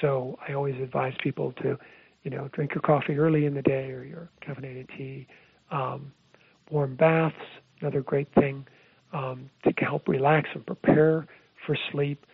So 0.00 0.38
I 0.46 0.52
always 0.52 0.74
advise 0.82 1.14
people 1.22 1.52
to, 1.62 1.78
you 2.22 2.30
know, 2.30 2.48
drink 2.52 2.72
your 2.74 2.82
coffee 2.82 3.18
early 3.18 3.46
in 3.46 3.54
the 3.54 3.62
day 3.62 3.90
or 3.90 4.04
your 4.04 4.28
caffeinated 4.46 4.88
tea. 4.96 5.26
Um, 5.70 6.12
warm 6.70 6.96
baths, 6.96 7.34
another 7.80 8.00
great 8.00 8.28
thing 8.34 8.66
um, 9.12 9.50
to 9.64 9.72
help 9.84 10.08
relax 10.08 10.48
and 10.54 10.64
prepare 10.66 11.26
for 11.66 11.76
sleep. 11.90 12.24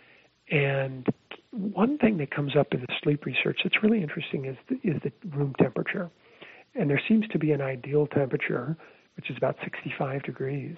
And 0.50 1.06
one 1.50 1.98
thing 1.98 2.18
that 2.18 2.30
comes 2.30 2.56
up 2.56 2.72
in 2.72 2.80
the 2.80 2.86
sleep 3.02 3.24
research 3.24 3.60
that's 3.62 3.82
really 3.82 4.02
interesting 4.02 4.46
is 4.46 4.56
the, 4.68 4.74
is 4.82 5.00
the 5.02 5.12
room 5.30 5.54
temperature. 5.58 6.10
And 6.74 6.88
there 6.88 7.00
seems 7.08 7.26
to 7.28 7.38
be 7.38 7.52
an 7.52 7.60
ideal 7.60 8.06
temperature, 8.06 8.76
which 9.16 9.30
is 9.30 9.36
about 9.36 9.56
65 9.62 10.22
degrees. 10.22 10.76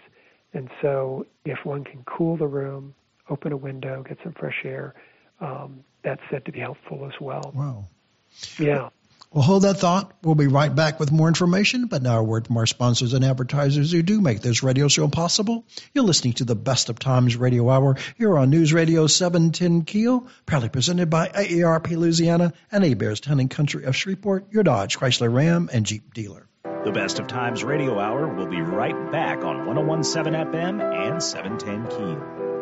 And 0.52 0.68
so, 0.82 1.26
if 1.44 1.59
one 1.64 1.84
can 1.84 2.05
cool 2.05 2.36
the 2.36 2.46
room, 2.46 2.94
open 3.28 3.52
a 3.52 3.57
window, 3.57 4.05
get 4.07 4.18
some 4.22 4.34
fresh 4.38 4.62
air, 4.64 4.94
um, 5.40 5.84
that's 6.02 6.20
said 6.30 6.44
to 6.44 6.52
be 6.52 6.61
helpful 6.61 7.07
as 7.07 7.20
well. 7.20 7.52
Wow. 7.55 7.84
Yeah. 8.59 8.88
Well, 9.35 9.43
hold 9.43 9.64
that 9.64 9.78
thought. 9.78 10.12
We'll 10.22 10.37
be 10.37 10.47
right 10.47 10.72
back 10.72 11.01
with 11.01 11.11
more 11.11 11.26
information, 11.26 11.87
but 11.87 12.03
now 12.03 12.20
a 12.20 12.22
word 12.22 12.47
from 12.47 12.57
our 12.57 12.66
sponsors 12.66 13.14
and 13.14 13.24
advertisers 13.24 13.91
who 13.91 14.01
do 14.01 14.20
make 14.20 14.41
this 14.41 14.62
radio 14.62 14.87
show 14.87 15.09
possible. 15.09 15.66
You're 15.93 16.05
listening 16.05 16.35
to 16.35 16.45
the 16.45 16.55
Best 16.55 16.89
of 16.89 17.01
Times 17.01 17.35
Radio 17.35 17.68
Hour 17.68 17.97
here 18.16 18.39
on 18.39 18.51
News 18.51 18.72
Radio 18.72 19.09
710 19.09 19.87
Keel, 19.87 20.28
proudly 20.47 20.68
presented 20.68 21.11
by 21.11 21.26
AARP 21.26 21.91
Louisiana 21.97 22.53
and 22.70 22.85
Hebert's 22.85 23.18
Town 23.18 23.41
and 23.41 23.51
Country 23.51 23.82
of 23.87 23.97
Shreveport, 23.97 24.53
your 24.53 24.62
Dodge, 24.62 24.97
Chrysler 24.97 25.35
Ram, 25.35 25.68
and 25.72 25.85
Jeep 25.85 26.14
dealer. 26.14 26.47
The 26.85 26.93
Best 26.93 27.18
of 27.18 27.26
Times 27.26 27.64
Radio 27.64 27.99
Hour 27.99 28.37
will 28.37 28.47
be 28.47 28.61
right 28.61 29.11
back 29.11 29.43
on 29.43 29.66
1017 29.66 30.32
FM 30.32 30.80
and 30.80 31.20
710 31.20 31.89
Keel. 31.89 32.53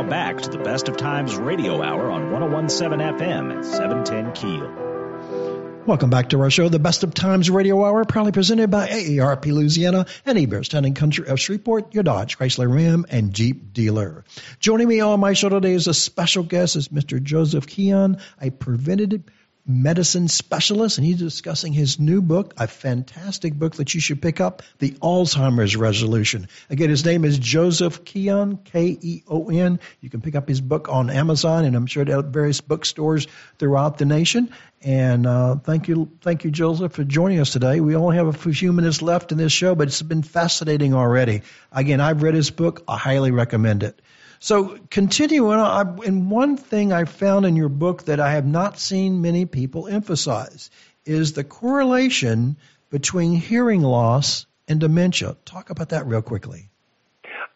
Now 0.00 0.08
back 0.08 0.40
to 0.40 0.48
the 0.48 0.56
Best 0.56 0.88
of 0.88 0.96
Times 0.96 1.36
Radio 1.36 1.82
Hour 1.82 2.10
on 2.10 2.32
1017 2.32 3.18
FM 3.18 3.52
and 3.52 3.66
710 3.66 4.32
Keel. 4.32 5.84
Welcome 5.84 6.08
back 6.08 6.30
to 6.30 6.40
our 6.40 6.48
show, 6.48 6.70
the 6.70 6.78
Best 6.78 7.04
of 7.04 7.12
Times 7.12 7.50
Radio 7.50 7.84
Hour, 7.84 8.06
proudly 8.06 8.32
presented 8.32 8.70
by 8.70 8.88
AARP 8.88 9.44
Louisiana 9.44 10.06
and 10.24 10.38
Hebert's 10.38 10.68
Town 10.68 10.86
and 10.86 10.96
Country 10.96 11.28
of 11.28 11.38
Shreveport, 11.38 11.92
your 11.92 12.02
Dodge, 12.02 12.38
Chrysler 12.38 12.74
Ram, 12.74 13.04
and 13.10 13.34
Jeep 13.34 13.74
dealer. 13.74 14.24
Joining 14.58 14.88
me 14.88 15.00
on 15.00 15.20
my 15.20 15.34
show 15.34 15.50
today 15.50 15.74
as 15.74 15.86
a 15.86 15.92
special 15.92 16.44
guest 16.44 16.76
is 16.76 16.88
Mr. 16.88 17.22
Joseph 17.22 17.66
Keon, 17.66 18.20
a 18.40 18.48
preventative 18.48 19.24
medicine 19.70 20.28
specialist, 20.28 20.98
and 20.98 21.06
he's 21.06 21.18
discussing 21.18 21.72
his 21.72 21.98
new 21.98 22.20
book, 22.20 22.54
a 22.58 22.66
fantastic 22.66 23.54
book 23.54 23.76
that 23.76 23.94
you 23.94 24.00
should 24.00 24.20
pick 24.20 24.40
up, 24.40 24.62
The 24.78 24.90
Alzheimer's 25.02 25.76
Revolution. 25.76 26.48
Again, 26.68 26.90
his 26.90 27.04
name 27.04 27.24
is 27.24 27.38
Joseph 27.38 28.04
Keon, 28.04 28.58
K 28.58 28.98
E 29.00 29.22
O 29.28 29.48
N. 29.48 29.80
You 30.00 30.10
can 30.10 30.20
pick 30.20 30.34
up 30.34 30.48
his 30.48 30.60
book 30.60 30.88
on 30.88 31.10
Amazon, 31.10 31.64
and 31.64 31.76
I'm 31.76 31.86
sure 31.86 32.02
at 32.02 32.24
various 32.26 32.60
bookstores 32.60 33.26
throughout 33.58 33.98
the 33.98 34.04
nation. 34.04 34.52
And 34.82 35.26
uh, 35.26 35.56
thank 35.56 35.88
you, 35.88 36.10
thank 36.22 36.44
you, 36.44 36.50
Joseph, 36.50 36.92
for 36.92 37.04
joining 37.04 37.38
us 37.40 37.52
today. 37.52 37.80
We 37.80 37.96
only 37.96 38.16
have 38.16 38.26
a 38.26 38.32
few 38.32 38.72
minutes 38.72 39.02
left 39.02 39.30
in 39.30 39.38
this 39.38 39.52
show, 39.52 39.74
but 39.74 39.88
it's 39.88 40.02
been 40.02 40.22
fascinating 40.22 40.94
already. 40.94 41.42
Again, 41.70 42.00
I've 42.00 42.22
read 42.22 42.34
his 42.34 42.50
book. 42.50 42.82
I 42.88 42.96
highly 42.96 43.30
recommend 43.30 43.82
it. 43.82 44.00
So 44.40 44.78
continuing 44.88 45.58
on, 45.60 46.00
and 46.04 46.30
one 46.30 46.56
thing 46.56 46.94
I 46.94 47.04
found 47.04 47.44
in 47.44 47.56
your 47.56 47.68
book 47.68 48.04
that 48.06 48.20
I 48.20 48.32
have 48.32 48.46
not 48.46 48.78
seen 48.78 49.20
many 49.20 49.44
people 49.44 49.86
emphasize 49.86 50.70
is 51.04 51.34
the 51.34 51.44
correlation 51.44 52.56
between 52.88 53.34
hearing 53.34 53.82
loss 53.82 54.46
and 54.66 54.80
dementia. 54.80 55.36
Talk 55.44 55.68
about 55.68 55.90
that 55.90 56.06
real 56.06 56.22
quickly. 56.22 56.70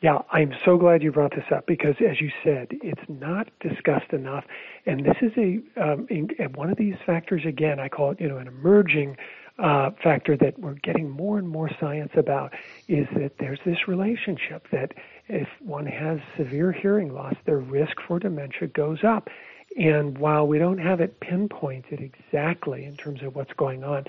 Yeah, 0.02 0.18
I'm 0.30 0.52
so 0.66 0.76
glad 0.76 1.02
you 1.02 1.10
brought 1.10 1.34
this 1.34 1.50
up 1.50 1.66
because, 1.66 1.94
as 2.06 2.20
you 2.20 2.30
said, 2.42 2.68
it's 2.70 3.08
not 3.08 3.48
discussed 3.60 4.12
enough, 4.12 4.44
and 4.84 5.02
this 5.02 5.16
is 5.22 5.32
a 5.38 5.82
um, 5.82 6.06
in, 6.10 6.28
one 6.54 6.68
of 6.68 6.76
these 6.76 6.96
factors. 7.06 7.42
Again, 7.46 7.80
I 7.80 7.88
call 7.88 8.10
it, 8.10 8.20
you 8.20 8.28
know, 8.28 8.36
an 8.36 8.46
emerging 8.46 9.16
uh, 9.58 9.92
factor 10.02 10.36
that 10.36 10.58
we're 10.58 10.74
getting 10.74 11.08
more 11.08 11.38
and 11.38 11.48
more 11.48 11.70
science 11.80 12.12
about. 12.16 12.52
Is 12.86 13.06
that 13.16 13.38
there's 13.38 13.60
this 13.64 13.88
relationship 13.88 14.66
that 14.72 14.92
if 15.28 15.48
one 15.60 15.86
has 15.86 16.18
severe 16.36 16.72
hearing 16.72 17.12
loss, 17.12 17.34
their 17.46 17.58
risk 17.58 17.96
for 18.06 18.18
dementia 18.18 18.68
goes 18.68 19.04
up. 19.04 19.28
And 19.76 20.18
while 20.18 20.46
we 20.46 20.58
don't 20.58 20.78
have 20.78 21.00
it 21.00 21.18
pinpointed 21.20 22.00
exactly 22.00 22.84
in 22.84 22.96
terms 22.96 23.22
of 23.22 23.34
what's 23.34 23.52
going 23.54 23.82
on, 23.82 24.04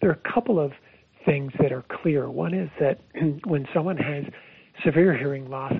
there 0.00 0.10
are 0.10 0.20
a 0.24 0.32
couple 0.32 0.60
of 0.60 0.72
things 1.24 1.52
that 1.60 1.72
are 1.72 1.84
clear. 1.88 2.30
One 2.30 2.54
is 2.54 2.70
that 2.78 3.00
when 3.44 3.66
someone 3.74 3.96
has 3.96 4.24
severe 4.84 5.16
hearing 5.16 5.50
loss, 5.50 5.74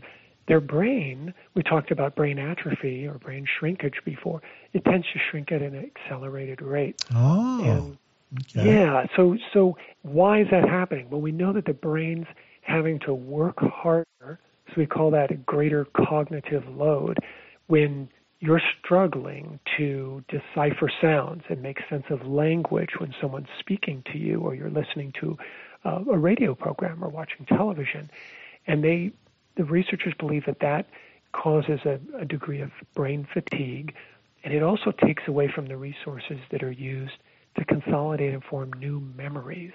their 0.49 0.61
brain, 0.61 1.33
we 1.55 1.63
talked 1.63 1.93
about 1.93 2.17
brain 2.17 2.39
atrophy 2.39 3.07
or 3.07 3.15
brain 3.15 3.47
shrinkage 3.47 4.01
before, 4.05 4.43
it 4.73 4.85
tends 4.85 5.07
to 5.13 5.19
shrink 5.31 5.53
at 5.53 5.63
an 5.63 5.77
accelerated 5.77 6.61
rate. 6.61 6.97
Oh. 7.15 7.63
And 7.63 7.99
Okay. 8.33 8.75
Yeah. 8.75 9.07
So 9.17 9.37
so 9.53 9.77
why 10.03 10.41
is 10.41 10.49
that 10.51 10.69
happening? 10.69 11.11
Well, 11.11 11.21
we 11.21 11.33
know 11.33 11.53
that 11.53 11.65
the 11.65 11.73
brain's 11.73 12.27
having 12.63 12.99
to 13.01 13.15
work 13.15 13.59
harder. 13.59 14.39
So 14.71 14.75
we 14.77 14.87
call 14.87 15.11
that 15.13 15.31
a 15.31 15.37
greater 15.37 15.87
cognitive 15.97 16.65
load 16.69 17.19
when 17.67 18.09
you're 18.41 18.63
struggling 18.83 19.61
to 19.77 20.25
decipher 20.29 20.91
sounds 21.01 21.43
and 21.49 21.61
make 21.61 21.79
sense 21.91 22.05
of 22.09 22.27
language 22.27 22.91
when 22.99 23.15
someone's 23.21 23.49
speaking 23.59 24.03
to 24.13 24.19
you 24.19 24.41
or 24.41 24.55
you're 24.55 24.71
listening 24.71 25.13
to 25.21 25.37
uh, 25.85 26.01
a 26.11 26.19
radio 26.19 26.55
program 26.55 27.05
or 27.05 27.09
watching 27.09 27.45
television. 27.47 28.11
And 28.67 28.83
they, 28.83 29.13
the 29.57 29.65
researchers 29.65 30.15
believe 30.19 30.47
that 30.47 30.61
that 30.61 30.87
causes 31.33 31.81
a, 31.85 32.01
a 32.19 32.25
degree 32.25 32.61
of 32.61 32.71
brain 32.95 33.27
fatigue, 33.33 33.95
and 34.43 34.55
it 34.55 34.63
also 34.63 34.91
takes 35.05 35.25
away 35.29 35.51
from 35.55 35.67
the 35.67 35.77
resources 35.77 36.39
that 36.51 36.63
are 36.63 36.73
used 36.73 37.19
to 37.59 37.65
consolidate 37.65 38.33
and 38.33 38.43
form 38.45 38.73
new 38.75 39.01
memories. 39.01 39.73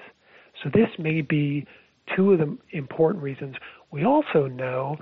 So 0.64 0.70
this 0.74 0.90
may 0.98 1.22
be 1.22 1.68
two 2.16 2.34
of 2.34 2.40
the 2.40 2.58
important 2.72 3.24
reasons. 3.24 3.56
We 3.96 4.04
also 4.04 4.48
know 4.48 4.98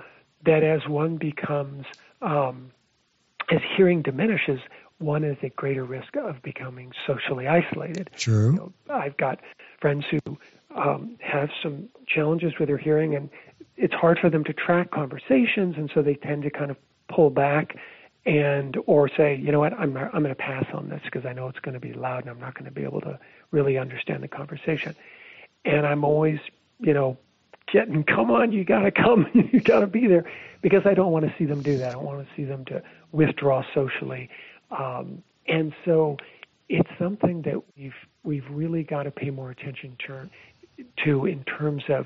that 0.46 0.64
as 0.64 0.88
one 0.88 1.18
becomes, 1.18 1.88
um, 2.22 2.72
as 3.50 3.60
hearing 3.76 4.04
diminishes, 4.04 4.60
one 5.00 5.24
is 5.24 5.36
at 5.42 5.56
greater 5.56 5.84
risk 5.84 6.16
of 6.16 6.44
becoming 6.44 6.92
socially 7.08 7.48
isolated. 7.48 8.12
True. 8.16 8.52
You 8.52 8.74
know, 8.88 8.94
I've 8.94 9.18
got 9.18 9.40
friends 9.82 10.06
who 10.12 10.38
um, 10.76 11.18
have 11.22 11.50
some 11.64 11.90
challenges 12.08 12.54
with 12.60 12.68
their 12.68 12.78
hearing, 12.78 13.16
and 13.16 13.32
it's 13.78 13.96
hard 13.96 14.20
for 14.20 14.30
them 14.30 14.44
to 14.44 14.54
track 14.54 14.92
conversations, 14.92 15.74
and 15.76 15.90
so 15.92 16.04
they 16.04 16.14
tend 16.14 16.44
to 16.44 16.52
kind 16.52 16.70
of 16.70 16.78
pull 17.08 17.32
back 17.32 17.76
and 18.28 18.78
or 18.86 19.10
say, 19.10 19.36
you 19.36 19.52
know 19.52 19.60
what, 19.60 19.74
I'm 19.74 19.98
I'm 19.98 20.22
going 20.22 20.26
to 20.26 20.36
pass 20.36 20.66
on 20.72 20.90
this 20.90 21.02
because 21.04 21.26
I 21.26 21.34
know 21.34 21.48
it's 21.48 21.60
going 21.60 21.74
to 21.74 21.80
be 21.80 21.94
loud 21.94 22.22
and 22.22 22.30
I'm 22.30 22.40
not 22.40 22.54
going 22.54 22.66
to 22.66 22.72
be 22.72 22.84
able 22.84 23.02
to 23.02 23.20
really 23.50 23.80
understand 23.80 24.22
the 24.22 24.28
conversation. 24.28 24.96
And 25.66 25.88
I'm 25.88 26.04
always, 26.04 26.40
you 26.80 26.94
know, 26.94 27.18
getting, 27.74 28.04
come 28.04 28.32
on, 28.32 28.54
you 28.54 28.64
got 28.64 28.82
to 28.82 28.92
come, 28.92 29.26
you 29.52 29.60
got 29.60 29.82
to 29.82 29.88
be 29.88 30.08
there, 30.08 30.24
because 30.62 30.84
I 30.86 30.94
don't 30.94 31.12
want 31.12 31.26
to 31.26 31.34
see 31.38 31.46
them 31.46 31.62
do 31.62 31.78
that. 31.80 31.90
I 31.90 31.92
don't 31.94 32.06
want 32.06 32.26
to 32.26 32.34
see 32.38 32.46
them 32.46 32.64
to 32.66 32.82
withdraw 33.12 33.64
socially. 33.74 34.30
Um, 34.72 35.22
and 35.48 35.74
so, 35.84 36.16
it's 36.70 36.90
something 36.98 37.42
that 37.42 37.62
we've 37.76 37.92
we've 38.24 38.50
really 38.50 38.84
got 38.84 39.04
to 39.04 39.12
pay 39.12 39.30
more 39.30 39.52
attention 39.52 39.98
to, 40.08 40.30
to 41.04 41.26
in 41.26 41.44
terms 41.44 41.84
of 41.90 42.06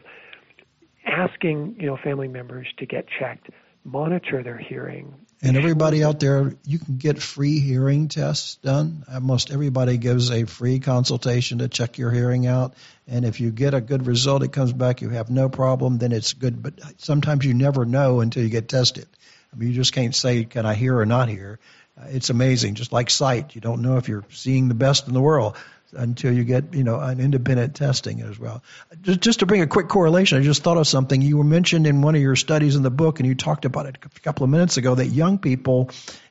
asking, 1.06 1.76
you 1.80 1.86
know, 1.86 1.98
family 2.04 2.28
members 2.28 2.68
to 2.80 2.86
get 2.86 3.06
checked, 3.20 3.50
monitor 3.84 4.42
their 4.44 4.58
hearing. 4.58 5.14
And 5.42 5.56
everybody 5.56 6.04
out 6.04 6.20
there, 6.20 6.56
you 6.66 6.80
can 6.80 6.98
get 6.98 7.22
free 7.22 7.60
hearing 7.60 8.08
tests 8.08 8.56
done. 8.56 9.06
Almost 9.12 9.52
everybody 9.52 9.98
gives 9.98 10.32
a 10.32 10.46
free 10.46 10.80
consultation 10.80 11.60
to 11.60 11.68
check 11.68 12.00
your 12.00 12.10
hearing 12.10 12.48
out. 12.48 12.74
And 13.08 13.24
if 13.24 13.40
you 13.40 13.52
get 13.52 13.76
a 13.76 13.82
good 13.82 14.08
result, 14.08 14.42
it 14.42 14.52
comes 14.52 14.74
back, 14.74 15.02
you 15.02 15.10
have 15.10 15.30
no 15.30 15.48
problem, 15.48 16.00
then 16.00 16.12
it's 16.12 16.34
good. 16.34 16.64
But 16.64 16.74
sometimes 16.98 17.46
you 17.46 17.54
never 17.54 17.86
know 17.86 18.22
until 18.22 18.44
you 18.44 18.50
get 18.50 18.68
tested. 18.68 19.08
I 19.54 19.58
mean, 19.58 19.70
you 19.70 19.76
just 19.76 19.94
can't 19.94 20.16
say, 20.16 20.44
can 20.44 20.66
I 20.66 20.74
hear 20.74 20.98
or 20.98 21.06
not 21.06 21.30
hear? 21.30 21.60
Uh, 22.00 22.06
it's 22.10 22.32
amazing. 22.32 22.74
Just 22.74 22.92
like 22.92 23.12
sight, 23.12 23.54
you 23.54 23.62
don't 23.62 23.84
know 23.84 23.98
if 23.98 24.08
you're 24.08 24.26
seeing 24.32 24.70
the 24.70 24.76
best 24.76 25.08
in 25.08 25.14
the 25.14 25.22
world 25.22 25.56
until 25.94 26.34
you 26.34 26.44
get 26.44 26.74
you 26.74 26.84
know 26.84 27.00
an 27.00 27.20
independent 27.20 27.76
testing 27.76 28.22
as 28.22 28.38
well. 28.38 28.64
Just, 29.02 29.22
just 29.22 29.40
to 29.40 29.46
bring 29.46 29.62
a 29.62 29.68
quick 29.68 29.88
correlation, 29.88 30.38
I 30.38 30.42
just 30.42 30.64
thought 30.64 30.78
of 30.78 30.88
something 30.88 31.22
you 31.22 31.38
were 31.38 31.44
mentioned 31.44 31.88
in 31.88 32.02
one 32.02 32.16
of 32.16 32.22
your 32.22 32.36
studies 32.36 32.76
in 32.76 32.84
the 32.84 32.92
book, 32.92 33.20
and 33.20 33.28
you 33.28 33.36
talked 33.36 33.66
about 33.66 33.86
it 33.86 33.98
a 34.04 34.20
couple 34.22 34.44
of 34.44 34.50
minutes 34.50 34.78
ago 34.78 34.96
that 34.96 35.08
young 35.08 35.40
people 35.40 35.90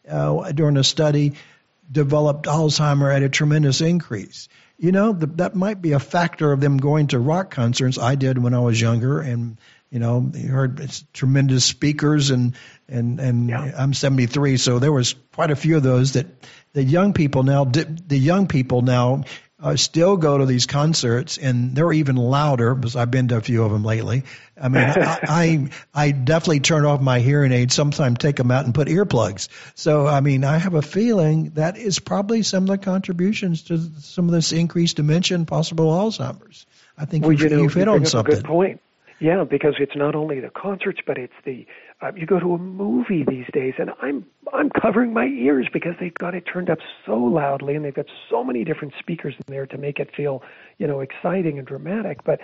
uh, 0.08 0.52
during 0.52 0.76
a 0.76 0.84
study 0.84 1.34
developed 1.90 2.46
Alzheimer 2.46 3.14
at 3.14 3.22
a 3.22 3.28
tremendous 3.28 3.80
increase. 3.80 4.48
You 4.78 4.92
know 4.92 5.12
the, 5.12 5.26
that 5.26 5.54
might 5.54 5.80
be 5.80 5.92
a 5.92 6.00
factor 6.00 6.52
of 6.52 6.60
them 6.60 6.76
going 6.76 7.08
to 7.08 7.18
rock 7.18 7.50
concerts. 7.50 7.98
I 7.98 8.14
did 8.14 8.38
when 8.38 8.54
I 8.54 8.60
was 8.60 8.80
younger, 8.80 9.20
and 9.20 9.56
you 9.90 10.00
know, 10.00 10.30
you 10.34 10.48
heard 10.48 10.90
tremendous 11.12 11.64
speakers 11.64 12.30
and 12.30 12.54
and 12.88 13.20
and 13.20 13.48
yeah. 13.48 13.72
I'm 13.78 13.94
73, 13.94 14.56
so 14.56 14.78
there 14.78 14.92
was 14.92 15.14
quite 15.32 15.50
a 15.50 15.56
few 15.56 15.76
of 15.76 15.82
those 15.82 16.12
that 16.12 16.26
the 16.72 16.82
young 16.82 17.12
people 17.12 17.44
now 17.44 17.64
the 17.64 18.18
young 18.18 18.48
people 18.48 18.82
now 18.82 19.24
uh, 19.58 19.74
still 19.74 20.18
go 20.18 20.36
to 20.38 20.44
these 20.44 20.66
concerts 20.66 21.38
and 21.38 21.74
they're 21.74 21.92
even 21.92 22.16
louder 22.16 22.74
because 22.74 22.94
I've 22.94 23.10
been 23.10 23.28
to 23.28 23.38
a 23.38 23.40
few 23.40 23.64
of 23.64 23.72
them 23.72 23.84
lately. 23.84 24.24
I 24.60 24.68
mean, 24.68 24.84
I, 24.84 25.18
I, 25.22 25.70
I 25.94 26.10
definitely 26.10 26.60
turn 26.60 26.84
off 26.84 27.00
my 27.00 27.20
hearing 27.20 27.52
aids, 27.52 27.74
sometimes 27.74 28.18
take 28.18 28.36
them 28.36 28.50
out 28.50 28.66
and 28.66 28.74
put 28.74 28.88
earplugs. 28.88 29.48
So, 29.74 30.06
I 30.06 30.20
mean, 30.20 30.44
I 30.44 30.58
have 30.58 30.74
a 30.74 30.82
feeling 30.82 31.50
that 31.50 31.78
is 31.78 31.98
probably 31.98 32.42
some 32.42 32.64
of 32.64 32.68
the 32.68 32.78
contributions 32.78 33.62
to 33.64 33.78
some 34.00 34.26
of 34.26 34.32
this 34.32 34.52
increased 34.52 34.96
dementia 34.96 35.36
and 35.36 35.48
possible 35.48 35.86
Alzheimer's. 35.86 36.66
I 36.98 37.06
think 37.06 37.24
well, 37.24 37.32
you've, 37.32 37.40
you 37.40 37.48
know, 37.50 37.62
you've 37.62 37.74
hit 37.74 37.86
you 37.86 37.92
on 37.92 38.06
something. 38.06 38.34
A 38.34 38.36
good 38.36 38.44
point. 38.44 38.80
Yeah, 39.18 39.44
because 39.44 39.74
it's 39.78 39.96
not 39.96 40.14
only 40.14 40.40
the 40.40 40.50
concerts, 40.50 41.00
but 41.06 41.16
it's 41.16 41.32
the 41.44 41.66
uh, 42.02 42.12
you 42.14 42.26
go 42.26 42.38
to 42.38 42.54
a 42.54 42.58
movie 42.58 43.24
these 43.26 43.46
days, 43.52 43.74
and 43.78 43.90
I'm 44.02 44.26
I'm 44.52 44.70
covering 44.70 45.14
my 45.14 45.26
ears 45.26 45.66
because 45.72 45.94
they've 45.98 46.14
got 46.14 46.34
it 46.34 46.42
turned 46.42 46.68
up 46.68 46.78
so 47.06 47.16
loudly, 47.16 47.74
and 47.74 47.84
they've 47.84 47.94
got 47.94 48.06
so 48.28 48.44
many 48.44 48.64
different 48.64 48.92
speakers 48.98 49.34
in 49.34 49.52
there 49.52 49.66
to 49.66 49.78
make 49.78 49.98
it 49.98 50.14
feel, 50.14 50.42
you 50.78 50.86
know, 50.86 51.00
exciting 51.00 51.58
and 51.58 51.66
dramatic. 51.66 52.22
But 52.24 52.40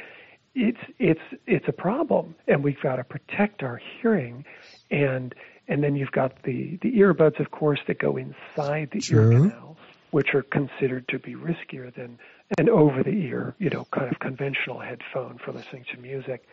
it's 0.55 0.79
it's 0.99 1.21
it's 1.47 1.67
a 1.69 1.73
problem, 1.73 2.35
and 2.49 2.65
we've 2.65 2.81
got 2.83 2.97
to 2.97 3.05
protect 3.05 3.63
our 3.63 3.81
hearing, 4.01 4.45
and 4.91 5.35
and 5.69 5.83
then 5.83 5.97
you've 5.97 6.13
got 6.13 6.43
the 6.45 6.79
the 6.81 6.93
earbuds, 6.95 7.39
of 7.39 7.51
course, 7.51 7.81
that 7.89 7.99
go 7.99 8.17
inside 8.17 8.89
the 8.93 9.01
sure. 9.01 9.33
ear 9.33 9.39
canals, 9.39 9.77
which 10.13 10.35
are 10.35 10.43
considered 10.43 11.07
to 11.09 11.19
be 11.19 11.35
riskier 11.35 11.95
than 11.95 12.19
an 12.59 12.71
over 12.71 13.03
the 13.03 13.11
ear, 13.11 13.55
you 13.59 13.69
know, 13.69 13.87
kind 13.93 14.11
of 14.11 14.19
conventional 14.19 14.81
headphone 14.81 15.39
for 15.45 15.53
listening 15.53 15.85
to 15.93 15.99
music. 15.99 16.47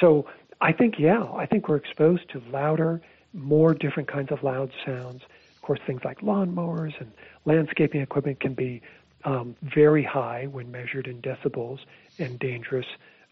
So 0.00 0.26
I 0.62 0.70
think, 0.70 0.94
yeah, 0.96 1.24
I 1.24 1.44
think 1.44 1.68
we're 1.68 1.76
exposed 1.76 2.30
to 2.30 2.42
louder, 2.52 3.02
more 3.34 3.74
different 3.74 4.08
kinds 4.08 4.30
of 4.30 4.44
loud 4.44 4.70
sounds. 4.86 5.22
Of 5.56 5.62
course, 5.62 5.80
things 5.86 6.02
like 6.04 6.20
lawnmowers 6.20 6.98
and 7.00 7.10
landscaping 7.44 8.00
equipment 8.00 8.38
can 8.38 8.54
be 8.54 8.80
um, 9.24 9.56
very 9.62 10.04
high 10.04 10.46
when 10.46 10.70
measured 10.70 11.08
in 11.08 11.20
decibels 11.20 11.80
and 12.20 12.38
dangerous 12.38 12.86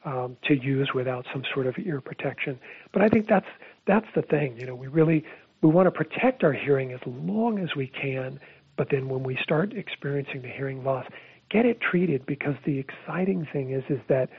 um, 0.05 0.37
to 0.49 0.55
use 0.55 0.91
without 0.93 1.25
some 1.33 1.45
sort 1.55 1.69
of 1.69 1.79
ear 1.79 2.01
protection. 2.01 2.59
But 2.93 3.03
I 3.03 3.09
think 3.09 3.29
that's 3.29 3.47
that's 3.87 4.07
the 4.15 4.23
thing. 4.23 4.59
You 4.59 4.67
know, 4.67 4.75
we 4.75 4.89
really 4.89 5.25
we 5.63 5.69
want 5.69 5.87
to 5.87 5.93
protect 5.93 6.43
our 6.43 6.53
hearing 6.53 6.93
as 6.93 7.01
long 7.07 7.61
as 7.61 7.77
we 7.77 7.87
can. 7.87 8.41
But 8.77 8.89
then 8.91 9.09
when 9.09 9.23
we 9.23 9.39
start 9.41 9.73
experiencing 9.73 10.43
the 10.43 10.49
hearing 10.49 10.83
loss, 10.83 11.07
get 11.49 11.65
it 11.65 11.81
treated 11.81 12.27
because 12.27 12.55
the 12.65 12.79
exciting 12.79 13.47
thing 13.53 13.71
is 13.71 13.85
is 13.89 14.01
that 14.09 14.31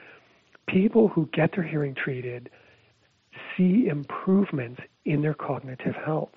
people 0.68 1.08
who 1.08 1.30
get 1.32 1.54
their 1.54 1.64
hearing 1.64 1.96
treated 1.96 2.50
see 3.58 3.88
improvements 3.88 4.82
in 5.06 5.22
their 5.22 5.34
cognitive 5.34 5.96
health. 6.06 6.30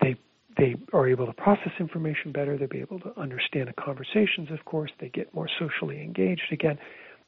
They 0.00 0.16
they 0.56 0.74
are 0.92 1.08
able 1.08 1.26
to 1.26 1.32
process 1.32 1.72
information 1.78 2.32
better. 2.32 2.58
They'll 2.58 2.68
be 2.68 2.80
able 2.80 2.98
to 3.00 3.18
understand 3.18 3.68
the 3.68 3.80
conversations. 3.80 4.50
Of 4.50 4.64
course, 4.64 4.90
they 5.00 5.08
get 5.08 5.32
more 5.32 5.48
socially 5.58 6.02
engaged 6.02 6.52
again. 6.52 6.78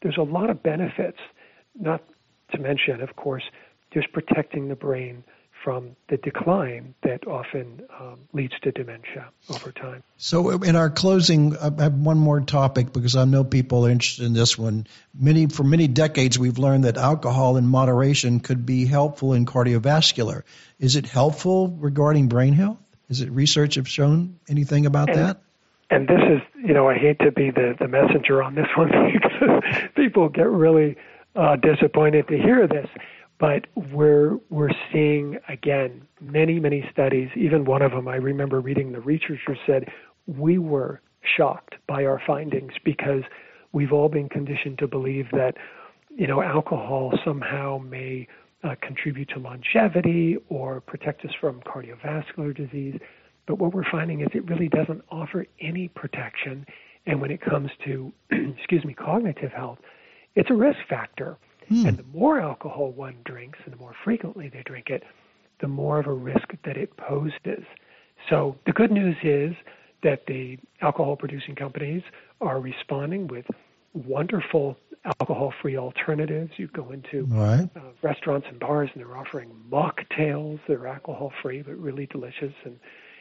There's 0.03 0.17
a 0.17 0.23
lot 0.23 0.51
of 0.51 0.63
benefits, 0.63 1.19
not 1.79 2.03
to 2.53 2.59
mention, 2.59 3.01
of 3.01 3.15
course, 3.17 3.45
just 3.93 4.13
protecting 4.13 4.69
the 4.69 4.75
brain 4.75 5.23
from 5.63 5.97
the 6.09 6.17
decline 6.17 6.95
that 7.03 7.27
often 7.27 7.83
um, 7.99 8.21
leads 8.33 8.55
to 8.63 8.73
dementia 8.73 9.29
over 9.51 9.73
time. 9.73 10.03
So, 10.17 10.51
in 10.51 10.77
our 10.77 10.91
closing, 10.91 11.57
I 11.57 11.83
have 11.83 11.95
one 11.95 12.19
more 12.19 12.41
topic 12.41 12.93
because 12.93 13.17
I 13.17 13.25
know 13.25 13.45
people 13.45 13.87
are 13.87 13.91
interested 13.91 14.25
in 14.25 14.33
this 14.33 14.57
one. 14.57 14.87
Many, 15.19 15.47
for 15.47 15.65
many 15.65 15.87
decades, 15.87 16.39
we've 16.39 16.59
learned 16.59 16.85
that 16.85 16.97
alcohol 16.97 17.57
in 17.57 17.67
moderation 17.67 18.41
could 18.41 18.65
be 18.65 18.87
helpful 18.87 19.35
in 19.35 19.47
cardiovascular. 19.47 20.43
Is 20.79 20.97
it 20.97 21.07
helpful 21.07 21.69
regarding 21.69 22.29
brain 22.29 22.55
health? 22.55 22.79
Is 23.09 23.21
it 23.21 23.31
research 23.31 23.75
have 23.75 23.89
shown 23.89 24.39
anything 24.49 24.87
about 24.87 25.11
and, 25.11 25.19
that? 25.19 25.43
And 25.91 26.07
this 26.07 26.21
is, 26.21 26.41
you 26.65 26.73
know, 26.73 26.89
I 26.89 26.95
hate 26.95 27.19
to 27.21 27.33
be 27.33 27.51
the, 27.51 27.75
the 27.79 27.89
messenger 27.89 28.43
on 28.43 28.55
this 28.55 28.69
one 28.77 28.91
because 29.13 29.63
people 29.97 30.29
get 30.29 30.49
really 30.49 30.97
uh, 31.35 31.57
disappointed 31.57 32.29
to 32.29 32.39
hear 32.39 32.67
this 32.67 32.89
but 33.41 33.67
we're 33.91 34.37
we're 34.51 34.71
seeing 34.93 35.39
again 35.49 36.03
many 36.21 36.61
many 36.61 36.85
studies. 36.93 37.31
Even 37.35 37.65
one 37.65 37.83
of 37.83 37.91
them, 37.93 38.07
I 38.07 38.17
remember 38.17 38.61
reading. 38.61 38.93
The 38.93 39.01
researchers 39.01 39.59
said 39.67 39.89
we 40.27 40.59
were 40.59 41.01
shocked 41.37 41.75
by 41.89 42.05
our 42.05 42.21
findings 42.27 42.73
because 42.85 43.23
we've 43.73 43.93
all 43.93 44.09
been 44.09 44.29
conditioned 44.29 44.79
to 44.79 44.87
believe 44.87 45.27
that 45.33 45.55
you 46.11 46.27
know 46.27 46.43
alcohol 46.43 47.13
somehow 47.25 47.79
may 47.79 48.29
uh, 48.63 48.75
contribute 48.83 49.31
to 49.31 49.39
longevity 49.39 50.37
or 50.51 50.81
protect 50.83 51.25
us 51.25 51.33
from 51.41 51.61
cardiovascular 51.61 52.55
disease. 52.55 52.99
But 53.47 53.59
what 53.59 53.73
we're 53.73 53.91
finding 53.91 54.21
is 54.21 54.29
it 54.35 54.49
really 54.49 54.69
doesn't 54.69 55.03
offer 55.11 55.47
any 55.61 55.89
protection. 55.89 56.67
And 57.07 57.21
when 57.21 57.31
it 57.31 57.41
comes 57.41 57.71
to, 57.87 58.13
excuse 58.31 58.85
me, 58.85 58.93
cognitive 58.93 59.51
health, 59.51 59.79
it's 60.35 60.51
a 60.51 60.55
risk 60.55 60.79
factor. 60.89 61.39
Hmm. 61.71 61.87
And 61.87 61.97
the 61.97 62.05
more 62.13 62.41
alcohol 62.41 62.91
one 62.91 63.17
drinks 63.25 63.59
and 63.65 63.73
the 63.73 63.79
more 63.79 63.95
frequently 64.05 64.49
they 64.49 64.63
drink 64.65 64.91
it, 64.91 65.05
the 65.61 65.69
more 65.69 66.01
of 66.01 66.07
a 66.07 66.13
risk 66.13 66.49
that 66.65 66.77
it 66.77 66.97
poses. 66.97 67.65
So 68.29 68.57
the 68.67 68.73
good 68.73 68.91
news 68.91 69.17
is 69.23 69.55
that 70.03 70.27
the 70.27 70.59
alcohol 70.83 71.17
producing 71.17 71.55
companies 71.55 72.03
are 72.41 72.61
responding 72.61 73.29
with 73.29 73.47
wonderful 73.93 74.77
alcohol 75.21 75.53
free 75.63 75.77
alternatives. 75.77 76.53
You 76.57 76.69
go 76.69 76.91
into 76.91 77.25
right. 77.27 77.69
uh, 77.77 77.81
restaurants 78.03 78.47
and 78.51 78.59
bars 78.59 78.91
and 78.93 79.03
they're 79.03 79.17
offering 79.17 79.51
mocktails 79.71 80.59
that 80.67 80.75
are 80.75 80.89
alcohol 80.89 81.33
free 81.43 81.63
but 81.63 81.77
really 81.79 82.07
delicious 82.07 82.53
and 82.65 82.79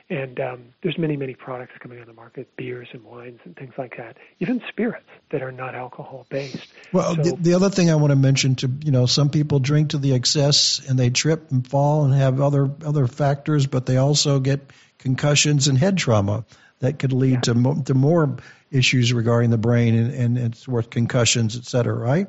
and 0.10 0.40
um, 0.40 0.66
there's 0.82 0.98
many 0.98 1.16
many 1.18 1.36
products 1.36 1.74
coming 1.80 2.00
on 2.00 2.08
the 2.08 2.14
market 2.14 2.56
beers 2.56 2.88
and 2.94 3.04
wines 3.04 3.40
and 3.46 3.56
things 3.56 3.74
like 3.78 3.98
that 3.98 4.18
even 4.40 4.62
spirits 4.70 5.06
that 5.32 5.42
are 5.42 5.52
not 5.52 5.76
alcohol 5.76 6.26
based 6.30 6.68
well 6.92 7.16
so, 7.16 7.22
the, 7.22 7.36
the 7.40 7.54
other 7.54 7.70
thing 7.70 7.90
i 7.90 7.96
want 7.96 8.12
to 8.12 8.16
mention 8.16 8.56
to 8.56 8.70
you 8.84 8.92
know 8.92 9.06
some 9.06 9.30
people 9.30 9.60
drink 9.60 9.90
to 9.92 9.98
the 9.98 10.14
excess 10.14 10.82
and 10.88 10.98
they 10.98 11.10
trip 11.10 11.52
and 11.52 11.68
fall 11.68 12.06
and 12.06 12.14
have 12.14 12.42
other 12.42 12.70
other 12.86 13.08
factors 13.08 13.68
but 13.68 13.86
they 13.86 13.98
also 13.98 14.40
get 14.40 14.62
concussions 14.98 15.68
and 15.68 15.78
head 15.78 15.98
trauma 15.98 16.46
that 16.80 17.00
could 17.00 17.14
lead 17.14 17.32
yeah. 17.32 17.40
to, 17.42 17.54
mo- 17.56 17.82
to 17.84 17.94
more 17.94 18.38
issues 18.72 19.12
regarding 19.14 19.50
the 19.50 19.58
brain 19.58 19.96
and, 19.96 20.14
and 20.14 20.38
it's 20.38 20.68
worth 20.68 20.90
concussions, 20.90 21.58
et 21.58 21.66
cetera, 21.66 21.96
right? 21.96 22.28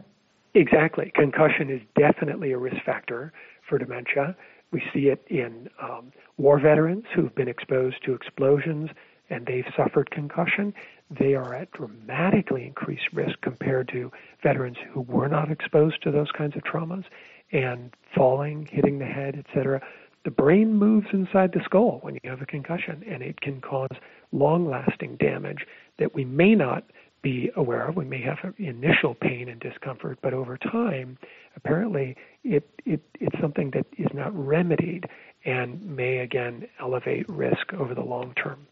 Exactly. 0.55 1.13
Concussion 1.15 1.71
is 1.71 1.81
definitely 1.97 2.53
a 2.53 2.59
risk 2.59 2.83
factor 2.85 3.33
for 3.69 3.79
dementia. 3.79 4.37
We 4.73 4.83
see 4.93 5.09
it 5.09 5.25
in 5.29 5.69
um, 5.83 6.13
war 6.37 6.61
veterans 6.61 7.05
who've 7.15 7.35
been 7.35 7.49
exposed 7.49 8.05
to 8.05 8.15
explosions 8.15 8.91
and 9.29 9.47
they've 9.47 9.67
suffered 9.77 10.11
concussion. 10.11 10.75
They 11.11 11.35
are 11.35 11.55
at 11.55 11.73
dramatically 11.73 12.67
increased 12.67 13.13
risk 13.13 13.41
compared 13.41 13.89
to 13.89 14.11
veterans 14.43 14.77
who 14.93 15.01
were 15.03 15.29
not 15.29 15.51
exposed 15.51 16.03
to 16.03 16.11
those 16.11 16.31
kinds 16.33 16.57
of 16.57 16.63
traumas 16.63 17.05
and 17.53 17.95
falling, 18.15 18.69
hitting 18.71 18.99
the 18.99 19.07
head, 19.07 19.37
etc. 19.37 19.81
The 20.25 20.31
brain 20.31 20.75
moves 20.75 21.07
inside 21.13 21.53
the 21.53 21.65
skull 21.65 21.99
when 22.03 22.15
you 22.23 22.31
have 22.31 22.43
a 22.43 22.47
concussion, 22.47 23.03
and 23.09 23.23
it 23.23 23.41
can 23.41 23.61
cause 23.61 23.97
long 24.33 24.69
lasting 24.69 25.17
damage 25.17 25.67
that 25.99 26.15
we 26.15 26.25
may 26.25 26.55
not 26.55 26.85
be 27.23 27.51
aware 27.57 27.87
of. 27.87 27.97
We 27.97 28.05
may 28.05 28.23
have 28.23 28.39
initial 28.59 29.15
pain 29.15 29.49
and 29.49 29.61
discomfort, 29.61 30.19
but 30.23 30.33
over 30.33 30.57
time, 30.57 31.19
apparently, 31.57 32.17
it, 32.45 32.69
it, 32.87 33.03
it's 33.21 33.39
something 33.41 33.71
that 33.73 33.87
is 33.99 34.09
not 34.15 34.35
remedied 34.35 35.07
and 35.45 35.85
may 35.97 36.19
again 36.19 36.69
elevate 36.79 37.29
risk 37.29 37.73
over 37.75 37.95
the 37.95 38.03
long 38.03 38.35
term. 38.35 38.67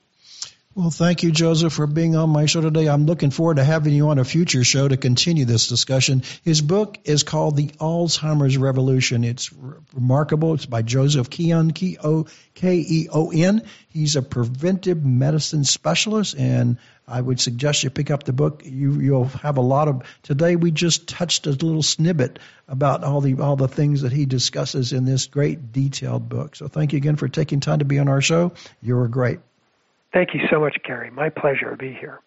Well, 0.79 0.91
thank 0.91 1.25
you, 1.25 1.33
Joseph, 1.33 1.73
for 1.73 1.89
being 1.89 2.15
on 2.15 2.31
my 2.31 2.47
show 2.47 2.61
today. 2.61 2.89
I'm 2.89 3.05
looking 3.05 3.33
forward 3.33 3.57
to 3.57 3.65
having 3.65 3.93
you 3.93 4.11
on 4.11 4.21
a 4.21 4.25
future 4.25 4.63
show 4.63 4.87
to 4.87 4.97
continue 4.97 5.45
this 5.45 5.67
discussion. 5.67 6.23
His 6.45 6.63
book 6.63 6.99
is 7.03 7.25
called 7.25 7.57
The 7.57 7.67
Alzheimer's 7.81 8.57
Revolution. 8.57 9.25
It's 9.25 9.53
re- 9.53 9.79
remarkable. 9.93 10.55
It's 10.55 10.67
by 10.67 10.83
Joseph 10.83 11.31
Keon, 11.31 11.73
K-E-O-N. 11.73 13.63
He's 13.89 14.15
a 14.15 14.23
preventive 14.23 15.05
medicine 15.05 15.65
specialist, 15.65 16.37
and 16.39 16.79
I 17.09 17.23
would 17.23 17.41
suggest 17.41 17.83
you 17.83 17.91
pick 17.91 18.13
up 18.13 18.23
the 18.23 18.33
book. 18.33 18.63
You, 18.65 19.01
you'll 19.01 19.25
have 19.25 19.57
a 19.57 19.63
lot 19.63 19.89
of. 19.89 20.05
Today, 20.23 20.55
we 20.55 20.71
just 20.71 21.09
touched 21.09 21.49
a 21.49 21.51
little 21.51 21.83
snippet 21.83 22.39
about 22.69 23.03
all 23.03 23.21
the 23.21 23.41
all 23.41 23.57
the 23.57 23.67
things 23.67 24.03
that 24.03 24.13
he 24.13 24.27
discusses 24.27 24.93
in 24.93 25.05
this 25.05 25.27
great 25.27 25.73
detailed 25.73 26.29
book. 26.29 26.55
So, 26.55 26.69
thank 26.69 26.93
you 26.93 26.99
again 26.99 27.17
for 27.17 27.27
taking 27.27 27.59
time 27.59 27.81
to 27.81 27.85
be 27.85 27.99
on 27.99 28.07
our 28.07 28.21
show. 28.21 28.53
You 28.81 28.95
were 28.95 29.09
great. 29.09 29.41
Thank 30.13 30.35
you 30.35 30.41
so 30.51 30.61
much, 30.61 30.77
Gary. 30.85 31.11
My 31.11 31.29
pleasure 31.29 31.71
to 31.71 31.77
be 31.77 31.93
here. 31.93 32.21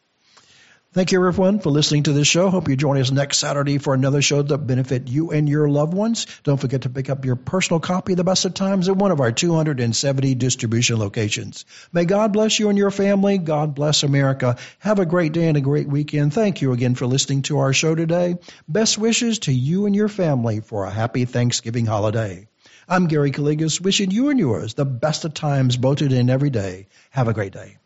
Thank 0.94 1.14
you, 1.14 1.26
everyone, 1.26 1.60
for 1.60 1.70
listening 1.70 2.04
to 2.04 2.12
this 2.12 2.28
show. 2.28 2.50
Hope 2.50 2.68
you 2.68 2.76
join 2.76 3.00
us 3.00 3.12
next 3.12 3.38
Saturday 3.38 3.78
for 3.78 3.94
another 3.94 4.22
show 4.22 4.42
that 4.42 4.58
benefit 4.58 5.08
you 5.08 5.32
and 5.32 5.48
your 5.48 5.70
loved 5.70 5.94
ones. 5.94 6.28
Don't 6.44 6.60
forget 6.60 6.82
to 6.82 6.90
pick 6.90 7.10
up 7.10 7.24
your 7.24 7.38
personal 7.38 7.80
copy 7.80 8.12
of 8.12 8.18
The 8.18 8.26
Best 8.26 8.44
of 8.44 8.54
Times 8.54 8.90
at 8.90 8.98
one 8.98 9.12
of 9.12 9.22
our 9.22 9.32
270 9.32 10.36
distribution 10.36 11.00
locations. 11.00 11.64
May 11.94 12.04
God 12.04 12.34
bless 12.34 12.60
you 12.60 12.68
and 12.68 12.78
your 12.78 12.92
family. 12.92 13.38
God 13.38 13.74
bless 13.74 14.04
America. 14.04 14.58
Have 14.80 15.00
a 15.00 15.06
great 15.06 15.32
day 15.32 15.48
and 15.48 15.56
a 15.56 15.62
great 15.62 15.88
weekend. 15.88 16.34
Thank 16.34 16.62
you 16.62 16.74
again 16.74 16.96
for 16.96 17.06
listening 17.06 17.44
to 17.44 17.60
our 17.60 17.72
show 17.72 17.96
today. 17.96 18.36
Best 18.68 18.98
wishes 18.98 19.40
to 19.40 19.54
you 19.54 19.86
and 19.86 19.96
your 19.96 20.10
family 20.10 20.60
for 20.60 20.84
a 20.84 20.92
happy 20.92 21.24
Thanksgiving 21.24 21.86
holiday. 21.86 22.50
I'm 22.92 23.08
Gary 23.08 23.32
Calligas, 23.32 23.80
wishing 23.80 24.12
you 24.12 24.32
and 24.32 24.38
yours 24.38 24.74
the 24.74 24.84
best 24.84 25.24
of 25.24 25.34
times 25.34 25.78
both 25.78 26.00
today 26.00 26.20
and 26.20 26.30
every 26.30 26.50
day. 26.50 26.88
Have 27.12 27.30
a 27.30 27.34
great 27.34 27.54
day. 27.54 27.78